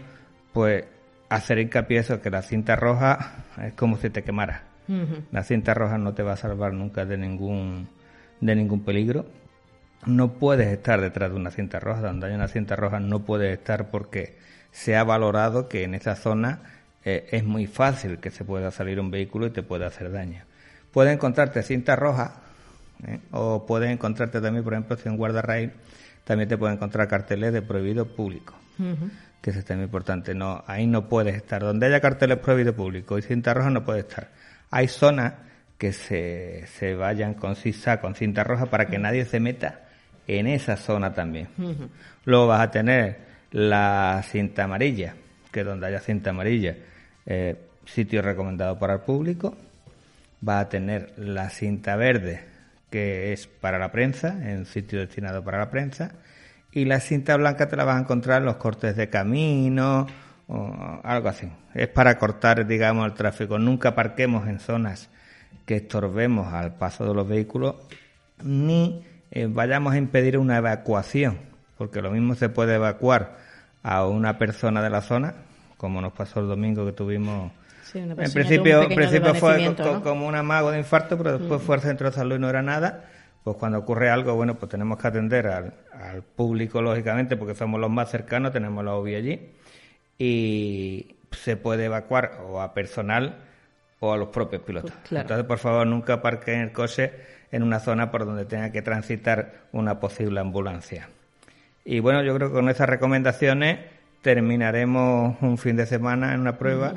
pues 0.53 0.85
hacer 1.29 1.59
hincapié 1.59 1.99
eso, 1.99 2.21
que 2.21 2.29
la 2.29 2.43
cinta 2.43 2.75
roja 2.75 3.43
es 3.61 3.73
como 3.73 3.97
si 3.97 4.09
te 4.09 4.23
quemara. 4.23 4.63
La 5.31 5.41
cinta 5.41 5.73
roja 5.73 5.97
no 5.97 6.13
te 6.13 6.21
va 6.21 6.33
a 6.33 6.37
salvar 6.37 6.71
nunca 6.73 7.05
de 7.05 7.17
ningún, 7.17 7.89
de 8.39 8.55
ningún 8.55 8.85
peligro. 8.85 9.25
No 10.05 10.33
puedes 10.33 10.67
estar 10.67 11.01
detrás 11.01 11.31
de 11.31 11.37
una 11.37 11.49
cinta 11.49 11.79
roja. 11.79 12.01
Donde 12.01 12.27
hay 12.27 12.35
una 12.35 12.47
cinta 12.47 12.75
roja 12.75 12.99
no 12.99 13.21
puedes 13.21 13.51
estar 13.51 13.89
porque 13.89 14.37
se 14.69 14.95
ha 14.95 15.03
valorado 15.03 15.67
que 15.67 15.83
en 15.85 15.95
esa 15.95 16.15
zona 16.15 16.74
eh, 17.05 17.27
es 17.31 17.43
muy 17.43 17.67
fácil 17.67 18.17
que 18.17 18.31
se 18.31 18.43
pueda 18.43 18.71
salir 18.71 18.99
un 18.99 19.11
vehículo 19.11 19.45
y 19.45 19.51
te 19.51 19.61
pueda 19.61 19.85
hacer 19.85 20.11
daño. 20.11 20.41
Puedes 20.91 21.13
encontrarte 21.13 21.61
cinta 21.61 21.95
roja 21.95 22.41
¿eh? 23.07 23.19
o 23.31 23.63
puedes 23.67 23.91
encontrarte 23.91 24.41
también, 24.41 24.63
por 24.63 24.73
ejemplo, 24.73 24.97
si 24.97 25.07
en 25.07 25.15
guardarraíl, 25.15 25.71
también 26.23 26.49
te 26.49 26.57
puedes 26.57 26.75
encontrar 26.75 27.07
carteles 27.07 27.53
de 27.53 27.61
prohibido 27.61 28.07
público, 28.07 28.55
que 29.39 29.51
eso 29.51 29.59
es 29.59 29.69
muy 29.75 29.83
importante. 29.83 30.33
No, 30.33 30.63
ahí 30.65 30.87
no 30.87 31.07
puedes 31.07 31.35
estar. 31.35 31.61
Donde 31.61 31.85
haya 31.85 32.01
carteles 32.01 32.39
prohibido 32.39 32.75
público 32.75 33.19
y 33.19 33.21
cinta 33.21 33.53
roja 33.53 33.69
no 33.69 33.85
puedes 33.85 34.05
estar. 34.05 34.31
Hay 34.71 34.87
zonas 34.87 35.33
que 35.77 35.93
se, 35.93 36.65
se 36.65 36.95
vayan 36.95 37.35
con 37.35 37.55
CISA, 37.55 38.01
con 38.01 38.15
cinta 38.15 38.43
roja, 38.43 38.65
para 38.65 38.87
que 38.87 38.97
nadie 38.97 39.25
se 39.25 39.39
meta 39.39 39.81
en 40.25 40.47
esa 40.47 40.75
zona 40.75 41.13
también. 41.13 41.49
Luego 42.23 42.47
vas 42.47 42.61
a 42.61 42.71
tener 42.71 43.19
la 43.51 44.23
cinta 44.27 44.63
amarilla, 44.63 45.13
que 45.51 45.63
donde 45.63 45.85
haya 45.85 45.99
cinta 45.99 46.31
amarilla 46.31 46.75
eh, 47.25 47.55
sitio 47.85 48.21
recomendado 48.21 48.77
para 48.77 48.93
el 48.93 48.99
público. 49.01 49.55
Va 50.47 50.59
a 50.59 50.69
tener 50.69 51.13
la 51.17 51.49
cinta 51.49 51.95
verde, 51.95 52.43
que 52.89 53.33
es 53.33 53.47
para 53.47 53.79
la 53.79 53.91
prensa, 53.91 54.37
en 54.49 54.65
sitio 54.65 54.99
destinado 54.99 55.43
para 55.43 55.59
la 55.59 55.69
prensa. 55.69 56.11
Y 56.71 56.85
la 56.85 56.99
cinta 56.99 57.37
blanca 57.37 57.69
te 57.69 57.75
la 57.75 57.85
vas 57.85 57.97
a 57.97 58.01
encontrar 58.01 58.39
en 58.41 58.45
los 58.45 58.57
cortes 58.57 58.95
de 58.95 59.09
camino 59.09 60.07
o 60.47 60.99
algo 61.03 61.29
así. 61.29 61.49
Es 61.73 61.87
para 61.87 62.17
cortar, 62.19 62.67
digamos, 62.67 63.05
el 63.05 63.13
tráfico. 63.13 63.57
Nunca 63.57 63.95
parquemos 63.95 64.47
en 64.47 64.59
zonas 64.59 65.09
que 65.65 65.77
estorbemos 65.77 66.53
al 66.53 66.75
paso 66.75 67.05
de 67.05 67.13
los 67.13 67.27
vehículos 67.27 67.75
ni 68.43 69.03
eh, 69.31 69.47
vayamos 69.49 69.93
a 69.93 69.97
impedir 69.97 70.37
una 70.37 70.57
evacuación, 70.57 71.39
porque 71.77 72.01
lo 72.01 72.11
mismo 72.11 72.35
se 72.35 72.49
puede 72.49 72.75
evacuar 72.75 73.37
a 73.83 74.05
una 74.05 74.37
persona 74.37 74.81
de 74.81 74.89
la 74.89 75.01
zona 75.01 75.35
como 75.77 76.01
nos 76.01 76.13
pasó 76.13 76.39
el 76.39 76.47
domingo 76.47 76.85
que 76.85 76.91
tuvimos. 76.91 77.51
en 77.93 78.15
principio, 78.15 78.87
principio 78.87 79.35
fue 79.35 79.75
como 80.03 80.27
un 80.27 80.35
amago 80.35 80.71
de 80.71 80.79
infarto, 80.79 81.17
pero 81.17 81.37
después 81.37 81.61
mm. 81.61 81.65
fue 81.65 81.75
al 81.75 81.81
centro 81.81 82.09
de 82.09 82.15
salud 82.15 82.35
y 82.35 82.39
no 82.39 82.49
era 82.49 82.61
nada. 82.61 83.05
Pues 83.43 83.57
cuando 83.57 83.77
ocurre 83.77 84.09
algo, 84.09 84.33
bueno, 84.35 84.55
pues 84.55 84.71
tenemos 84.71 84.97
que 84.97 85.07
atender 85.07 85.47
al, 85.47 85.73
público, 86.35 86.81
lógicamente, 86.81 87.37
porque 87.37 87.53
somos 87.53 87.79
los 87.79 87.91
más 87.91 88.09
cercanos, 88.09 88.51
tenemos 88.51 88.83
la 88.83 88.95
OBI 88.95 89.15
allí. 89.15 89.49
Y 90.17 91.15
se 91.31 91.55
puede 91.57 91.85
evacuar 91.85 92.39
o 92.47 92.61
a 92.61 92.73
personal 92.73 93.35
o 93.99 94.13
a 94.13 94.17
los 94.17 94.29
propios 94.29 94.63
pilotos. 94.63 94.93
Entonces, 95.11 95.45
por 95.45 95.59
favor, 95.59 95.85
nunca 95.85 96.21
parquen 96.21 96.61
el 96.61 96.71
coche 96.71 97.11
en 97.51 97.63
una 97.63 97.79
zona 97.79 98.09
por 98.11 98.25
donde 98.25 98.45
tenga 98.45 98.71
que 98.71 98.81
transitar 98.81 99.65
una 99.71 99.99
posible 99.99 100.39
ambulancia. 100.39 101.09
Y 101.83 101.99
bueno, 101.99 102.23
yo 102.23 102.33
creo 102.35 102.49
que 102.49 102.55
con 102.55 102.67
estas 102.67 102.89
recomendaciones 102.89 103.79
terminaremos 104.25 105.37
un 105.41 105.55
fin 105.59 105.75
de 105.75 105.85
semana 105.85 106.33
en 106.33 106.39
una 106.39 106.57
prueba 106.57 106.95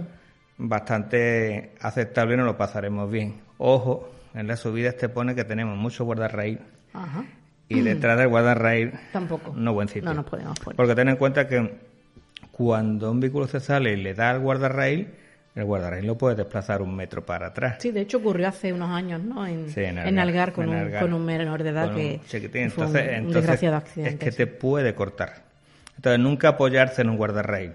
bastante 0.56 1.74
aceptable 1.78 2.32
y 2.32 2.36
nos 2.38 2.46
lo 2.46 2.56
pasaremos 2.56 3.10
bien. 3.10 3.42
Ojo, 3.58 4.10
en 4.32 4.46
las 4.46 4.60
subidas 4.60 4.96
te 4.96 5.10
pone 5.10 5.34
que 5.34 5.44
tenemos 5.44 5.76
mucho 5.76 6.06
guardarraíl. 6.06 6.58
Y 7.68 7.82
detrás 7.82 8.16
del 8.16 8.28
guardarraíl 8.28 8.92
tampoco. 9.12 9.52
No 9.54 9.74
buen 9.74 9.88
sitio. 9.88 10.04
No 10.04 10.14
nos 10.14 10.24
podemos 10.24 10.58
poner. 10.58 10.74
Porque 10.74 10.94
ten 10.94 11.10
en 11.10 11.16
cuenta 11.16 11.46
que 11.46 11.70
cuando 12.50 13.10
un 13.10 13.20
vehículo 13.20 13.46
se 13.46 13.60
sale 13.60 13.92
y 13.92 13.96
le 13.96 14.14
da 14.14 14.30
al 14.30 14.40
guardarraíl, 14.40 15.08
el 15.54 15.64
guardarraíl 15.66 16.06
lo 16.06 16.16
puede 16.16 16.34
desplazar 16.34 16.80
un 16.80 16.96
metro 16.96 17.26
para 17.26 17.48
atrás. 17.48 17.76
Sí, 17.78 17.90
de 17.90 18.00
hecho 18.00 18.16
ocurrió 18.16 18.48
hace 18.48 18.72
unos 18.72 18.88
años, 18.88 19.22
¿no? 19.22 19.46
En, 19.46 20.18
Algar, 20.18 20.54
con, 20.54 20.70
un, 20.70 20.92
con 20.98 21.12
un 21.12 21.26
menor 21.26 21.62
de 21.62 21.68
edad 21.68 21.94
que, 21.94 22.20
fue 22.26 22.40
un, 22.40 22.56
entonces, 22.56 23.34
desgraciado 23.34 23.76
accidente. 23.76 24.28
Es 24.28 24.34
que 24.34 24.44
te 24.44 24.46
puede 24.46 24.94
cortar. 24.94 25.47
Entonces, 25.99 26.20
nunca 26.20 26.51
apoyarse 26.51 27.03
en 27.03 27.11
un 27.11 27.16
guardarraíl. 27.16 27.74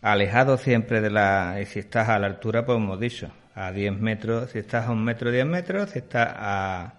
Alejado 0.00 0.58
siempre 0.58 1.00
de 1.00 1.10
la... 1.10 1.58
Y 1.60 1.66
si 1.66 1.80
estás 1.80 2.08
a 2.08 2.20
la 2.20 2.28
altura, 2.28 2.64
pues 2.64 2.78
hemos 2.78 3.00
dicho, 3.00 3.32
a 3.56 3.72
10 3.72 3.98
metros, 3.98 4.50
si 4.50 4.60
estás 4.60 4.86
a 4.86 4.92
un 4.92 5.02
metro, 5.02 5.28
10 5.32 5.44
metros, 5.46 5.90
si 5.90 5.98
estás 5.98 6.28
a, 6.36 6.94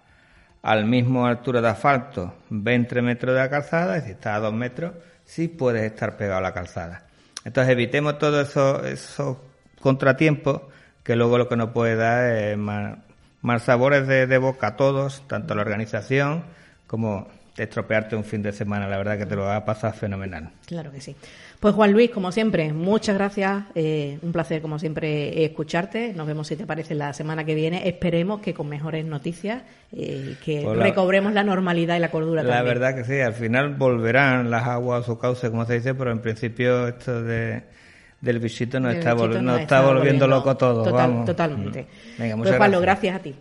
al 0.60 0.84
mismo 0.84 1.26
altura 1.26 1.62
de 1.62 1.68
asfalto, 1.68 2.34
20 2.50 3.00
metros 3.00 3.34
de 3.34 3.40
la 3.40 3.48
calzada, 3.48 3.96
y 3.96 4.02
si 4.02 4.10
estás 4.10 4.36
a 4.36 4.40
2 4.40 4.52
metros, 4.52 4.92
sí 5.24 5.48
puedes 5.48 5.82
estar 5.82 6.18
pegado 6.18 6.40
a 6.40 6.42
la 6.42 6.52
calzada. 6.52 7.06
Entonces, 7.46 7.72
evitemos 7.72 8.18
todos 8.18 8.46
esos, 8.46 8.84
esos 8.84 9.38
contratiempos 9.80 10.60
que 11.02 11.16
luego 11.16 11.38
lo 11.38 11.48
que 11.48 11.56
nos 11.56 11.70
puede 11.70 11.96
dar 11.96 12.30
es 12.36 12.58
más, 12.58 13.62
sabores 13.62 14.06
de, 14.06 14.26
de 14.26 14.36
boca 14.36 14.66
a 14.66 14.76
todos, 14.76 15.26
tanto 15.26 15.54
a 15.54 15.56
la 15.56 15.62
organización 15.62 16.44
como 16.86 17.28
estropearte 17.56 18.16
un 18.16 18.24
fin 18.24 18.42
de 18.42 18.52
semana. 18.52 18.88
La 18.88 18.96
verdad 18.96 19.18
que 19.18 19.26
te 19.26 19.36
lo 19.36 19.42
va 19.42 19.56
a 19.56 19.64
pasar 19.64 19.94
fenomenal. 19.94 20.50
Claro 20.66 20.90
que 20.90 21.00
sí. 21.00 21.14
Pues 21.60 21.74
Juan 21.74 21.92
Luis, 21.92 22.10
como 22.10 22.30
siempre, 22.30 22.72
muchas 22.72 23.14
gracias. 23.16 23.64
Eh, 23.74 24.18
un 24.22 24.32
placer, 24.32 24.60
como 24.60 24.78
siempre, 24.78 25.44
escucharte. 25.44 26.12
Nos 26.12 26.26
vemos, 26.26 26.48
si 26.48 26.56
te 26.56 26.66
parece, 26.66 26.94
la 26.94 27.12
semana 27.12 27.44
que 27.44 27.54
viene. 27.54 27.88
Esperemos 27.88 28.40
que 28.40 28.52
con 28.52 28.68
mejores 28.68 29.04
noticias, 29.04 29.62
eh, 29.92 30.36
que 30.44 30.62
pues 30.62 30.78
recobremos 30.78 31.32
la 31.32 31.44
normalidad 31.44 31.96
y 31.96 32.00
la 32.00 32.10
cordura 32.10 32.42
la 32.42 32.62
verdad 32.62 32.94
que 32.94 33.04
sí, 33.04 33.20
al 33.20 33.34
final 33.34 33.74
volverán 33.76 34.50
las 34.50 34.66
aguas 34.66 35.02
a 35.02 35.06
su 35.06 35.18
cauce, 35.18 35.50
como 35.50 35.64
se 35.64 35.74
dice, 35.74 35.94
pero 35.94 36.10
en 36.10 36.20
principio 36.20 36.88
esto 36.88 37.22
de 37.22 37.62
del 38.20 38.38
bichito 38.38 38.80
nos, 38.80 38.94
está, 38.94 39.12
está, 39.60 39.82
volviendo, 39.82 40.26
loco 40.26 40.56
todo. 40.56 40.82
Totalmente. 41.24 41.86
Venga, 42.18 42.36
muchas 42.36 42.56
pues, 42.56 42.80
gracias 42.80 43.16
a 43.16 43.18
ti. 43.18 43.34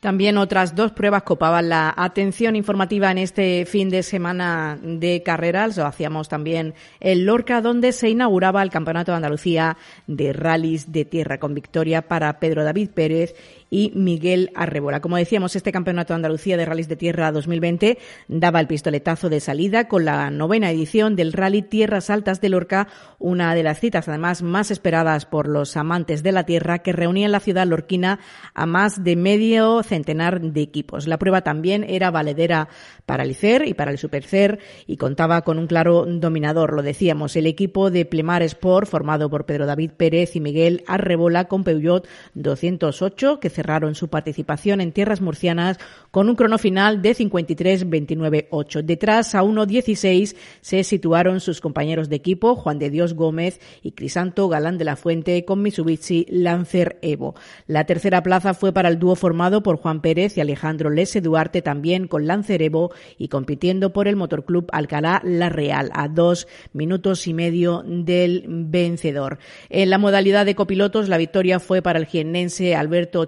También 0.00 0.38
otras 0.38 0.74
dos 0.74 0.92
pruebas 0.92 1.24
copaban 1.24 1.68
la 1.68 1.92
atención 1.94 2.56
informativa 2.56 3.10
en 3.10 3.18
este 3.18 3.66
fin 3.66 3.90
de 3.90 4.02
semana 4.02 4.78
de 4.82 5.22
carreras. 5.22 5.76
Lo 5.76 5.84
hacíamos 5.84 6.26
también 6.26 6.72
en 7.00 7.26
Lorca, 7.26 7.60
donde 7.60 7.92
se 7.92 8.08
inauguraba 8.08 8.62
el 8.62 8.70
Campeonato 8.70 9.12
de 9.12 9.16
Andalucía 9.16 9.76
de 10.06 10.32
Rallys 10.32 10.90
de 10.90 11.04
Tierra 11.04 11.38
con 11.38 11.52
victoria 11.52 12.08
para 12.08 12.40
Pedro 12.40 12.64
David 12.64 12.88
Pérez 12.94 13.34
y 13.70 13.92
Miguel 13.94 14.50
Arrebola. 14.54 15.00
Como 15.00 15.16
decíamos, 15.16 15.56
este 15.56 15.72
Campeonato 15.72 16.12
de 16.12 16.16
Andalucía 16.16 16.56
de 16.56 16.66
Rallys 16.66 16.88
de 16.88 16.96
Tierra 16.96 17.32
2020 17.32 17.98
daba 18.28 18.60
el 18.60 18.66
pistoletazo 18.66 19.28
de 19.28 19.40
salida 19.40 19.88
con 19.88 20.04
la 20.04 20.30
novena 20.30 20.70
edición 20.70 21.16
del 21.16 21.32
Rally 21.32 21.62
Tierras 21.62 22.10
Altas 22.10 22.40
de 22.40 22.48
Lorca, 22.48 22.88
una 23.18 23.54
de 23.54 23.62
las 23.62 23.80
citas 23.80 24.08
además 24.08 24.42
más 24.42 24.70
esperadas 24.70 25.24
por 25.24 25.48
los 25.48 25.76
amantes 25.76 26.22
de 26.22 26.32
la 26.32 26.44
tierra 26.44 26.80
que 26.80 26.92
reunía 26.92 27.26
en 27.26 27.32
la 27.32 27.40
ciudad 27.40 27.66
lorquina 27.66 28.18
a 28.54 28.66
más 28.66 29.04
de 29.04 29.16
medio 29.16 29.82
centenar 29.82 30.40
de 30.40 30.60
equipos. 30.60 31.06
La 31.06 31.18
prueba 31.18 31.42
también 31.42 31.84
era 31.88 32.10
valedera 32.10 32.68
para 33.06 33.22
el 33.22 33.34
CER 33.34 33.66
y 33.66 33.74
para 33.74 33.92
el 33.92 33.98
Supercer 33.98 34.58
y 34.86 34.96
contaba 34.96 35.42
con 35.42 35.58
un 35.58 35.66
claro 35.66 36.06
dominador, 36.06 36.74
lo 36.74 36.82
decíamos, 36.82 37.36
el 37.36 37.46
equipo 37.46 37.90
de 37.90 38.04
Plemar 38.04 38.42
Sport 38.42 38.88
formado 38.88 39.30
por 39.30 39.46
Pedro 39.46 39.66
David 39.66 39.92
Pérez 39.96 40.34
y 40.34 40.40
Miguel 40.40 40.82
Arrebola 40.86 41.44
con 41.46 41.64
Peugeot 41.64 42.06
208 42.34 43.40
que 43.40 43.50
cerraron 43.60 43.94
su 43.94 44.08
participación 44.08 44.80
en 44.80 44.92
tierras 44.92 45.20
murcianas 45.20 45.78
con 46.10 46.30
un 46.30 46.34
crono 46.34 46.56
final 46.56 47.02
de 47.02 47.14
53-29-8. 47.14 48.82
Detrás 48.82 49.34
a 49.34 49.42
1.16 49.42 50.34
se 50.62 50.82
situaron 50.82 51.40
sus 51.40 51.60
compañeros 51.60 52.08
de 52.08 52.16
equipo 52.16 52.56
Juan 52.56 52.78
de 52.78 52.88
Dios 52.88 53.12
Gómez 53.12 53.60
y 53.82 53.92
Crisanto 53.92 54.48
Galán 54.48 54.78
de 54.78 54.86
la 54.86 54.96
Fuente 54.96 55.44
con 55.44 55.60
Mitsubishi 55.60 56.24
Lancer 56.30 56.98
Evo. 57.02 57.34
La 57.66 57.84
tercera 57.84 58.22
plaza 58.22 58.54
fue 58.54 58.72
para 58.72 58.88
el 58.88 58.98
dúo 58.98 59.14
formado 59.14 59.62
por 59.62 59.76
Juan 59.76 60.00
Pérez 60.00 60.38
y 60.38 60.40
Alejandro 60.40 60.88
Lese 60.88 61.20
Duarte 61.20 61.60
también 61.60 62.08
con 62.08 62.26
Lancer 62.26 62.62
Evo 62.62 62.92
y 63.18 63.28
compitiendo 63.28 63.92
por 63.92 64.08
el 64.08 64.16
Motorclub 64.16 64.68
Alcalá 64.72 65.20
La 65.22 65.50
Real 65.50 65.90
a 65.92 66.08
dos 66.08 66.48
minutos 66.72 67.26
y 67.26 67.34
medio 67.34 67.84
del 67.86 68.44
vencedor. 68.48 69.38
En 69.68 69.90
la 69.90 69.98
modalidad 69.98 70.46
de 70.46 70.54
copilotos 70.54 71.10
la 71.10 71.18
victoria 71.18 71.60
fue 71.60 71.82
para 71.82 71.98
el 71.98 72.06
jiennense 72.06 72.74
Alberto 72.74 73.26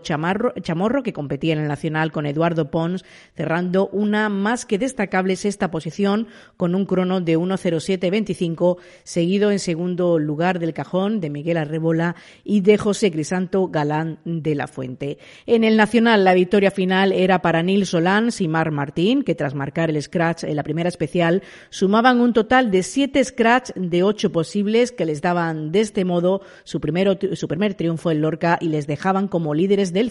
Chamorro 0.61 1.03
que 1.03 1.12
competía 1.12 1.53
en 1.53 1.61
el 1.61 1.68
Nacional 1.68 2.12
con 2.12 2.27
Eduardo 2.27 2.70
Pons 2.70 3.05
cerrando 3.37 3.89
una 3.89 4.29
más 4.29 4.66
que 4.66 4.79
destacable 4.79 5.37
sexta 5.37 5.70
posición 5.70 6.29
con 6.57 6.75
un 6.75 6.87
crono 6.87 7.20
de 7.20 7.39
1.07.25 7.39 8.79
seguido 9.05 9.51
en 9.51 9.59
segundo 9.59 10.18
lugar 10.18 10.59
del 10.59 10.75
cajón 10.75 11.20
de 11.20 11.31
Miguel 11.31 11.57
Arrebola 11.57 12.16
y 12.45 12.61
de 12.61 12.79
José 12.79 13.11
Crisanto 13.11 13.68
Galán 13.68 14.18
de 14.25 14.55
la 14.55 14.66
Fuente. 14.66 15.18
En 15.47 15.64
el 15.64 15.77
Nacional 15.77 16.25
la 16.25 16.35
victoria 16.35 16.70
final 16.70 17.12
era 17.12 17.43
para 17.43 17.62
Nil 17.62 17.87
Solán 17.87 18.31
y 18.39 18.49
Mar 18.49 18.70
Martín 18.70 19.23
que 19.23 19.35
tras 19.35 19.55
marcar 19.55 19.91
el 19.91 20.01
scratch 20.01 20.45
en 20.45 20.57
la 20.57 20.62
primera 20.62 20.89
especial, 20.89 21.43
sumaban 21.70 22.20
un 22.20 22.33
total 22.33 22.70
de 22.70 22.83
siete 22.83 23.25
scratch 23.25 23.70
de 23.75 24.03
ocho 24.03 24.31
posibles 24.31 24.93
que 24.93 25.05
les 25.05 25.20
daban 25.20 25.73
de 25.73 25.81
este 25.81 26.05
modo 26.05 26.43
su, 26.64 26.81
primero, 26.81 27.18
su 27.33 27.49
primer 27.49 27.75
triunfo 27.75 28.11
en 28.11 28.20
Lorca 28.20 28.59
y 28.61 28.68
les 28.68 28.87
dejaban 28.87 29.29
como 29.29 29.55
líderes 29.55 29.93
del 29.93 30.11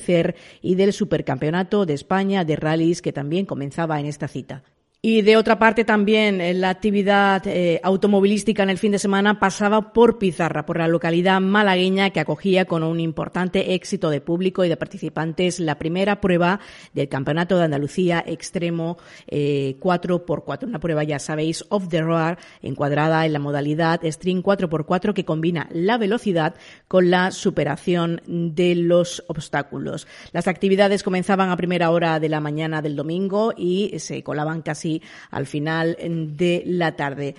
Y 0.61 0.75
del 0.75 0.93
Supercampeonato 0.93 1.85
de 1.85 1.93
España 1.93 2.43
de 2.43 2.55
rallies 2.55 3.01
que 3.01 3.13
también 3.13 3.45
comenzaba 3.45 3.99
en 3.99 4.05
esta 4.05 4.27
cita. 4.27 4.63
Y 5.03 5.23
de 5.23 5.35
otra 5.35 5.57
parte 5.57 5.83
también 5.83 6.41
eh, 6.41 6.53
la 6.53 6.69
actividad 6.69 7.41
eh, 7.47 7.79
automovilística 7.81 8.61
en 8.61 8.69
el 8.69 8.77
fin 8.77 8.91
de 8.91 8.99
semana 8.99 9.39
pasaba 9.39 9.93
por 9.93 10.19
Pizarra, 10.19 10.63
por 10.67 10.77
la 10.77 10.87
localidad 10.87 11.41
malagueña 11.41 12.11
que 12.11 12.19
acogía 12.19 12.65
con 12.65 12.83
un 12.83 12.99
importante 12.99 13.73
éxito 13.73 14.11
de 14.11 14.21
público 14.21 14.63
y 14.63 14.69
de 14.69 14.77
participantes 14.77 15.59
la 15.59 15.79
primera 15.79 16.21
prueba 16.21 16.59
del 16.93 17.09
Campeonato 17.09 17.57
de 17.57 17.63
Andalucía 17.63 18.23
Extremo 18.27 18.99
eh, 19.25 19.75
4x4. 19.79 20.67
Una 20.67 20.79
prueba, 20.79 21.03
ya 21.03 21.17
sabéis, 21.17 21.65
off 21.69 21.87
the 21.89 22.01
road, 22.03 22.37
encuadrada 22.61 23.25
en 23.25 23.33
la 23.33 23.39
modalidad 23.39 24.01
String 24.03 24.43
4x4 24.43 25.15
que 25.15 25.25
combina 25.25 25.67
la 25.71 25.97
velocidad 25.97 26.53
con 26.87 27.09
la 27.09 27.31
superación 27.31 28.21
de 28.27 28.75
los 28.75 29.23
obstáculos. 29.29 30.05
Las 30.31 30.47
actividades 30.47 31.01
comenzaban 31.01 31.49
a 31.49 31.57
primera 31.57 31.89
hora 31.89 32.19
de 32.19 32.29
la 32.29 32.39
mañana 32.39 32.83
del 32.83 32.95
domingo 32.95 33.51
y 33.57 33.97
se 33.97 34.21
colaban 34.21 34.61
casi 34.61 34.90
al 35.29 35.45
final 35.45 35.97
de 36.37 36.63
la 36.65 36.95
tarde. 36.95 37.35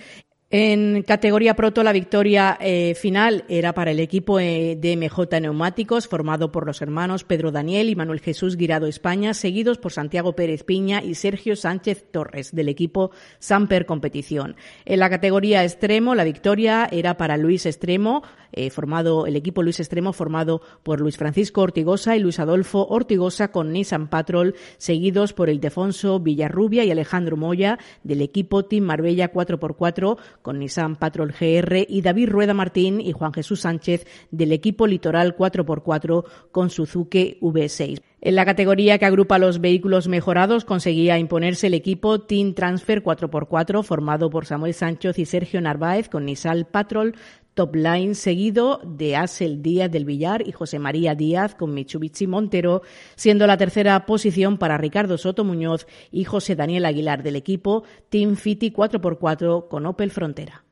En 0.55 1.01
categoría 1.01 1.55
proto, 1.55 1.81
la 1.81 1.91
victoria 1.91 2.59
eh, 2.61 2.93
final 2.93 3.43
era 3.49 3.73
para 3.73 3.89
el 3.89 3.99
equipo 3.99 4.39
eh, 4.39 4.77
de 4.79 4.95
MJ 4.95 5.39
Neumáticos, 5.41 6.07
formado 6.07 6.51
por 6.51 6.67
los 6.67 6.79
hermanos 6.83 7.23
Pedro 7.23 7.51
Daniel 7.51 7.89
y 7.89 7.95
Manuel 7.95 8.19
Jesús 8.19 8.55
Guirado 8.55 8.85
España, 8.85 9.33
seguidos 9.33 9.79
por 9.79 9.93
Santiago 9.93 10.35
Pérez 10.35 10.63
Piña 10.63 11.01
y 11.01 11.15
Sergio 11.15 11.55
Sánchez 11.55 12.05
Torres, 12.11 12.53
del 12.53 12.69
equipo 12.69 13.09
Samper 13.39 13.87
Competición. 13.87 14.55
En 14.85 14.99
la 14.99 15.09
categoría 15.09 15.63
extremo, 15.63 16.13
la 16.13 16.23
victoria 16.23 16.87
era 16.91 17.17
para 17.17 17.37
Luis 17.37 17.65
Extremo, 17.65 18.21
eh, 18.51 18.69
formado, 18.69 19.25
el 19.25 19.35
equipo 19.35 19.63
Luis 19.63 19.79
Extremo, 19.79 20.13
formado 20.13 20.61
por 20.83 21.01
Luis 21.01 21.17
Francisco 21.17 21.61
Ortigosa 21.61 22.15
y 22.15 22.19
Luis 22.19 22.39
Adolfo 22.39 22.85
Ortigosa 22.85 23.51
con 23.51 23.73
Nissan 23.73 24.07
Patrol, 24.07 24.53
seguidos 24.77 25.33
por 25.33 25.49
Ildefonso 25.49 26.19
Villarrubia 26.19 26.85
y 26.85 26.91
Alejandro 26.91 27.37
Moya, 27.37 27.79
del 28.03 28.21
equipo 28.21 28.65
Team 28.65 28.83
Marbella 28.83 29.33
4x4, 29.33 30.17
con 30.43 30.59
Nissan 30.59 30.97
Patrol 30.97 31.31
GR 31.31 31.87
y 31.89 32.01
David 32.03 32.29
Rueda 32.29 32.53
Martín 32.53 33.01
y 33.01 33.13
Juan 33.13 33.33
Jesús 33.33 33.61
Sánchez 33.61 34.05
del 34.29 34.51
equipo 34.51 34.85
Litoral 34.85 35.35
4x4 35.35 36.25
con 36.51 36.69
Suzuki 36.69 37.39
V6. 37.41 37.99
En 38.21 38.35
la 38.35 38.45
categoría 38.45 38.99
que 38.99 39.05
agrupa 39.05 39.37
los 39.39 39.59
vehículos 39.59 40.07
mejorados 40.07 40.63
conseguía 40.63 41.17
imponerse 41.17 41.67
el 41.67 41.73
equipo 41.73 42.21
Team 42.21 42.53
Transfer 42.53 43.03
4x4 43.03 43.83
formado 43.83 44.29
por 44.29 44.45
Samuel 44.45 44.73
Sánchez 44.73 45.17
y 45.19 45.25
Sergio 45.25 45.59
Narváez 45.59 46.07
con 46.07 46.25
Nissan 46.25 46.67
Patrol 46.69 47.15
Top 47.53 47.75
Line, 47.75 48.15
seguido 48.15 48.81
de 48.83 49.15
Asel 49.15 49.61
Díaz 49.61 49.91
del 49.91 50.05
Villar 50.05 50.47
y 50.47 50.51
José 50.51 50.79
María 50.79 51.15
Díaz 51.15 51.55
con 51.55 51.73
Mitsubishi 51.73 52.27
Montero, 52.27 52.81
siendo 53.15 53.47
la 53.47 53.57
tercera 53.57 54.05
posición 54.05 54.57
para 54.57 54.77
Ricardo 54.77 55.17
Soto 55.17 55.43
Muñoz 55.43 55.87
y 56.11 56.23
José 56.23 56.55
Daniel 56.55 56.85
Aguilar 56.85 57.23
del 57.23 57.35
equipo 57.35 57.83
Team 58.09 58.35
Fiti 58.35 58.71
4x4 58.71 59.67
con 59.67 59.85
Opel 59.85 60.11
Frontera. 60.11 60.63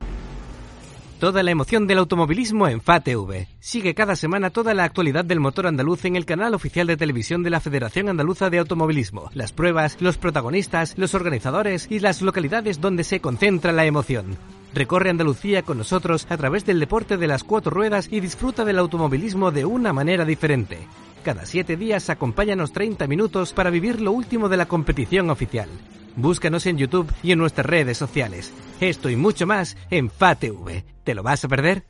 Toda 1.22 1.44
la 1.44 1.52
emoción 1.52 1.86
del 1.86 1.98
automovilismo 1.98 2.66
en 2.66 2.80
FATV. 2.80 3.46
Sigue 3.60 3.94
cada 3.94 4.16
semana 4.16 4.50
toda 4.50 4.74
la 4.74 4.82
actualidad 4.82 5.24
del 5.24 5.38
motor 5.38 5.68
andaluz 5.68 6.04
en 6.04 6.16
el 6.16 6.24
canal 6.24 6.52
oficial 6.52 6.88
de 6.88 6.96
televisión 6.96 7.44
de 7.44 7.50
la 7.50 7.60
Federación 7.60 8.08
Andaluza 8.08 8.50
de 8.50 8.58
Automovilismo. 8.58 9.30
Las 9.32 9.52
pruebas, 9.52 9.98
los 10.00 10.18
protagonistas, 10.18 10.94
los 10.98 11.14
organizadores 11.14 11.86
y 11.88 12.00
las 12.00 12.22
localidades 12.22 12.80
donde 12.80 13.04
se 13.04 13.20
concentra 13.20 13.70
la 13.70 13.84
emoción. 13.84 14.36
Recorre 14.74 15.10
Andalucía 15.10 15.62
con 15.62 15.78
nosotros 15.78 16.26
a 16.28 16.36
través 16.36 16.66
del 16.66 16.80
deporte 16.80 17.16
de 17.16 17.28
las 17.28 17.44
cuatro 17.44 17.70
ruedas 17.70 18.08
y 18.10 18.18
disfruta 18.18 18.64
del 18.64 18.80
automovilismo 18.80 19.52
de 19.52 19.64
una 19.64 19.92
manera 19.92 20.24
diferente. 20.24 20.88
Cada 21.22 21.46
siete 21.46 21.76
días 21.76 22.10
acompáñanos 22.10 22.72
30 22.72 23.06
minutos 23.06 23.52
para 23.52 23.70
vivir 23.70 24.00
lo 24.00 24.10
último 24.10 24.48
de 24.48 24.56
la 24.56 24.66
competición 24.66 25.30
oficial. 25.30 25.68
Búscanos 26.16 26.66
en 26.66 26.78
YouTube 26.78 27.12
y 27.22 27.30
en 27.30 27.38
nuestras 27.38 27.66
redes 27.66 27.96
sociales. 27.96 28.52
Esto 28.80 29.08
y 29.08 29.14
mucho 29.14 29.46
más 29.46 29.76
en 29.90 30.10
FATV. 30.10 30.82
¿Te 31.04 31.14
lo 31.14 31.22
vas 31.22 31.44
a 31.44 31.48
perder? 31.48 31.84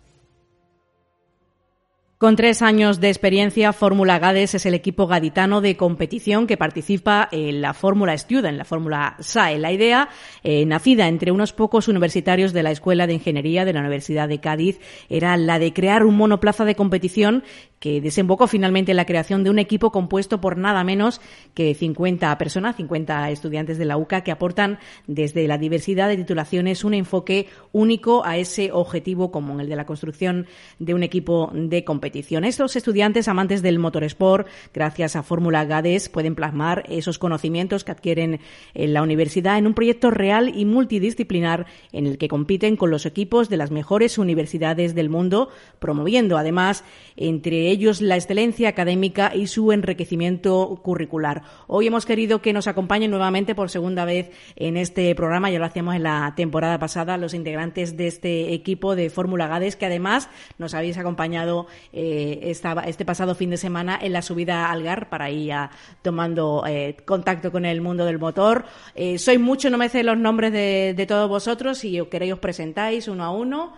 Con 2.22 2.36
tres 2.36 2.62
años 2.62 3.00
de 3.00 3.08
experiencia, 3.08 3.72
Fórmula 3.72 4.20
Gades 4.20 4.54
es 4.54 4.64
el 4.64 4.74
equipo 4.74 5.08
gaditano 5.08 5.60
de 5.60 5.76
competición 5.76 6.46
que 6.46 6.56
participa 6.56 7.28
en 7.32 7.60
la 7.60 7.74
Fórmula 7.74 8.16
Student, 8.16 8.46
en 8.46 8.58
la 8.58 8.64
Fórmula 8.64 9.16
SAE. 9.18 9.58
La 9.58 9.72
idea, 9.72 10.08
eh, 10.44 10.64
nacida 10.64 11.08
entre 11.08 11.32
unos 11.32 11.52
pocos 11.52 11.88
universitarios 11.88 12.52
de 12.52 12.62
la 12.62 12.70
Escuela 12.70 13.08
de 13.08 13.14
Ingeniería 13.14 13.64
de 13.64 13.72
la 13.72 13.80
Universidad 13.80 14.28
de 14.28 14.38
Cádiz, 14.38 14.78
era 15.08 15.36
la 15.36 15.58
de 15.58 15.72
crear 15.72 16.04
un 16.04 16.16
monoplaza 16.16 16.64
de 16.64 16.76
competición 16.76 17.42
que 17.82 18.00
desembocó 18.00 18.46
finalmente 18.46 18.92
en 18.92 18.96
la 18.96 19.06
creación 19.06 19.42
de 19.42 19.50
un 19.50 19.58
equipo 19.58 19.90
compuesto 19.90 20.40
por 20.40 20.56
nada 20.56 20.84
menos 20.84 21.20
que 21.52 21.74
50 21.74 22.38
personas, 22.38 22.76
50 22.76 23.28
estudiantes 23.30 23.76
de 23.76 23.84
la 23.84 23.96
UCA, 23.96 24.20
que 24.22 24.30
aportan 24.30 24.78
desde 25.08 25.48
la 25.48 25.58
diversidad 25.58 26.08
de 26.08 26.16
titulaciones 26.16 26.84
un 26.84 26.94
enfoque 26.94 27.48
único 27.72 28.24
a 28.24 28.36
ese 28.36 28.70
objetivo 28.70 29.32
común, 29.32 29.60
el 29.60 29.68
de 29.68 29.74
la 29.74 29.84
construcción 29.84 30.46
de 30.78 30.94
un 30.94 31.02
equipo 31.02 31.50
de 31.52 31.82
competición. 31.82 32.44
Estos 32.44 32.76
estudiantes 32.76 33.26
amantes 33.26 33.62
del 33.62 33.80
motorsport, 33.80 34.46
gracias 34.72 35.16
a 35.16 35.24
Fórmula 35.24 35.64
GADES, 35.64 36.08
pueden 36.08 36.36
plasmar 36.36 36.84
esos 36.88 37.18
conocimientos 37.18 37.82
que 37.82 37.90
adquieren 37.90 38.38
en 38.74 38.94
la 38.94 39.02
universidad 39.02 39.58
en 39.58 39.66
un 39.66 39.74
proyecto 39.74 40.12
real 40.12 40.52
y 40.56 40.66
multidisciplinar 40.66 41.66
en 41.90 42.06
el 42.06 42.16
que 42.16 42.28
compiten 42.28 42.76
con 42.76 42.92
los 42.92 43.06
equipos 43.06 43.48
de 43.48 43.56
las 43.56 43.72
mejores 43.72 44.18
universidades 44.18 44.94
del 44.94 45.10
mundo, 45.10 45.48
promoviendo 45.80 46.38
además 46.38 46.84
entre 47.16 47.71
ellos 47.72 48.02
la 48.02 48.16
excelencia 48.16 48.68
académica 48.68 49.34
y 49.34 49.46
su 49.46 49.72
enriquecimiento 49.72 50.78
curricular. 50.82 51.42
Hoy 51.66 51.86
hemos 51.86 52.04
querido 52.04 52.42
que 52.42 52.52
nos 52.52 52.66
acompañen 52.66 53.10
nuevamente 53.10 53.54
por 53.54 53.70
segunda 53.70 54.04
vez 54.04 54.30
en 54.56 54.76
este 54.76 55.14
programa, 55.14 55.50
ya 55.50 55.58
lo 55.58 55.64
hacíamos 55.64 55.94
en 55.94 56.02
la 56.02 56.34
temporada 56.36 56.78
pasada, 56.78 57.16
los 57.16 57.32
integrantes 57.32 57.96
de 57.96 58.08
este 58.08 58.52
equipo 58.52 58.94
de 58.94 59.08
Fórmula 59.08 59.48
Gades, 59.48 59.76
que 59.76 59.86
además 59.86 60.28
nos 60.58 60.74
habéis 60.74 60.98
acompañado 60.98 61.66
eh, 61.94 62.40
este 62.44 63.04
pasado 63.06 63.34
fin 63.34 63.48
de 63.48 63.56
semana 63.56 63.98
en 64.00 64.12
la 64.12 64.20
subida 64.20 64.70
al 64.70 64.82
GAR 64.82 65.08
para 65.08 65.30
ir 65.30 65.54
tomando 66.02 66.64
eh, 66.66 66.96
contacto 67.06 67.50
con 67.50 67.64
el 67.64 67.80
mundo 67.80 68.04
del 68.04 68.18
motor. 68.18 68.66
Eh, 68.94 69.18
soy 69.18 69.38
mucho, 69.38 69.70
no 69.70 69.78
me 69.78 69.88
sé 69.88 70.02
los 70.02 70.18
nombres 70.18 70.52
de, 70.52 70.92
de 70.94 71.06
todos 71.06 71.28
vosotros, 71.28 71.78
si 71.78 71.98
queréis 72.10 72.34
os 72.34 72.38
presentáis 72.38 73.08
uno 73.08 73.24
a 73.24 73.30
uno. 73.30 73.72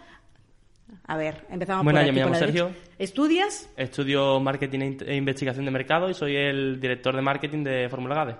A 1.06 1.16
ver, 1.16 1.44
empezamos 1.50 1.84
bueno, 1.84 1.98
por 1.98 2.06
yo 2.06 2.10
aquí, 2.10 2.18
me 2.18 2.22
por 2.22 2.30
llamo 2.32 2.40
la 2.40 2.46
Sergio. 2.46 2.64
derecha. 2.66 2.90
¿Estudias? 2.98 3.70
Estudio 3.76 4.40
Marketing 4.40 4.96
e 5.06 5.16
Investigación 5.16 5.64
de 5.66 5.70
Mercado 5.70 6.08
y 6.08 6.14
soy 6.14 6.34
el 6.36 6.80
director 6.80 7.14
de 7.14 7.20
marketing 7.22 7.62
de 7.62 7.88
Fórmula 7.90 8.14
GADE. 8.14 8.36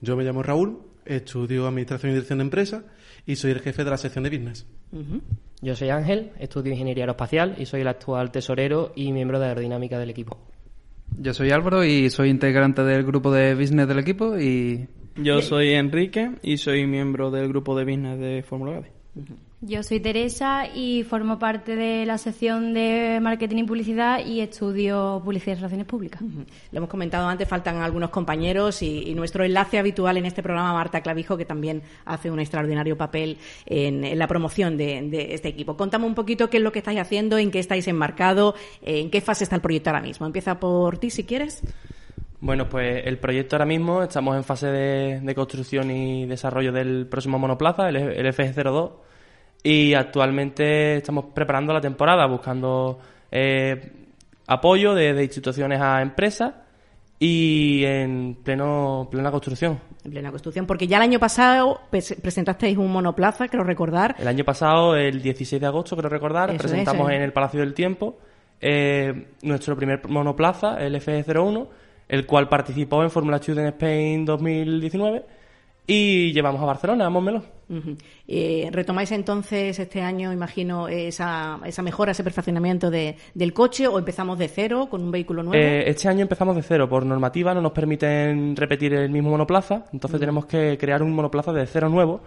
Yo 0.00 0.16
me 0.16 0.24
llamo 0.24 0.42
Raúl, 0.42 0.78
estudio 1.04 1.66
Administración 1.66 2.10
y 2.10 2.14
Dirección 2.14 2.38
de 2.40 2.44
Empresas 2.44 2.84
y 3.24 3.36
soy 3.36 3.52
el 3.52 3.60
jefe 3.60 3.84
de 3.84 3.90
la 3.90 3.96
sección 3.96 4.24
de 4.24 4.30
Business. 4.30 4.66
Yo 5.62 5.76
soy 5.76 5.90
Ángel, 5.90 6.32
estudio 6.40 6.72
Ingeniería 6.72 7.04
Aeroespacial 7.04 7.54
y 7.58 7.66
soy 7.66 7.82
el 7.82 7.88
actual 7.88 8.30
tesorero 8.32 8.92
y 8.96 9.12
miembro 9.12 9.38
de 9.38 9.46
aerodinámica 9.46 9.98
del 9.98 10.10
equipo. 10.10 10.38
Yo 11.18 11.32
soy 11.34 11.50
Álvaro 11.50 11.84
y 11.84 12.10
soy 12.10 12.30
integrante 12.30 12.82
del 12.82 13.04
grupo 13.04 13.30
de 13.32 13.54
business 13.54 13.86
del 13.86 14.00
equipo 14.00 14.36
y 14.38 14.88
Yo 15.16 15.40
soy 15.40 15.72
Enrique 15.74 16.32
y 16.42 16.56
soy 16.56 16.84
miembro 16.86 17.30
del 17.30 17.48
grupo 17.48 17.78
de 17.78 17.84
business 17.84 18.18
de 18.18 18.42
Fórmula 18.42 18.72
Gade. 18.72 18.92
Yo 19.62 19.82
soy 19.82 20.00
Teresa 20.00 20.66
y 20.72 21.02
formo 21.04 21.38
parte 21.38 21.76
de 21.76 22.04
la 22.04 22.18
sección 22.18 22.74
de 22.74 23.18
marketing 23.22 23.56
y 23.56 23.64
publicidad 23.64 24.24
y 24.24 24.42
estudio 24.42 25.22
publicidad 25.24 25.52
y 25.52 25.56
relaciones 25.56 25.86
públicas. 25.86 26.20
Lo 26.72 26.76
hemos 26.78 26.90
comentado 26.90 27.26
antes, 27.26 27.48
faltan 27.48 27.78
algunos 27.78 28.10
compañeros 28.10 28.82
y, 28.82 29.08
y 29.08 29.14
nuestro 29.14 29.44
enlace 29.44 29.78
habitual 29.78 30.18
en 30.18 30.26
este 30.26 30.42
programa, 30.42 30.74
Marta 30.74 31.00
Clavijo, 31.00 31.38
que 31.38 31.46
también 31.46 31.82
hace 32.04 32.30
un 32.30 32.38
extraordinario 32.38 32.98
papel 32.98 33.38
en, 33.64 34.04
en 34.04 34.18
la 34.18 34.28
promoción 34.28 34.76
de, 34.76 35.00
de 35.08 35.34
este 35.34 35.48
equipo. 35.48 35.74
Contame 35.74 36.04
un 36.04 36.14
poquito 36.14 36.50
qué 36.50 36.58
es 36.58 36.62
lo 36.62 36.70
que 36.70 36.80
estáis 36.80 37.00
haciendo, 37.00 37.38
en 37.38 37.50
qué 37.50 37.58
estáis 37.58 37.88
enmarcados, 37.88 38.54
en 38.82 39.10
qué 39.10 39.22
fase 39.22 39.44
está 39.44 39.56
el 39.56 39.62
proyecto 39.62 39.88
ahora 39.88 40.02
mismo. 40.02 40.26
Empieza 40.26 40.60
por 40.60 40.98
ti, 40.98 41.08
si 41.08 41.24
quieres. 41.24 41.62
Bueno, 42.40 42.68
pues 42.68 43.06
el 43.06 43.18
proyecto 43.18 43.56
ahora 43.56 43.64
mismo 43.64 44.02
estamos 44.02 44.36
en 44.36 44.44
fase 44.44 44.66
de, 44.66 45.20
de 45.20 45.34
construcción 45.34 45.90
y 45.90 46.26
desarrollo 46.26 46.72
del 46.72 47.06
próximo 47.06 47.38
monoplaza, 47.38 47.88
el, 47.88 47.96
el 47.96 48.26
FG02, 48.26 48.92
y 49.66 49.94
actualmente 49.94 50.98
estamos 50.98 51.24
preparando 51.34 51.72
la 51.72 51.80
temporada, 51.80 52.24
buscando 52.26 53.00
eh, 53.32 53.92
apoyo 54.46 54.94
de, 54.94 55.12
de 55.12 55.24
instituciones 55.24 55.80
a 55.80 56.00
empresas 56.02 56.54
y 57.18 57.82
en 57.84 58.36
pleno 58.44 59.08
plena 59.10 59.32
construcción. 59.32 59.80
En 60.04 60.12
plena 60.12 60.30
construcción, 60.30 60.66
porque 60.66 60.86
ya 60.86 60.98
el 60.98 61.02
año 61.02 61.18
pasado 61.18 61.80
pres- 61.90 62.14
presentasteis 62.22 62.78
un 62.78 62.92
monoplaza, 62.92 63.48
creo 63.48 63.64
recordar. 63.64 64.14
El 64.20 64.28
año 64.28 64.44
pasado, 64.44 64.94
el 64.94 65.20
16 65.20 65.60
de 65.60 65.66
agosto, 65.66 65.96
creo 65.96 66.10
recordar, 66.10 66.50
Eso 66.50 66.58
presentamos 66.58 67.10
es, 67.10 67.16
en 67.16 67.22
el 67.22 67.32
Palacio 67.32 67.58
del 67.58 67.74
Tiempo 67.74 68.18
eh, 68.60 69.28
nuestro 69.42 69.74
primer 69.76 70.08
monoplaza, 70.08 70.76
el 70.76 70.94
FE01, 70.94 71.66
el 72.08 72.24
cual 72.24 72.48
participó 72.48 73.02
en 73.02 73.10
Formula 73.10 73.38
Student 73.38 73.68
Spain 73.74 74.24
2019 74.24 75.24
y 75.86 76.32
llevamos 76.32 76.60
a 76.62 76.64
Barcelona, 76.64 77.04
vámonos. 77.04 77.44
Ujú. 77.68 77.96
Eh, 78.28 78.68
¿Retomáis 78.72 79.10
entonces 79.12 79.78
este 79.78 80.00
año, 80.02 80.32
imagino, 80.32 80.86
esa, 80.88 81.58
esa 81.64 81.82
mejora, 81.82 82.12
ese 82.12 82.22
perfeccionamiento 82.24 82.90
de- 82.90 83.16
del 83.34 83.52
coche 83.52 83.86
o 83.88 83.98
empezamos 83.98 84.38
de 84.38 84.48
cero 84.48 84.86
con 84.90 85.02
un 85.02 85.10
vehículo 85.10 85.42
nuevo? 85.42 85.60
Eh, 85.60 85.88
este 85.88 86.08
año 86.08 86.22
empezamos 86.22 86.54
de 86.56 86.62
cero. 86.62 86.88
Por 86.88 87.04
normativa 87.06 87.54
no 87.54 87.60
nos 87.60 87.72
permiten 87.72 88.54
repetir 88.56 88.94
el 88.94 89.10
mismo 89.10 89.30
monoplaza, 89.30 89.84
entonces 89.92 90.18
tenemos 90.20 90.46
que 90.46 90.76
crear 90.78 91.02
un 91.02 91.12
monoplaza 91.12 91.52
de 91.52 91.66
cero 91.66 91.88
nuevo, 91.88 92.20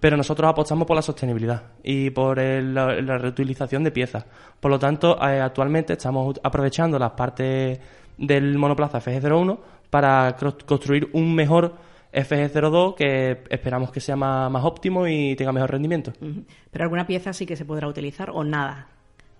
pero 0.00 0.16
nosotros 0.16 0.48
apostamos 0.50 0.86
por 0.86 0.96
la 0.96 1.02
sostenibilidad 1.02 1.62
y 1.84 2.10
por 2.10 2.38
el- 2.40 2.74
la, 2.74 3.00
la 3.00 3.18
reutilización 3.18 3.84
de 3.84 3.92
piezas. 3.92 4.24
Por 4.58 4.70
lo 4.72 4.78
tanto, 4.78 5.16
eh, 5.24 5.40
actualmente 5.40 5.92
estamos 5.92 6.40
aprovechando 6.42 6.98
las 6.98 7.12
partes 7.12 7.78
del 8.18 8.58
monoplaza 8.58 9.00
FG01 9.00 9.58
para 9.88 10.36
construir 10.66 11.08
un 11.12 11.34
mejor 11.34 11.89
FG02 12.12 12.94
que 12.94 13.42
esperamos 13.50 13.90
que 13.90 14.00
sea 14.00 14.16
más, 14.16 14.50
más 14.50 14.64
óptimo 14.64 15.06
y 15.06 15.36
tenga 15.36 15.52
mejor 15.52 15.70
rendimiento. 15.70 16.12
Pero 16.70 16.84
alguna 16.84 17.06
pieza 17.06 17.32
sí 17.32 17.46
que 17.46 17.56
se 17.56 17.64
podrá 17.64 17.88
utilizar 17.88 18.30
o 18.30 18.44
nada. 18.44 18.88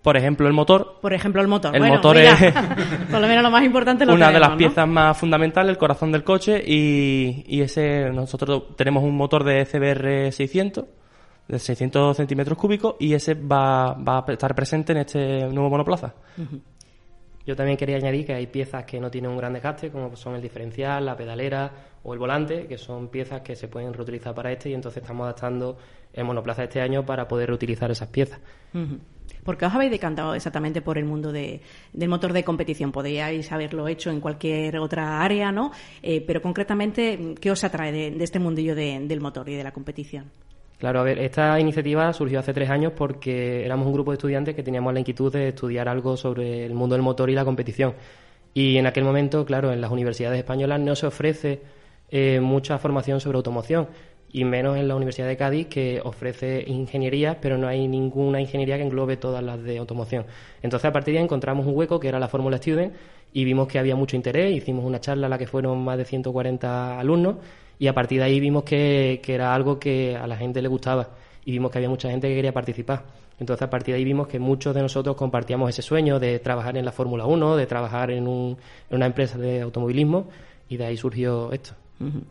Por 0.03 0.17
ejemplo, 0.17 0.47
el 0.47 0.55
motor. 0.55 0.99
Por 1.03 1.13
ejemplo, 1.13 1.43
el 1.43 1.49
motor. 1.49 1.75
El 1.75 1.81
Bueno, 1.81 1.97
motor 1.97 2.17
mira, 2.17 2.33
es 2.33 2.55
por 3.11 3.21
lo 3.21 3.29
menos 3.29 3.43
lo 3.43 3.51
más 3.51 3.65
importante 3.65 4.07
lo 4.07 4.15
una 4.15 4.33
de 4.33 4.41
las 4.41 4.57
piezas 4.57 4.89
más 4.89 5.17
fundamentales, 5.17 5.71
el 5.71 5.79
corazón 5.79 6.11
del 6.11 6.25
coche 6.25 6.63
y, 6.67 7.45
y 7.47 7.61
ese 7.61 8.11
nosotros 8.11 8.77
tenemos 8.77 9.05
un 9.05 9.15
motor 9.15 9.45
de 9.45 9.67
CBR 9.67 10.33
600 10.33 10.85
de 11.49 11.59
600 11.59 12.17
centímetros 12.17 12.57
cúbicos 12.57 12.95
y 12.99 13.13
ese 13.13 13.35
va, 13.35 13.93
va 13.95 14.25
a 14.27 14.33
estar 14.33 14.55
presente 14.55 14.93
en 14.93 14.99
este 14.99 15.47
nuevo 15.49 15.69
monoplaza. 15.69 16.15
Yo 17.51 17.57
también 17.57 17.77
quería 17.77 17.97
añadir 17.97 18.25
que 18.27 18.33
hay 18.33 18.47
piezas 18.47 18.85
que 18.85 19.01
no 19.01 19.11
tienen 19.11 19.29
un 19.33 19.37
gran 19.37 19.53
desgaste, 19.53 19.91
como 19.91 20.15
son 20.15 20.37
el 20.37 20.41
diferencial, 20.41 21.05
la 21.05 21.17
pedalera 21.17 21.73
o 22.05 22.13
el 22.15 22.21
volante, 22.21 22.69
que 22.69 22.79
son 22.79 23.09
piezas 23.09 23.41
que 23.41 23.57
se 23.57 23.67
pueden 23.67 23.93
reutilizar 23.93 24.33
para 24.37 24.53
este 24.53 24.71
y 24.71 24.75
entonces 24.75 25.03
estamos 25.03 25.25
adaptando 25.25 25.77
el 26.13 26.23
monoplaza 26.23 26.63
este 26.63 26.81
año 26.81 27.05
para 27.05 27.27
poder 27.27 27.49
reutilizar 27.49 27.91
esas 27.91 28.07
piezas. 28.07 28.39
¿Por 29.43 29.59
qué 29.59 29.67
os 29.67 29.75
habéis 29.75 29.91
decantado 29.91 30.33
exactamente 30.37 30.81
por 30.81 30.97
el 30.97 31.07
mundo 31.07 31.33
de- 31.33 31.61
del 31.93 32.09
motor 32.09 32.33
de 32.33 32.45
competición? 32.45 32.93
Podríais 32.93 33.51
haberlo 33.51 33.89
hecho 33.89 34.11
en 34.13 34.21
cualquier 34.21 34.79
otra 34.79 35.21
área, 35.21 35.51
¿no? 35.51 35.73
Eh, 36.05 36.21
pero 36.25 36.41
concretamente, 36.41 37.35
¿qué 37.41 37.51
os 37.51 37.65
atrae 37.65 37.91
de, 37.91 38.23
este 38.23 38.39
mundillo 38.39 38.77
de- 38.77 39.01
del 39.09 39.21
motor 39.21 39.49
y 39.49 39.57
de 39.57 39.65
la 39.65 39.73
competición? 39.73 40.27
Claro, 40.81 41.01
a 41.01 41.03
ver, 41.03 41.19
esta 41.19 41.61
iniciativa 41.61 42.11
surgió 42.15 42.39
hace 42.39 42.55
tres 42.55 42.71
años 42.71 42.95
porque 42.97 43.67
éramos 43.67 43.87
un 43.87 43.93
grupo 43.93 44.13
de 44.13 44.15
estudiantes 44.15 44.55
que 44.55 44.63
teníamos 44.63 44.95
la 44.95 45.01
inquietud 45.01 45.31
de 45.31 45.49
estudiar 45.49 45.91
algo 45.91 46.17
sobre 46.17 46.65
el 46.65 46.73
mundo 46.73 46.95
del 46.95 47.03
motor 47.03 47.29
y 47.29 47.35
la 47.35 47.45
competición. 47.45 47.93
Y 48.55 48.79
en 48.79 48.87
aquel 48.87 49.05
momento, 49.05 49.45
claro, 49.45 49.73
en 49.73 49.83
las 49.83 49.91
universidades 49.91 50.39
españolas 50.39 50.81
no 50.81 50.97
se 50.97 51.07
ofrece 51.07 51.61
eh, 52.09 52.41
mucha 52.41 52.79
formación 52.79 53.21
sobre 53.21 53.37
automoción, 53.37 53.89
y 54.33 54.45
menos 54.45 54.79
en 54.79 54.89
la 54.89 54.97
Universidad 54.97 55.27
de 55.27 55.37
Cádiz, 55.37 55.67
que 55.67 56.01
ofrece 56.03 56.65
ingeniería, 56.67 57.39
pero 57.43 57.59
no 57.59 57.69
hay 57.69 57.87
ninguna 57.87 58.41
ingeniería 58.41 58.79
que 58.79 58.85
englobe 58.85 59.19
todas 59.19 59.43
las 59.45 59.63
de 59.63 59.77
automoción. 59.77 60.25
Entonces, 60.63 60.89
a 60.89 60.93
partir 60.93 61.13
de 61.13 61.19
ahí 61.19 61.25
encontramos 61.25 61.67
un 61.67 61.77
hueco 61.77 62.01
que 62.01 62.09
era 62.09 62.19
la 62.19 62.29
Fórmula 62.29 62.57
Student 62.57 62.95
y 63.35 63.45
vimos 63.45 63.69
que 63.69 63.79
había 63.79 63.97
mucho 63.97 64.17
interés, 64.17 64.57
hicimos 64.57 64.87
una 64.87 64.99
charla 64.99 65.27
a 65.27 65.31
la 65.31 65.37
que 65.37 65.47
fueron 65.47 65.85
más 65.85 65.99
de 65.99 66.07
140 66.07 66.99
alumnos 66.99 67.37
y 67.81 67.89
a 67.89 67.95
partir 67.95 68.19
de 68.21 68.27
ahí 68.27 68.39
vimos 68.39 68.63
que, 68.63 69.21
que 69.25 69.35
era 69.35 69.53
algo 69.53 69.81
que 69.81 70.15
a 70.17 70.29
la 70.29 70.37
gente 70.37 70.63
le 70.63 70.69
gustaba 70.69 71.09
y 71.45 71.51
vimos 71.51 71.73
que 71.73 71.79
había 71.79 71.89
mucha 71.89 72.09
gente 72.11 72.29
que 72.29 72.37
quería 72.37 72.53
participar. 72.53 73.03
Entonces, 73.41 73.63
a 73.63 73.71
partir 73.71 73.95
de 73.95 73.99
ahí 73.99 74.05
vimos 74.05 74.29
que 74.29 74.39
muchos 74.39 74.75
de 74.75 74.83
nosotros 74.83 75.17
compartíamos 75.17 75.71
ese 75.71 75.81
sueño 75.83 76.21
de 76.21 76.39
trabajar 76.41 76.77
en 76.77 76.85
la 76.85 76.93
Fórmula 76.93 77.25
1, 77.25 77.57
de 77.57 77.67
trabajar 77.67 78.11
en, 78.13 78.29
un- 78.29 78.57
en 78.91 78.97
una 78.97 79.07
empresa 79.07 79.39
de 79.39 79.63
automovilismo 79.63 80.29
y 80.69 80.77
de 80.77 80.85
ahí 80.85 80.97
surgió 80.99 81.51
esto. 81.51 81.73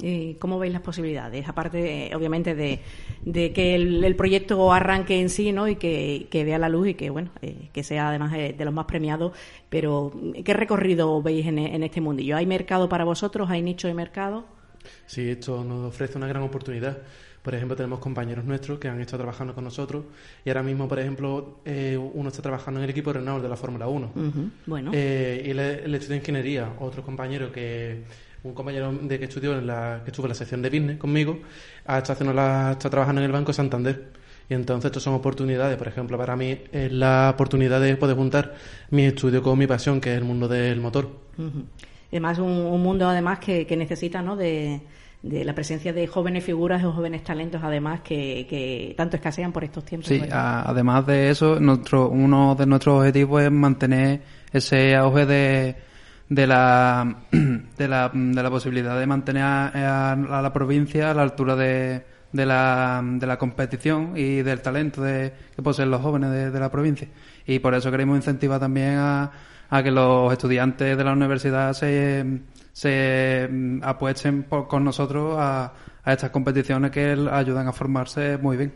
¿Y 0.01 0.33
cómo 0.35 0.57
veis 0.57 0.73
las 0.73 0.81
posibilidades? 0.81 1.47
Aparte, 1.47 2.07
eh, 2.07 2.15
obviamente, 2.15 2.55
de, 2.55 2.79
de 3.23 3.51
que 3.53 3.75
el, 3.75 4.15
proyecto 4.15 4.71
arranque 4.73 5.19
en 5.19 5.29
sí 5.29 5.51
¿no? 5.51 5.67
y 5.67 5.75
que, 5.75 6.27
que 6.31 6.43
vea 6.43 6.57
la 6.57 6.69
luz 6.69 6.87
y 6.89 6.93
que 6.95 7.11
bueno 7.11 7.29
eh, 7.43 7.69
que 7.71 7.83
sea 7.83 8.09
además 8.09 8.33
eh, 8.35 8.55
de 8.57 8.65
los 8.65 8.73
más 8.73 8.85
premiados. 8.85 9.31
Pero, 9.69 10.11
¿qué 10.43 10.53
recorrido 10.53 11.21
veis 11.21 11.45
en, 11.47 11.59
en 11.59 11.83
este 11.83 12.01
mundillo? 12.01 12.35
¿Hay 12.37 12.45
mercado 12.47 12.89
para 12.89 13.03
vosotros? 13.03 13.49
¿Hay 13.51 13.61
nicho 13.61 13.87
de 13.87 13.93
mercado? 13.93 14.45
Sí, 15.05 15.29
esto 15.29 15.63
nos 15.63 15.87
ofrece 15.89 16.17
una 16.17 16.27
gran 16.27 16.43
oportunidad. 16.43 16.97
Por 17.41 17.55
ejemplo, 17.55 17.75
tenemos 17.75 17.99
compañeros 17.99 18.43
nuestros 18.43 18.79
que 18.79 18.89
han 18.89 18.99
estado 18.99 19.19
trabajando 19.23 19.55
con 19.55 19.63
nosotros 19.63 20.03
y 20.43 20.49
ahora 20.49 20.61
mismo, 20.61 20.87
por 20.87 20.99
ejemplo, 20.99 21.59
eh, 21.63 21.97
uno 21.97 22.29
está 22.29 22.41
trabajando 22.41 22.79
en 22.79 22.83
el 22.83 22.89
equipo 22.89 23.13
Renault 23.13 23.41
de 23.41 23.49
la 23.49 23.55
Fórmula 23.55 23.87
1. 23.87 24.11
Ujú, 24.13 24.49
Bueno. 24.65 24.91
Eh, 24.93 25.43
y 25.45 25.49
él, 25.51 25.95
estudia 25.95 26.17
ingeniería. 26.17 26.73
Otro 26.79 27.01
compañero 27.01 27.51
que 27.51 28.03
un 28.43 28.53
compañero 28.53 28.91
de 28.93 29.19
que 29.19 29.25
estudió 29.25 29.57
en 29.57 29.67
la 29.67 30.01
que 30.03 30.11
estuvo 30.11 30.25
en 30.25 30.29
la 30.29 30.35
sección 30.35 30.61
de 30.61 30.69
business 30.69 30.97
conmigo 30.97 31.39
ha 31.85 31.97
estado 31.97 32.13
haciendo 32.13 32.33
la, 32.33 32.71
está 32.73 32.89
trabajando 32.89 33.21
en 33.21 33.25
el 33.25 33.31
Banco 33.31 33.53
Santander. 33.53 34.19
Y 34.49 34.53
entonces 34.55 34.89
estas 34.89 35.03
son 35.03 35.13
oportunidades, 35.13 35.77
por 35.77 35.87
ejemplo, 35.87 36.17
para 36.17 36.35
mí 36.35 36.57
es 36.71 36.91
la 36.91 37.29
oportunidad 37.33 37.79
de 37.79 37.95
poder 37.95 38.15
juntar 38.15 38.55
mi 38.89 39.05
estudio 39.05 39.43
con 39.43 39.57
mi 39.57 39.67
pasión, 39.67 40.01
que 40.01 40.11
es 40.11 40.17
el 40.17 40.23
mundo 40.23 40.47
del 40.47 40.79
motor. 40.79 41.07
Además, 42.11 42.39
un, 42.39 42.51
un 42.51 42.81
mundo 42.81 43.07
además 43.07 43.39
que, 43.39 43.65
que 43.67 43.77
necesita 43.77 44.21
¿no? 44.21 44.35
de, 44.35 44.81
de 45.21 45.43
la 45.45 45.53
presencia 45.53 45.93
de 45.93 46.07
jóvenes 46.07 46.43
figuras 46.43 46.83
o 46.83 46.91
jóvenes 46.91 47.23
talentos, 47.23 47.61
además, 47.63 48.01
que, 48.01 48.47
que 48.49 48.93
tanto 48.97 49.15
escasean 49.17 49.51
por 49.51 49.63
estos 49.63 49.83
tiempos. 49.85 50.07
Sí, 50.07 50.21
a- 50.31 50.63
además 50.69 51.05
de 51.05 51.29
eso, 51.29 51.59
nuestro, 51.59 52.09
uno 52.09 52.55
de 52.55 52.65
nuestros 52.65 52.99
objetivos 52.99 53.43
es 53.43 53.51
mantener 53.51 54.21
ese 54.51 54.95
auge 54.95 55.25
de, 55.25 55.75
de, 56.29 56.47
la, 56.47 57.17
de, 57.77 57.87
la, 57.87 58.09
de 58.13 58.43
la 58.43 58.49
posibilidad 58.49 58.99
de 58.99 59.05
mantener 59.05 59.43
a, 59.43 60.11
a 60.13 60.41
la 60.41 60.53
provincia 60.53 61.11
a 61.11 61.13
la 61.13 61.21
altura 61.21 61.55
de, 61.55 62.03
de, 62.31 62.45
la, 62.45 63.01
de 63.03 63.27
la 63.27 63.37
competición 63.37 64.13
y 64.15 64.41
del 64.41 64.61
talento 64.61 65.01
de, 65.01 65.33
que 65.55 65.61
poseen 65.61 65.91
los 65.91 66.01
jóvenes 66.01 66.31
de, 66.31 66.49
de 66.49 66.59
la 66.59 66.71
provincia. 66.71 67.07
Y 67.45 67.59
por 67.59 67.73
eso 67.75 67.91
queremos 67.91 68.15
incentivar 68.17 68.59
también 68.59 68.95
a, 68.97 69.31
a 69.69 69.83
que 69.83 69.91
los 69.91 70.31
estudiantes 70.31 70.97
de 70.97 71.03
la 71.03 71.13
universidad 71.13 71.73
se, 71.73 72.25
se 72.73 73.47
mm, 73.51 73.79
apuesten 73.83 74.43
por- 74.43 74.67
con 74.67 74.83
nosotros 74.83 75.35
a, 75.37 75.73
a 76.03 76.13
estas 76.13 76.31
competiciones 76.31 76.89
que 76.89 77.15
ayudan 77.31 77.67
a 77.67 77.71
formarse 77.73 78.37
muy 78.37 78.57
bien. 78.57 78.73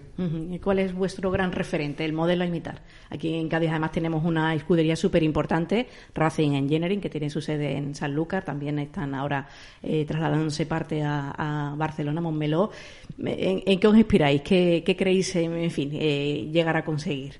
¿Y 0.51 0.59
cuál 0.59 0.77
es 0.79 0.93
vuestro 0.93 1.31
gran 1.31 1.51
referente, 1.51 2.05
el 2.05 2.13
modelo 2.13 2.43
a 2.43 2.47
imitar? 2.47 2.81
Aquí 3.09 3.33
en 3.33 3.49
Cádiz 3.49 3.71
además 3.71 3.91
tenemos 3.91 4.23
una 4.23 4.53
escudería 4.53 4.95
súper 4.95 5.23
importante, 5.23 5.87
Racing 6.13 6.51
Engineering, 6.51 7.01
que 7.01 7.09
tiene 7.09 7.29
su 7.31 7.41
sede 7.41 7.75
en 7.75 7.95
Sanlúcar, 7.95 8.43
también 8.45 8.77
están 8.77 9.15
ahora 9.15 9.47
eh, 9.81 10.05
trasladándose 10.05 10.67
parte 10.67 11.01
a, 11.01 11.71
a 11.71 11.75
Barcelona, 11.75 12.21
Montmeló. 12.21 12.69
¿En, 13.17 13.63
en 13.65 13.79
qué 13.79 13.87
os 13.87 13.97
inspiráis? 13.97 14.41
¿Qué, 14.43 14.83
qué 14.85 14.95
creéis, 14.95 15.35
en 15.37 15.53
en 15.53 15.71
fin, 15.71 15.89
eh, 15.93 16.49
llegar 16.51 16.77
a 16.77 16.83
conseguir? 16.85 17.35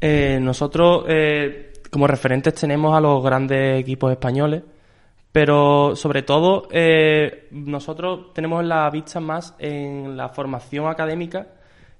Eh, 0.00 0.38
nosotros, 0.40 1.04
eh, 1.08 1.67
como 1.90 2.06
referentes, 2.06 2.54
tenemos 2.54 2.96
a 2.96 3.00
los 3.00 3.22
grandes 3.22 3.80
equipos 3.80 4.10
españoles, 4.10 4.62
pero 5.32 5.94
sobre 5.94 6.22
todo 6.22 6.68
eh, 6.70 7.48
nosotros 7.50 8.32
tenemos 8.34 8.64
la 8.64 8.88
vista 8.90 9.20
más 9.20 9.54
en 9.58 10.16
la 10.16 10.30
formación 10.30 10.86
académica 10.88 11.46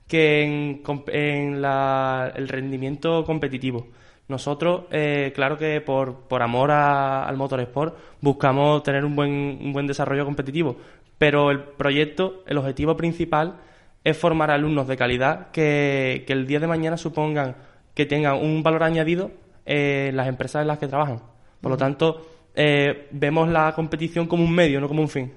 que 0.07 0.43
en, 0.43 1.63
la, 1.63 2.33
el 2.35 2.49
rendimiento 2.49 3.25
competitivo. 3.25 3.89
Nosotros, 4.29 4.85
eh, 4.91 5.33
claro 5.35 5.57
que 5.57 5.81
por, 5.81 6.29
por 6.29 6.43
amor 6.43 6.71
a, 6.71 7.25
al 7.27 7.37
motorsport, 7.37 7.97
buscamos 8.21 8.83
tener 8.83 9.05
un 9.05 9.17
buen, 9.17 9.59
un 9.63 9.73
buen 9.73 9.87
desarrollo 9.87 10.25
competitivo, 10.25 10.77
pero 11.19 11.51
el 11.51 11.61
proyecto, 11.61 12.43
el 12.47 12.59
objetivo 12.59 12.97
principal 12.97 13.57
es 14.05 14.17
formar 14.17 14.51
alumnos 14.51 14.87
de 14.87 14.97
calidad 14.97 15.51
que, 15.51 16.25
que 16.27 16.33
el 16.33 16.47
día 16.47 16.61
de 16.61 16.67
mañana 16.67 16.97
supongan 16.97 17.57
que 17.95 18.07
tengan 18.07 18.37
un 18.37 18.63
valor 18.63 18.85
añadido 18.85 19.31
en 19.69 20.17
las 20.17 20.27
empresas 20.29 20.63
en 20.63 20.69
las 20.69 20.79
que 20.79 20.89
trabajan. 20.89 21.21
Por 21.61 21.71
lo 21.71 21.77
tanto, 21.77 22.27
eh, 22.55 23.09
vemos 23.11 23.49
la 23.49 23.73
competición 23.75 24.27
como 24.27 24.45
un 24.45 24.53
medio, 24.53 24.81
no 24.81 24.89
como 24.89 25.03
un 25.03 25.09
fin. 25.09 25.31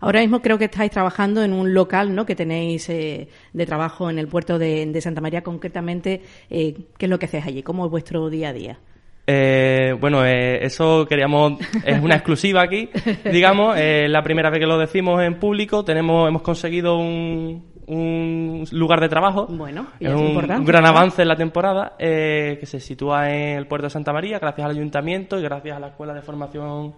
Ahora 0.00 0.20
mismo 0.20 0.40
creo 0.40 0.58
que 0.58 0.66
estáis 0.66 0.90
trabajando 0.90 1.42
en 1.42 1.52
un 1.52 1.74
local 1.74 2.14
¿no? 2.14 2.26
que 2.26 2.36
tenéis 2.36 2.88
eh, 2.90 3.28
de 3.52 3.66
trabajo 3.66 4.10
en 4.10 4.18
el 4.18 4.28
puerto 4.28 4.58
de, 4.58 5.00
Santa 5.00 5.20
María, 5.20 5.42
concretamente. 5.42 6.22
Eh, 6.50 6.74
¿Qué 6.96 7.06
es 7.06 7.10
lo 7.10 7.18
que 7.18 7.26
hacéis 7.26 7.46
allí? 7.46 7.62
¿Cómo 7.62 7.86
es 7.86 7.90
vuestro 7.90 8.28
día 8.28 8.50
a 8.50 8.52
día? 8.52 8.78
Eh, 9.26 9.96
bueno, 9.98 10.24
eso 10.24 11.06
queríamos, 11.08 11.54
es 11.84 12.00
una 12.02 12.16
exclusiva 12.16 12.62
aquí, 12.62 12.90
digamos, 13.32 13.78
es 13.78 14.10
la 14.10 14.22
primera 14.22 14.50
vez 14.50 14.58
que 14.58 14.66
lo 14.66 14.78
decimos 14.78 15.22
en 15.22 15.38
público, 15.38 15.84
tenemos, 15.84 16.28
hemos 16.28 16.42
conseguido 16.42 16.98
un, 16.98 17.71
un 17.86 18.64
lugar 18.72 19.00
de 19.00 19.08
trabajo, 19.08 19.46
bueno, 19.48 19.88
es 19.98 20.12
un, 20.12 20.36
un, 20.36 20.64
gran 20.64 20.86
avance 20.86 21.22
en 21.22 21.28
la 21.28 21.36
temporada, 21.36 21.94
que 21.98 22.64
se 22.64 22.80
sitúa 22.80 23.30
en 23.30 23.58
el 23.58 23.66
puerto 23.66 23.86
de 23.86 23.90
Santa 23.90 24.12
María, 24.12 24.38
gracias 24.38 24.64
al 24.64 24.72
ayuntamiento 24.72 25.38
y 25.38 25.42
gracias 25.42 25.76
a 25.76 25.80
la 25.80 25.88
Escuela 25.88 26.14
de 26.14 26.22
Formación 26.22 26.94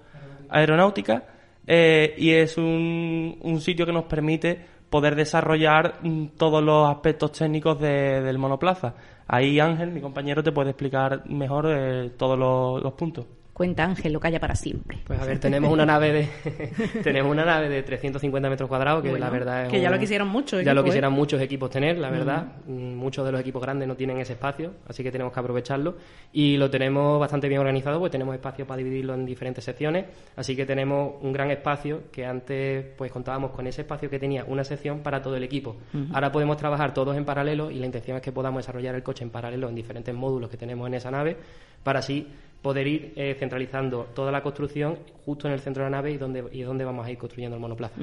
Aeronáutica. 0.49 1.25
Eh, 1.67 2.15
y 2.19 2.31
es 2.31 2.59
un, 2.59 3.39
un, 3.41 3.61
sitio 3.61 3.87
que 3.87 3.93
nos 3.93 4.05
permite 4.05 4.61
poder 4.91 5.15
desarrollar 5.15 5.95
mm, 6.03 6.27
todos 6.37 6.63
los 6.63 6.89
aspectos 6.91 7.33
técnicos 7.33 7.81
de, 7.81 8.21
del 8.21 8.39
monoplaza. 8.39 8.95
Ahí 9.27 9.59
Ángel, 9.59 9.91
mi 9.91 10.01
compañero, 10.01 10.43
te 10.43 10.53
puede 10.53 10.71
explicar 10.71 11.29
mejor 11.29 11.67
eh, 11.69 12.11
todos 12.19 12.39
los 12.39 12.93
puntos. 12.95 13.25
Cuenta 13.55 13.85
Ángel, 13.85 14.13
lo 14.13 14.19
calla 14.19 14.41
para 14.41 14.57
siempre. 14.57 14.99
Pues 15.07 15.21
a 15.21 15.25
ver, 15.25 15.39
tenemos 15.39 15.73
una 15.73 15.87
nave 15.87 16.13
de 16.13 16.29
tenemos 17.05 17.31
una 17.31 17.45
nave 17.45 17.69
de 17.69 17.85
350 17.85 18.51
metros 18.51 18.69
cuadrados 18.69 19.01
que 19.01 19.17
la 19.17 19.31
verdad 19.31 19.67
es 19.67 19.71
que 19.71 19.81
ya 19.81 19.91
lo 19.91 19.99
quisieron 20.01 20.27
muchos 20.27 20.65
ya 20.65 20.75
lo 20.75 20.83
quisieran 20.83 21.13
muchos 21.13 21.41
equipos 21.41 21.71
tener, 21.71 21.97
la 21.99 22.11
verdad. 22.11 22.47
Mm, 22.67 22.97
muchos 22.97 23.25
de 23.25 23.31
los 23.31 23.41
equipos 23.41 23.63
grandes 23.63 23.87
no 23.87 23.95
tienen 23.95 24.19
ese 24.19 24.33
espacio, 24.33 24.73
así 24.89 25.05
que 25.05 25.13
tenemos 25.13 25.33
que 25.33 25.39
aprovecharlo 25.39 25.95
y 26.33 26.57
lo 26.57 26.69
tenemos 26.69 27.21
bastante 27.21 27.47
bien 27.49 27.61
organizado, 27.61 28.01
pues 28.01 28.11
tenemos 28.11 28.35
espacio 28.35 28.67
para 28.67 28.79
dividirlo 28.79 29.15
en 29.15 29.25
diferentes 29.25 29.63
secciones, 29.63 30.07
así 30.35 30.57
que 30.57 30.67
tenemos 30.67 31.13
un 31.23 31.33
gran 31.33 31.53
espacio 31.53 32.11
que 32.11 32.27
antes 32.27 32.85
pues 32.97 33.13
contábamos 33.13 33.53
con 33.53 33.69
ese 33.69 33.83
espacio 33.83 34.11
que 34.11 34.19
tenía 34.19 34.45
una 34.49 34.65
sección 34.65 34.99
para 34.99 35.23
todo 35.23 35.37
el 35.37 35.45
equipo. 35.45 35.77
Ahora 36.13 36.33
podemos 36.33 36.57
trabajar 36.57 36.93
todos 36.93 37.17
en 37.17 37.25
paralelo 37.25 37.71
y 37.71 37.79
la 37.79 37.87
intención 37.87 38.17
es 38.17 38.23
que 38.23 38.33
podamos 38.33 38.65
desarrollar 38.65 38.97
el 38.97 39.05
coche 39.05 39.23
en 39.23 39.31
paralelo 39.31 39.69
en 39.69 39.77
diferentes 39.77 40.13
módulos 40.13 40.51
que 40.51 40.57
tenemos 40.57 40.89
en 40.89 40.95
esa 40.95 41.13
nave 41.13 41.37
para 41.85 42.01
así 42.01 42.27
poder 42.65 42.87
ir 42.87 43.13
eh, 43.15 43.37
centralizando 43.39 44.09
toda 44.15 44.33
la 44.33 44.43
construcción 44.43 44.97
justo 45.27 45.47
en 45.47 45.53
el 45.53 45.61
centro 45.61 45.85
de 45.85 45.91
la 45.91 45.99
nave 45.99 46.13
y 46.13 46.17
donde, 46.17 46.45
y 46.51 46.63
donde 46.63 46.83
vamos 46.83 47.07
a 47.07 47.11
ir 47.11 47.19
construyendo 47.19 47.57
el 47.57 47.61
monoplaza. 47.61 47.95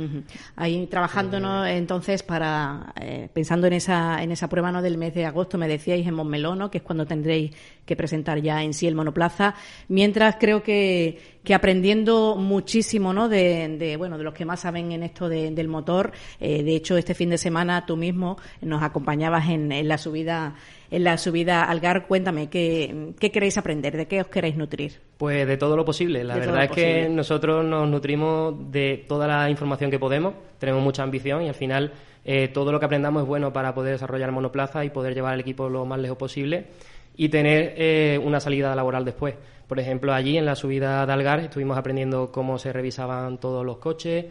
Ahí 0.55 0.85
trabajándonos 0.85 1.67
entonces 1.67 2.21
para, 2.21 2.93
eh, 3.01 3.27
pensando 3.33 3.65
en 3.65 3.73
esa, 3.73 4.21
en 4.21 4.31
esa 4.31 4.47
prueba 4.49 4.71
¿no? 4.71 4.83
del 4.83 4.99
mes 4.99 5.15
de 5.15 5.25
agosto, 5.25 5.57
me 5.57 5.67
decíais 5.67 6.05
en 6.05 6.13
Montmeló, 6.13 6.69
que 6.69 6.77
es 6.77 6.83
cuando 6.83 7.07
tendréis 7.07 7.55
que 7.87 7.95
presentar 7.95 8.39
ya 8.39 8.61
en 8.61 8.75
sí 8.75 8.85
el 8.85 8.93
monoplaza, 8.93 9.55
mientras 9.87 10.35
creo 10.39 10.61
que, 10.61 11.19
que 11.43 11.55
aprendiendo 11.55 12.35
muchísimo 12.35 13.13
¿no? 13.13 13.29
de, 13.29 13.95
bueno, 13.97 14.19
de 14.19 14.23
los 14.23 14.35
que 14.35 14.45
más 14.45 14.59
saben 14.59 14.91
en 14.91 15.01
esto 15.01 15.27
del 15.27 15.67
motor. 15.69 16.11
Eh, 16.39 16.61
de 16.61 16.75
hecho, 16.75 16.97
este 16.97 17.15
fin 17.15 17.31
de 17.31 17.39
semana 17.39 17.87
tú 17.87 17.97
mismo 17.97 18.37
nos 18.61 18.83
acompañabas 18.83 19.49
en, 19.49 19.71
en 19.71 19.87
la 19.87 19.97
subida 19.97 20.53
en 20.91 21.03
la 21.05 21.17
subida 21.17 21.63
al 21.63 21.79
GAR. 21.79 22.05
Cuéntame, 22.05 22.49
¿qué, 22.49 23.13
¿qué, 23.17 23.31
queréis 23.31 23.57
aprender? 23.57 23.97
¿De 23.97 24.07
qué 24.07 24.21
os 24.21 24.27
queréis 24.27 24.57
nutrir? 24.57 24.99
Pues 25.17 25.47
de 25.47 25.57
todo 25.57 25.75
lo 25.75 25.85
posible. 25.85 26.23
La 26.23 26.35
verdad 26.35 26.65
es 26.65 26.71
que 26.71 27.09
nosotros 27.09 27.65
nos 27.65 27.89
nutrimos 27.89 28.71
de 28.71 29.05
toda 29.07 29.25
la 29.25 29.49
información 29.49 29.89
que 29.89 29.97
podemos, 29.97 30.35
tenemos 30.59 30.83
mucha 30.83 31.01
ambición 31.01 31.43
y 31.43 31.47
al 31.47 31.55
final 31.55 31.93
eh, 32.25 32.49
todo 32.49 32.71
lo 32.71 32.79
que 32.79 32.85
aprendamos 32.85 33.23
es 33.23 33.27
bueno 33.27 33.51
para 33.51 33.73
poder 33.73 33.93
desarrollar 33.93 34.31
monoplaza 34.31 34.85
y 34.85 34.89
poder 34.89 35.15
llevar 35.15 35.33
al 35.33 35.39
equipo 35.39 35.69
lo 35.69 35.85
más 35.85 35.99
lejos 35.99 36.17
posible 36.17 36.65
y 37.15 37.29
tener 37.29 37.73
eh, 37.77 38.19
una 38.23 38.39
salida 38.39 38.75
laboral 38.75 39.05
después. 39.05 39.35
Por 39.67 39.79
ejemplo, 39.79 40.13
allí 40.13 40.37
en 40.37 40.45
la 40.45 40.55
subida 40.55 41.05
de 41.05 41.13
Algar 41.13 41.39
estuvimos 41.39 41.77
aprendiendo 41.77 42.31
cómo 42.31 42.57
se 42.57 42.73
revisaban 42.73 43.37
todos 43.39 43.65
los 43.65 43.77
coches, 43.77 44.25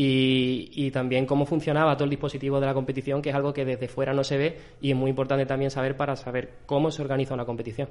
y, 0.00 0.90
también 0.92 1.26
cómo 1.26 1.44
funcionaba 1.44 1.96
todo 1.96 2.04
el 2.04 2.10
dispositivo 2.10 2.60
de 2.60 2.66
la 2.66 2.74
competición, 2.74 3.20
que 3.20 3.30
es 3.30 3.34
algo 3.34 3.52
que 3.52 3.64
desde 3.64 3.88
fuera 3.88 4.12
no 4.12 4.22
se 4.22 4.38
ve 4.38 4.58
y 4.80 4.92
es 4.92 4.96
muy 4.96 5.10
importante 5.10 5.44
también 5.44 5.72
saber 5.72 5.96
para 5.96 6.14
saber 6.14 6.50
cómo 6.66 6.92
se 6.92 7.02
organiza 7.02 7.34
una 7.34 7.44
competición. 7.44 7.88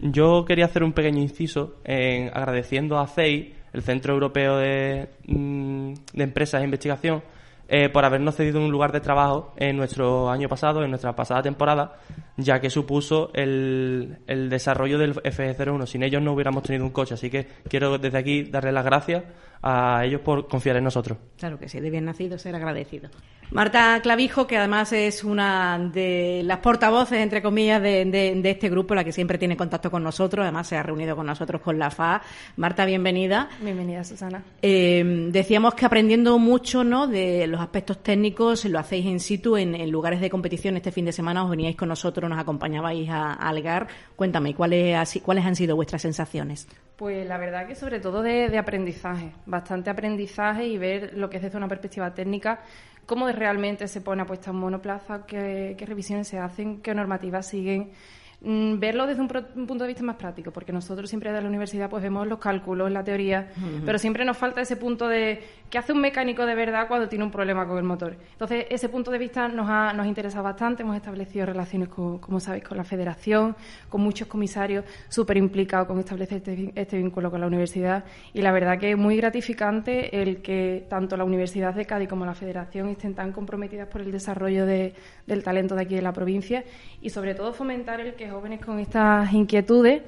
Yo 0.00 0.44
quería 0.44 0.66
hacer 0.66 0.82
un 0.82 0.92
pequeño 0.92 1.20
inciso 1.20 1.76
en 1.84 2.28
agradeciendo 2.28 2.98
a 2.98 3.06
CEI, 3.06 3.54
el 3.72 3.82
Centro 3.82 4.12
Europeo 4.12 4.58
de, 4.58 5.08
mm, 5.26 5.94
de 6.12 6.24
Empresas 6.24 6.60
e 6.60 6.64
Investigación, 6.64 7.22
eh, 7.66 7.88
por 7.88 8.04
habernos 8.04 8.34
cedido 8.34 8.60
un 8.60 8.70
lugar 8.70 8.92
de 8.92 9.00
trabajo 9.00 9.54
en 9.56 9.76
nuestro 9.76 10.28
año 10.28 10.48
pasado, 10.48 10.82
en 10.84 10.90
nuestra 10.90 11.16
pasada 11.16 11.42
temporada, 11.42 11.98
ya 12.38 12.60
que 12.60 12.70
supuso 12.70 13.30
el, 13.34 14.18
el 14.26 14.48
desarrollo 14.48 14.96
del 14.98 15.14
FE01. 15.16 15.86
Sin 15.86 16.02
ellos 16.04 16.22
no 16.22 16.32
hubiéramos 16.32 16.62
tenido 16.62 16.84
un 16.84 16.92
coche, 16.92 17.14
así 17.14 17.28
que 17.28 17.46
quiero 17.68 17.98
desde 17.98 18.16
aquí 18.16 18.44
darles 18.44 18.72
las 18.72 18.84
gracias 18.84 19.24
a 19.62 20.04
ellos 20.04 20.20
por 20.20 20.48
confiar 20.48 20.76
en 20.76 20.84
nosotros. 20.84 21.18
Claro 21.36 21.58
que 21.58 21.68
sí, 21.68 21.80
de 21.80 21.90
bien 21.90 22.04
nacido 22.04 22.38
ser 22.38 22.54
agradecido. 22.54 23.10
Marta 23.50 23.98
Clavijo, 24.02 24.46
que 24.46 24.58
además 24.58 24.92
es 24.92 25.24
una 25.24 25.78
de 25.78 26.42
las 26.44 26.58
portavoces, 26.58 27.18
entre 27.18 27.40
comillas, 27.40 27.80
de, 27.80 28.40
este 28.44 28.68
grupo, 28.68 28.94
la 28.94 29.04
que 29.04 29.12
siempre 29.12 29.38
tiene 29.38 29.56
contacto 29.56 29.90
con 29.90 30.02
nosotros, 30.02 30.42
además 30.42 30.68
se 30.68 30.76
ha 30.76 30.82
reunido 30.82 31.16
con 31.16 31.26
nosotros 31.26 31.62
con 31.62 31.78
la 31.78 31.90
FA. 31.90 32.20
Marta, 32.56 32.84
bienvenida. 32.84 33.48
Bienvenida, 33.62 34.04
Susana. 34.04 34.44
Eh, 34.60 35.28
decíamos 35.30 35.74
que 35.74 35.86
aprendiendo 35.86 36.38
mucho 36.38 36.84
¿no? 36.84 37.06
de 37.06 37.46
los 37.46 37.60
aspectos 37.60 38.02
técnicos, 38.02 38.66
lo 38.66 38.78
hacéis 38.78 39.06
in 39.06 39.18
situ 39.18 39.56
en, 39.56 39.90
lugares 39.90 40.20
de 40.20 40.28
competición. 40.28 40.76
Este 40.76 40.92
fin 40.92 41.06
de 41.06 41.12
semana 41.12 41.42
os 41.42 41.50
veníais 41.50 41.74
con 41.76 41.88
nosotros, 41.88 42.27
nos 42.28 42.38
acompañabais 42.38 43.08
a, 43.10 43.32
Algar. 43.32 43.86
Cuéntame, 44.16 44.54
¿cuáles, 44.54 45.20
¿cuáles 45.22 45.44
han 45.44 45.56
sido 45.56 45.76
vuestras 45.76 46.02
sensaciones? 46.02 46.68
Pues 46.96 47.26
la 47.26 47.38
verdad 47.38 47.66
que 47.66 47.74
sobre 47.74 48.00
todo 48.00 48.22
de, 48.22 48.48
de 48.48 48.58
aprendizaje, 48.58 49.32
bastante 49.46 49.90
aprendizaje 49.90 50.66
y 50.66 50.78
ver 50.78 51.12
lo 51.14 51.30
que 51.30 51.36
es 51.36 51.42
desde 51.42 51.56
una 51.56 51.68
perspectiva 51.68 52.12
técnica 52.12 52.60
cómo 53.06 53.26
realmente 53.32 53.88
se 53.88 54.02
pone 54.02 54.20
apuesta 54.20 54.50
en 54.50 54.56
monoplaza, 54.56 55.24
qué, 55.26 55.74
qué 55.78 55.86
revisiones 55.86 56.28
se 56.28 56.38
hacen, 56.38 56.82
qué 56.82 56.94
normativas 56.94 57.46
siguen 57.46 57.90
verlo 58.40 59.06
desde 59.06 59.20
un, 59.20 59.28
punto 59.28 59.84
de 59.84 59.88
vista 59.88 60.04
más 60.04 60.16
práctico, 60.16 60.52
porque 60.52 60.72
nosotros 60.72 61.10
siempre 61.10 61.30
desde 61.30 61.42
la 61.42 61.48
universidad 61.48 61.90
pues 61.90 62.02
vemos 62.02 62.26
los 62.26 62.38
cálculos, 62.38 62.90
la 62.90 63.02
teoría, 63.02 63.48
pero 63.84 63.98
siempre 63.98 64.24
nos 64.24 64.36
falta 64.36 64.60
ese 64.60 64.76
punto 64.76 65.08
de 65.08 65.42
qué 65.68 65.78
hace 65.78 65.92
un 65.92 66.00
mecánico 66.00 66.46
de 66.46 66.54
verdad 66.54 66.86
cuando 66.86 67.08
tiene 67.08 67.24
un 67.24 67.32
problema 67.32 67.66
con 67.66 67.78
el 67.78 67.84
motor. 67.84 68.16
Entonces, 68.32 68.66
ese 68.70 68.88
punto 68.88 69.10
de 69.10 69.18
vista 69.18 69.48
nos 69.48 69.68
ha, 69.68 69.92
nos 69.92 70.06
interesado 70.06 70.44
bastante, 70.44 70.82
hemos 70.82 70.96
establecido 70.96 71.46
relaciones, 71.46 71.88
con, 71.88 72.18
como 72.18 72.38
sabéis, 72.38 72.64
con 72.64 72.76
la 72.76 72.84
federación, 72.84 73.56
con 73.88 74.02
muchos 74.02 74.28
comisarios 74.28 74.84
súper 75.08 75.36
implicados 75.36 75.88
con 75.88 75.98
establecer 75.98 76.38
este, 76.38 76.72
este, 76.74 76.96
vínculo 76.96 77.30
con 77.32 77.40
la 77.40 77.48
universidad. 77.48 78.04
Y 78.32 78.42
la 78.42 78.52
verdad 78.52 78.78
que 78.78 78.92
es 78.92 78.96
muy 78.96 79.16
gratificante 79.16 80.22
el 80.22 80.42
que 80.42 80.86
tanto 80.88 81.16
la 81.16 81.24
Universidad 81.24 81.74
de 81.74 81.86
Cádiz 81.86 82.08
como 82.08 82.24
la 82.24 82.34
federación 82.34 82.88
estén 82.88 83.14
tan 83.14 83.32
comprometidas 83.32 83.88
por 83.88 84.00
el 84.00 84.12
desarrollo 84.12 84.64
de, 84.64 84.94
del 85.26 85.42
talento 85.42 85.74
de 85.74 85.82
aquí 85.82 85.96
de 85.96 86.02
la 86.02 86.12
provincia 86.12 86.64
y 87.02 87.10
sobre 87.10 87.34
todo 87.34 87.52
fomentar 87.52 88.00
el 88.00 88.14
que 88.14 88.27
jóvenes 88.30 88.64
con 88.64 88.78
estas 88.78 89.32
inquietudes 89.32 90.02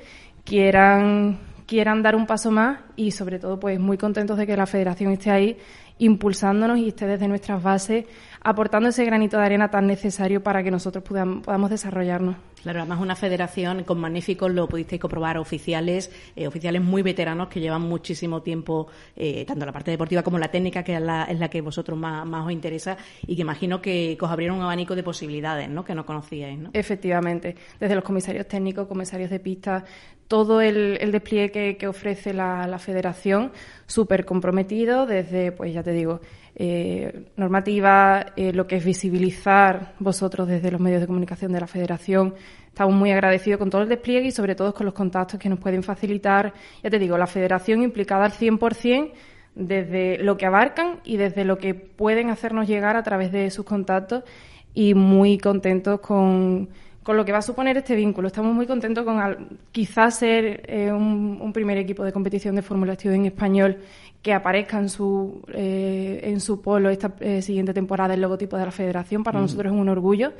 quieran 0.45 1.39
quieran 1.67 2.03
dar 2.03 2.17
un 2.17 2.27
paso 2.27 2.51
más 2.51 2.81
y 2.97 3.13
sobre 3.13 3.39
todo 3.39 3.61
pues 3.61 3.79
muy 3.79 3.97
contentos 3.97 4.37
de 4.37 4.47
que 4.47 4.57
la 4.57 4.67
federación 4.67 5.13
esté 5.13 5.31
ahí 5.31 5.57
impulsándonos 5.99 6.79
y 6.79 6.89
esté 6.89 7.07
desde 7.07 7.29
nuestras 7.29 7.63
bases 7.63 8.07
aportando 8.43 8.89
ese 8.89 9.05
granito 9.05 9.39
de 9.39 9.45
arena 9.45 9.71
tan 9.71 9.87
necesario 9.87 10.43
para 10.43 10.63
que 10.63 10.71
nosotros 10.71 11.05
podamos, 11.05 11.71
desarrollarnos. 11.71 12.37
Claro, 12.63 12.81
además 12.81 13.01
una 13.01 13.17
federación 13.17 13.85
con 13.85 14.01
magníficos, 14.01 14.53
lo 14.53 14.69
pudisteis 14.69 15.01
comprobar, 15.01 15.39
oficiales, 15.39 16.11
eh, 16.37 16.47
oficiales 16.47 16.83
muy 16.83 17.03
veteranos 17.03 17.49
que 17.49 17.61
llevan 17.61 17.83
muchísimo 17.83 18.43
tiempo, 18.43 18.89
eh, 19.17 19.45
tanto 19.47 19.65
la 19.65 19.73
parte 19.73 19.91
deportiva 19.91 20.23
como 20.23 20.39
la 20.39 20.51
técnica, 20.51 20.83
que 20.83 20.95
es 20.95 21.01
la, 21.01 21.25
es 21.25 21.39
la 21.39 21.49
que 21.49 21.61
vosotros 21.61 21.99
más, 21.99 22.47
os 22.47 22.53
interesa, 22.53 22.97
y 23.27 23.37
que 23.37 23.43
imagino 23.43 23.81
que, 23.81 24.19
os 24.21 24.31
abrieron 24.31 24.59
un 24.59 24.63
abanico 24.63 24.95
de 24.95 25.03
posibilidades, 25.03 25.69
¿no? 25.71 25.85
Que 25.85 25.95
no 25.95 26.05
conocíais, 26.05 26.59
¿no? 26.59 26.71
Efectivamente, 26.73 27.57
desde 27.79 27.95
los 27.95 28.05
comisarios 28.05 28.47
técnicos, 28.47 28.87
comisarios 28.87 29.31
de 29.31 29.41
pista, 29.41 29.85
todo 30.29 30.61
el, 30.61 30.99
despliegue 31.11 31.77
que, 31.77 31.89
ofrece 31.89 32.35
la, 32.35 32.67
la 32.67 32.79
federación, 32.79 33.53
súper 33.87 34.25
comprometido, 34.25 35.07
desde, 35.07 35.51
pues 35.51 35.73
ya 35.73 35.83
te 35.83 35.93
digo, 35.93 36.21
eh, 36.57 37.27
normativa, 37.37 38.27
eh, 38.37 38.53
lo 38.53 38.67
que 38.67 38.77
es 38.77 38.85
visibilizar 38.85 39.95
vosotros 39.99 40.49
desde 40.49 40.71
los 40.71 40.81
medios 40.81 41.01
de 41.01 41.07
comunicación 41.07 41.53
de 41.53 41.61
la 41.61 41.67
Federación. 41.67 42.35
Estamos 42.67 42.95
muy 42.95 43.11
agradecidos 43.11 43.59
con 43.59 43.71
todo 43.71 43.83
el 43.83 43.89
despliegue 43.89 44.29
y 44.29 44.33
sobre 44.33 44.55
todo 44.55 44.75
con 44.75 44.87
los 44.87 44.95
contactos 44.95 45.39
que 45.39 45.49
nos 45.49 45.59
pueden 45.59 45.83
facilitar, 45.83 46.53
ya 46.83 46.91
te 46.91 46.99
digo, 46.99 47.17
la 47.19 47.27
Federación 47.27 47.83
implicada 47.83 48.25
al 48.25 48.33
100% 48.33 49.13
desde 49.55 50.19
lo 50.19 50.37
que 50.37 50.47
abarcan 50.47 51.01
y 51.05 51.17
desde 51.17 51.45
lo 51.45 51.59
que 51.59 51.75
pueden 51.75 52.31
hacernos 52.31 52.69
llegar 52.69 52.97
a 52.97 53.03
través 53.03 53.33
de 53.33 53.51
sus 53.51 53.65
contactos 53.65 54.25
y 54.75 54.95
muy 54.95 55.39
contentos 55.39 56.01
con, 56.01 56.69
con 57.03 57.17
lo 57.17 57.25
que 57.25 57.33
va 57.33 57.39
a 57.39 57.43
suponer 57.43 57.77
este 57.77 57.97
vínculo. 57.97 58.29
Estamos 58.29 58.55
muy 58.55 58.67
contentos 58.67 59.05
con 59.05 59.59
quizás 59.73 60.19
ser 60.19 60.63
eh, 60.67 60.93
un, 60.93 61.53
primer 61.53 61.79
equipo 61.79 62.05
de 62.05 62.13
competición 62.13 62.55
de 62.55 62.63
Fórmula 62.63 62.93
Estudio 62.93 63.17
en 63.17 63.27
español 63.27 63.79
que 64.23 64.35
aparezca 64.35 64.79
en 64.79 64.89
su, 64.89 65.43
eh, 65.53 66.21
en 66.25 66.41
su 66.41 66.61
polo 66.61 66.91
esta 66.91 67.15
eh, 67.21 67.41
siguiente 67.41 67.73
temporada 67.73 68.15
el 68.15 68.21
logotipo 68.21 68.57
de 68.57 68.67
la 68.67 68.71
federación. 68.71 69.25
Para 69.25 69.41
nosotros 69.41 69.73
es 69.73 69.79
un 69.79 69.89
orgullo 69.89 70.33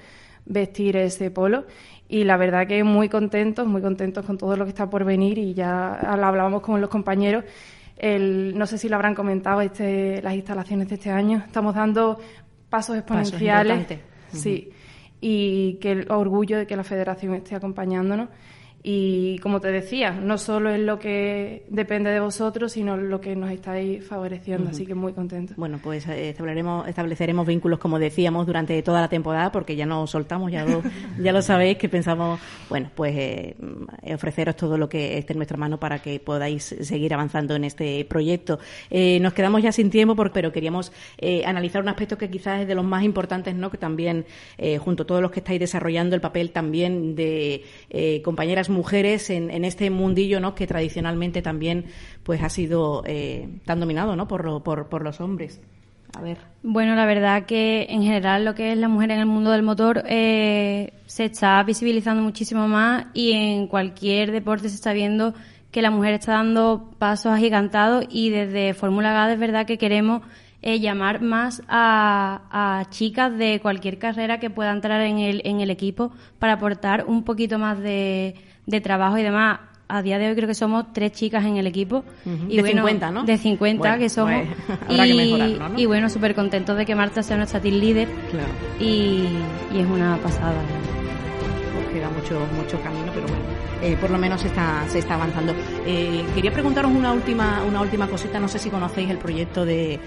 vestir 0.45 0.97
ese 0.97 1.31
polo 1.31 1.65
y 2.09 2.25
la 2.25 2.37
verdad 2.37 2.67
que 2.67 2.83
muy 2.85 3.09
contentos, 3.09 3.67
muy 3.67 3.81
contentos 3.81 4.25
con 4.27 4.37
todo 4.37 4.57
lo 4.57 4.65
que 4.65 4.71
está 4.71 4.91
por 4.91 5.05
venir 5.05 5.39
y 5.39 5.55
ya 5.55 5.95
hablábamos 5.95 6.61
con 6.61 6.81
los 6.81 6.91
compañeros. 6.91 7.45
El, 7.97 8.57
no 8.57 8.67
sé 8.67 8.79
si 8.79 8.89
lo 8.89 8.97
habrán 8.97 9.15
comentado 9.15 9.61
este, 9.61 10.21
las 10.23 10.35
instalaciones 10.35 10.89
de 10.89 10.95
este 10.97 11.11
año. 11.11 11.43
Estamos 11.47 11.75
dando 11.75 12.19
pasos 12.69 12.97
exponenciales. 12.97 13.99
sí. 14.33 14.71
Y 15.23 15.75
que 15.75 15.93
el 15.93 16.11
orgullo 16.11 16.57
de 16.57 16.67
que 16.67 16.77
la 16.77 16.85
federación 16.85 17.35
esté 17.35 17.55
acompañándonos 17.55 18.31
y 18.83 19.39
como 19.41 19.61
te 19.61 19.71
decía, 19.71 20.13
no 20.13 20.39
solo 20.39 20.71
es 20.71 20.81
lo 20.81 20.99
que 20.99 21.65
depende 21.69 22.11
de 22.11 22.21
vosotros, 22.21 22.73
sino 22.73 22.97
lo 22.97 23.21
que 23.21 23.37
nos 23.37 23.51
estáis 23.51 24.03
favoreciendo, 24.07 24.71
así 24.71 24.87
que 24.87 24.95
muy 24.95 25.13
contento. 25.13 25.53
Bueno, 25.59 25.79
pues 25.83 26.09
eh, 26.09 26.31
estableceremos, 26.31 26.89
estableceremos 26.89 27.47
vínculos, 27.47 27.79
como 27.79 27.99
decíamos, 27.99 28.47
durante 28.47 28.83
toda 28.83 29.03
la 29.03 29.09
temporada, 29.09 29.53
porque 29.53 29.77
ya 29.77 29.85
nos 29.85 30.11
soltamos, 30.11 30.51
ya 30.51 30.65
lo, 30.65 30.83
ya 31.23 31.33
lo 31.33 31.43
sabéis, 31.43 31.77
que 31.77 31.91
pensamos, 31.91 32.41
bueno, 32.71 32.91
pues 32.95 33.15
eh, 33.19 33.55
ofreceros 34.15 34.57
todo 34.57 34.79
lo 34.79 34.89
que 34.89 35.19
esté 35.19 35.35
en 35.35 35.41
nuestra 35.41 35.59
mano 35.59 35.79
para 35.79 35.99
que 35.99 36.19
podáis 36.19 36.65
seguir 36.81 37.13
avanzando 37.13 37.55
en 37.57 37.65
este 37.65 38.03
proyecto. 38.07 38.61
Eh, 38.89 39.21
nos 39.21 39.35
quedamos 39.35 39.63
ya 39.63 39.73
sin 39.73 39.91
tiempo, 39.91 40.17
pero 40.33 40.53
queríamos 40.53 40.91
analizar 41.45 41.83
un 41.83 41.89
aspecto 41.91 42.17
que 42.17 42.31
quizás 42.31 42.63
es 42.63 42.69
de 42.69 42.75
los 42.75 42.85
más 42.85 43.05
importantes, 43.05 43.55
¿no? 43.55 43.71
Que 43.71 43.77
también, 43.77 44.25
junto 44.79 45.03
a 45.03 45.07
todos 45.07 45.21
los 45.21 45.31
que 45.31 45.41
estáis 45.41 45.61
desarrollando 45.61 46.15
el 46.15 46.23
papel 46.23 46.51
también 46.51 47.15
de 47.15 47.63
compañeras 48.25 48.70
mujeres 48.71 49.31
en, 49.31 49.65
este 49.65 49.91
mundillo 49.91 50.41
¿no? 50.41 50.55
que 50.55 50.67
tradicionalmente 50.67 51.43
también 51.43 51.87
pues 52.23 52.43
ha 52.43 52.49
sido 52.49 53.03
eh, 53.07 53.49
tan 53.65 53.81
dominado 53.81 54.17
¿no? 54.17 54.27
por, 54.29 54.63
por, 54.63 55.03
los 55.03 55.21
hombres. 55.21 55.61
A 56.17 56.21
ver. 56.21 56.39
Bueno, 56.63 56.95
la 56.97 57.07
verdad 57.07 57.47
que 57.47 57.87
en 57.89 58.03
general 58.03 58.45
lo 58.45 58.55
que 58.55 58.73
es 58.73 58.79
la 58.79 58.89
mujer 58.89 59.13
en 59.13 59.21
el 59.21 59.27
mundo 59.27 59.51
del 59.53 59.63
motor 59.63 60.03
eh, 60.07 60.93
se 61.07 61.27
está 61.27 61.63
visibilizando 61.63 62.23
muchísimo 62.23 62.67
más 62.67 63.07
y 63.15 63.33
en 63.33 63.67
cualquier 63.69 64.33
deporte 64.33 64.69
se 64.69 64.75
está 64.75 64.93
viendo 64.93 65.35
que 65.71 65.83
la 65.83 65.91
mujer 65.91 66.15
está 66.15 66.33
dando 66.33 66.91
pasos 66.99 67.33
agigantados 67.33 68.05
y 68.11 68.31
desde 68.31 68.75
Fórmula 68.75 69.13
GAD 69.13 69.33
es 69.33 69.39
verdad 69.39 69.67
que 69.67 69.79
queremos 69.79 70.23
eh, 70.63 70.79
llamar 70.79 71.23
más 71.23 71.63
a, 71.69 72.43
a, 72.51 72.91
chicas 72.91 73.37
de 73.39 73.61
cualquier 73.61 73.99
carrera 73.99 74.41
que 74.41 74.51
pueda 74.51 74.73
entrar 74.73 75.01
en 75.01 75.19
el, 75.19 75.41
en 75.47 75.61
el 75.61 75.71
equipo 75.71 76.13
para 76.39 76.55
aportar 76.55 77.07
un 77.07 77.25
poquito 77.25 77.59
más 77.59 77.79
de, 77.79 78.35
de 78.67 78.81
trabajo 78.81 79.19
y 79.19 79.23
demás. 79.23 79.61
A 79.89 80.03
día 80.03 80.19
de 80.19 80.29
hoy 80.29 80.37
creo 80.37 80.47
que 80.47 80.55
somos 80.55 80.93
tres 80.93 81.11
chicas 81.13 81.45
en 81.45 81.57
el 81.57 81.67
equipo. 81.67 82.05
y 82.49 82.57
de 82.57 82.63
50, 82.63 83.11
¿no? 83.11 83.25
De 83.25 83.37
50 83.37 83.99
que 83.99 84.09
somos. 84.09 84.43
Pues, 84.87 85.09
y, 85.09 85.59
y 85.77 85.87
bueno, 85.87 86.09
súper 86.09 86.35
contentos 86.37 86.77
de 86.77 86.87
que 86.87 86.95
Marta 86.95 87.25
sea 87.25 87.37
nuestra 87.37 87.61
team 87.61 87.75
líder. 87.75 88.09
Claro. 88.31 88.49
Y, 88.79 89.27
y 89.75 89.81
es 89.81 89.87
una 89.87 90.17
pasada. 90.19 90.63
Pues 91.75 91.87
queda 91.89 92.09
mucho, 92.11 92.39
mucho 92.55 92.81
camino, 92.83 93.11
pero 93.13 93.27
bueno. 93.27 93.61
Eh, 93.83 93.97
por 93.99 94.11
lo 94.11 94.19
menos 94.19 94.43
se 94.43 94.49
está, 94.49 94.85
se 94.89 94.99
está 94.99 95.15
avanzando. 95.15 95.55
Eh, 95.87 96.25
quería 96.35 96.53
preguntaros 96.53 96.93
una 96.93 97.13
última, 97.13 97.65
una 97.65 97.81
última 97.81 98.07
cosita. 98.07 98.39
No 98.39 98.47
sé 98.47 98.59
si 98.59 98.71
conocéis 98.71 99.11
el 99.11 99.19
proyecto 99.19 99.65
de, 99.65 99.99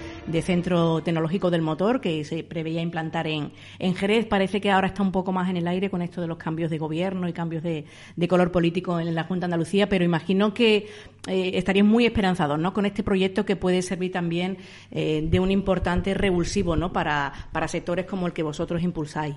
Centro 0.42 1.02
Tecnológico 1.02 1.50
del 1.50 1.62
Motor 1.62 2.00
que 2.00 2.24
se 2.24 2.44
preveía 2.44 2.80
implantar 2.80 3.26
en, 3.26 3.52
en 3.78 3.94
Jerez. 3.94 4.26
Parece 4.26 4.60
que 4.60 4.70
ahora 4.70 4.88
está 4.88 5.02
un 5.02 5.12
poco 5.12 5.32
más 5.32 5.48
en 5.48 5.56
el 5.56 5.66
aire 5.66 5.90
con 5.90 6.02
esto 6.02 6.20
de 6.20 6.26
los 6.26 6.38
cambios 6.38 6.70
de 6.70 6.78
gobierno 6.78 7.28
y 7.28 7.32
cambios 7.32 7.62
de, 7.62 7.84
color 8.28 8.50
político 8.50 8.98
en 8.98 9.14
la 9.14 9.24
Junta 9.24 9.46
de 9.46 9.54
Andalucía, 9.54 9.88
pero 9.88 10.04
imagino 10.04 10.54
que 10.54 10.88
eh, 11.26 11.82
muy 11.82 12.06
esperanzados 12.06 12.58
¿no? 12.58 12.72
con 12.72 12.86
este 12.86 13.02
proyecto 13.02 13.44
que 13.44 13.56
puede 13.56 13.82
servir 13.82 14.12
también 14.12 14.58
de 14.90 15.40
un 15.40 15.50
importante 15.50 16.14
revulsivo 16.14 16.76
¿no? 16.76 16.92
para, 16.92 17.32
para 17.52 17.68
sectores 17.68 18.06
como 18.06 18.26
el 18.26 18.32
que 18.32 18.42
vosotros 18.42 18.82
impulsáis. 18.82 19.36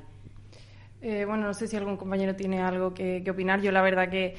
Eh, 1.02 1.26
bueno, 1.26 1.48
no 1.48 1.54
sé 1.54 1.68
si 1.68 1.76
algún 1.76 1.98
compañero 1.98 2.36
tiene 2.36 2.62
algo 2.62 2.94
que, 2.94 3.24
opinar. 3.30 3.62
Yo 3.62 3.72
la 3.72 3.82
verdad 3.82 4.10
que 4.10 4.36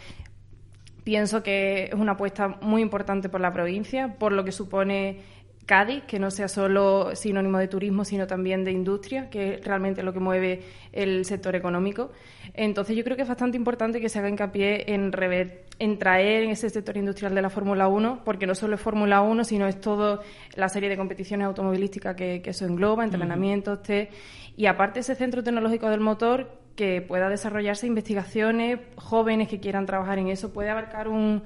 pienso 1.04 1.42
que 1.42 1.84
es 1.84 1.94
una 1.94 2.12
apuesta 2.12 2.58
muy 2.60 2.82
importante 2.82 3.28
por 3.28 3.40
la 3.40 3.52
provincia, 3.52 4.16
por 4.18 4.32
lo 4.32 4.44
que 4.44 4.52
supone 4.52 5.20
Cádiz, 5.68 6.04
que 6.04 6.18
no 6.18 6.30
sea 6.30 6.48
solo 6.48 7.14
sinónimo 7.14 7.58
de 7.58 7.68
turismo, 7.68 8.02
sino 8.02 8.26
también 8.26 8.64
de 8.64 8.72
industria, 8.72 9.28
que 9.28 9.56
es 9.56 9.64
realmente 9.66 10.02
lo 10.02 10.14
que 10.14 10.18
mueve 10.18 10.62
el 10.92 11.26
sector 11.26 11.54
económico. 11.54 12.10
Entonces 12.54 12.96
yo 12.96 13.04
creo 13.04 13.16
que 13.16 13.22
es 13.24 13.28
bastante 13.28 13.58
importante 13.58 14.00
que 14.00 14.08
se 14.08 14.18
haga 14.18 14.30
hincapié 14.30 14.94
en, 14.94 15.12
en 15.78 15.98
traer 15.98 16.44
en 16.44 16.50
ese 16.52 16.70
sector 16.70 16.96
industrial 16.96 17.34
de 17.34 17.42
la 17.42 17.50
Fórmula 17.50 17.86
1, 17.86 18.22
porque 18.24 18.46
no 18.46 18.54
solo 18.54 18.76
es 18.76 18.80
Fórmula 18.80 19.20
1, 19.20 19.44
sino 19.44 19.66
es 19.68 19.78
toda 19.78 20.20
la 20.54 20.70
serie 20.70 20.88
de 20.88 20.96
competiciones 20.96 21.46
automovilísticas 21.46 22.16
que, 22.16 22.40
eso 22.42 22.64
engloba, 22.64 23.04
entrenamientos, 23.04 23.82
test, 23.82 24.10
y 24.56 24.64
aparte 24.64 25.00
ese 25.00 25.16
centro 25.16 25.42
tecnológico 25.42 25.90
del 25.90 26.00
motor 26.00 26.48
que 26.76 27.02
pueda 27.02 27.28
desarrollarse 27.28 27.86
investigaciones, 27.86 28.78
jóvenes 28.96 29.48
que 29.48 29.60
quieran 29.60 29.84
trabajar 29.84 30.18
en 30.18 30.28
eso, 30.28 30.50
puede 30.50 30.70
abarcar 30.70 31.08
un, 31.08 31.42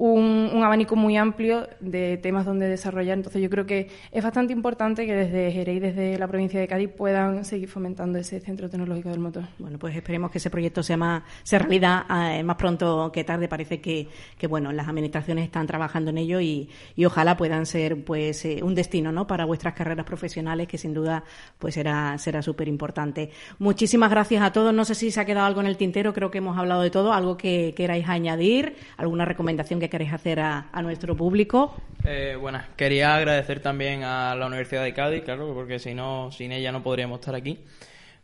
un, 0.00 0.62
abanico 0.64 0.96
muy 0.96 1.18
amplio 1.18 1.68
de 1.78 2.16
temas 2.16 2.46
donde 2.46 2.66
desarrollar. 2.66 3.18
Entonces 3.18 3.42
yo 3.42 3.50
creo 3.50 3.66
que 3.66 3.88
es 4.10 4.24
bastante 4.24 4.54
importante 4.54 5.04
que 5.04 5.14
desde 5.14 5.52
Jerez 5.52 5.76
y 5.76 5.80
desde 5.80 6.18
la 6.18 6.26
provincia 6.26 6.58
de 6.58 6.66
Cádiz 6.66 6.88
puedan 6.88 7.44
seguir 7.44 7.68
fomentando 7.68 8.18
ese 8.18 8.40
centro 8.40 8.70
tecnológico 8.70 9.10
del 9.10 9.20
motor. 9.20 9.44
Bueno, 9.58 9.78
pues 9.78 9.94
esperemos 9.94 10.30
que 10.30 10.38
ese 10.38 10.48
proyecto 10.48 10.82
sea 10.82 10.96
más, 10.96 11.22
sea 11.42 11.58
realidad 11.58 12.04
eh, 12.10 12.42
más 12.42 12.56
pronto 12.56 13.12
que 13.12 13.24
tarde. 13.24 13.46
Parece 13.46 13.82
que, 13.82 14.08
bueno, 14.48 14.72
las 14.72 14.88
administraciones 14.88 15.44
están 15.44 15.66
trabajando 15.66 16.10
en 16.10 16.18
ello 16.18 16.40
y, 16.40 16.70
y 16.96 17.04
ojalá 17.04 17.36
puedan 17.36 17.66
ser 17.66 18.02
pues 18.02 18.42
eh, 18.46 18.60
un 18.62 18.74
destino 18.74 19.12
¿no? 19.12 19.26
para 19.26 19.44
vuestras 19.44 19.74
carreras 19.74 20.06
profesionales 20.06 20.66
que 20.66 20.78
sin 20.78 20.94
duda 20.94 21.24
pues 21.58 21.74
será 21.74 22.16
será 22.16 22.40
súper 22.40 22.68
importante. 22.68 23.30
Muchísimas 23.58 24.10
gracias 24.10 24.42
a 24.42 24.50
todos. 24.50 24.72
No 24.72 24.86
sé 24.86 24.94
si 24.94 25.10
se 25.10 25.20
ha 25.20 25.26
quedado 25.26 25.46
algo 25.46 25.60
en 25.60 25.66
el 25.66 25.76
tintero, 25.76 26.14
creo 26.14 26.30
que 26.30 26.38
hemos 26.38 26.56
hablado 26.56 26.80
de 26.80 26.90
todo. 26.90 27.12
Algo 27.12 27.36
que 27.36 27.74
queráis 27.76 28.08
añadir, 28.08 28.76
alguna 28.96 29.26
recomendación 29.26 29.78
que 29.78 29.89
queréis 29.90 30.12
hacer 30.12 30.40
a, 30.40 30.70
nuestro 30.82 31.16
público? 31.16 31.74
Eh, 32.04 32.36
bueno, 32.40 32.62
quería 32.76 33.14
agradecer 33.14 33.60
también 33.60 34.04
a 34.04 34.34
la 34.34 34.46
Universidad 34.46 34.82
de 34.82 34.94
Cádiz, 34.94 35.22
claro, 35.22 35.52
porque 35.52 35.78
si 35.78 35.94
no, 35.94 36.30
sin 36.32 36.52
ella 36.52 36.72
no 36.72 36.82
podríamos 36.82 37.20
estar 37.20 37.34
aquí, 37.34 37.58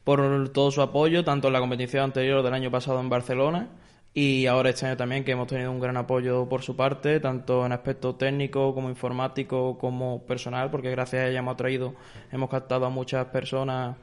por 0.05 0.49
todo 0.51 0.71
su 0.71 0.81
apoyo, 0.81 1.25
tanto 1.25 1.49
en 1.49 1.53
la 1.53 1.61
competición 1.61 2.05
anterior 2.05 2.43
del 2.43 2.55
año 2.55 2.71
pasado 2.71 3.01
en 3.01 3.09
Barcelona 3.09 3.69
y 4.15 4.47
ahora 4.47 4.71
este 4.71 4.87
año 4.87 4.97
también, 4.97 5.25
que 5.25 5.33
hemos 5.33 5.47
tenido 5.47 5.71
un 5.71 5.79
gran 5.79 5.99
apoyo 5.99 6.49
por 6.49 6.63
su 6.63 6.75
parte, 6.75 7.21
tanto 7.21 7.67
en 7.67 7.73
aspecto 7.73 8.15
técnico 8.15 8.75
como 8.75 8.89
informático 8.89 9.77
como 9.77 10.23
personal, 10.23 10.71
porque 10.71 10.91
gracias 10.91 11.23
a 11.23 11.29
ella 11.29 11.41
hemos 11.41 11.59
traído, 11.59 11.95
hemos 12.33 12.49
captado 12.49 12.87
a 12.87 12.89
muchas 12.89 13.27
personas 13.27 13.97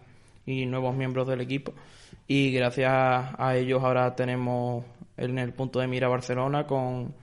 y 0.45 0.68
nuevos 0.68 0.95
miembros 0.95 1.28
del 1.28 1.41
equipo 1.41 1.74
y 2.28 2.51
gracias 2.51 2.91
a 2.91 3.55
ellos 3.55 3.84
ahora 3.84 4.16
tenemos 4.16 4.86
en 5.18 5.39
el 5.39 5.53
punto 5.53 5.80
de 5.80 5.88
mira 5.88 6.07
Barcelona 6.07 6.68
con 6.68 7.14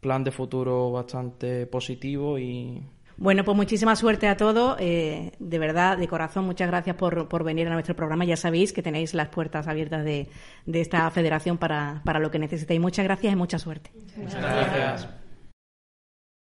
plan 0.00 0.24
de 0.24 0.30
futuro 0.30 0.90
bastante 0.90 1.66
positivo 1.66 2.38
y 2.38 2.82
bueno, 3.20 3.44
pues 3.44 3.54
muchísima 3.54 3.96
suerte 3.96 4.28
a 4.28 4.36
todos. 4.38 4.78
Eh, 4.80 5.32
de 5.38 5.58
verdad, 5.58 5.98
de 5.98 6.08
corazón, 6.08 6.46
muchas 6.46 6.68
gracias 6.68 6.96
por, 6.96 7.28
por, 7.28 7.44
venir 7.44 7.68
a 7.68 7.74
nuestro 7.74 7.94
programa. 7.94 8.24
Ya 8.24 8.38
sabéis 8.38 8.72
que 8.72 8.82
tenéis 8.82 9.12
las 9.12 9.28
puertas 9.28 9.68
abiertas 9.68 10.06
de, 10.06 10.30
de 10.64 10.80
esta 10.80 11.10
federación 11.10 11.58
para, 11.58 12.00
para 12.06 12.18
lo 12.18 12.30
que 12.30 12.38
necesitéis. 12.38 12.80
Muchas 12.80 13.04
gracias 13.04 13.30
y 13.30 13.36
mucha 13.36 13.58
suerte. 13.58 13.90
Muchas 14.16 14.40
gracias. 14.40 15.08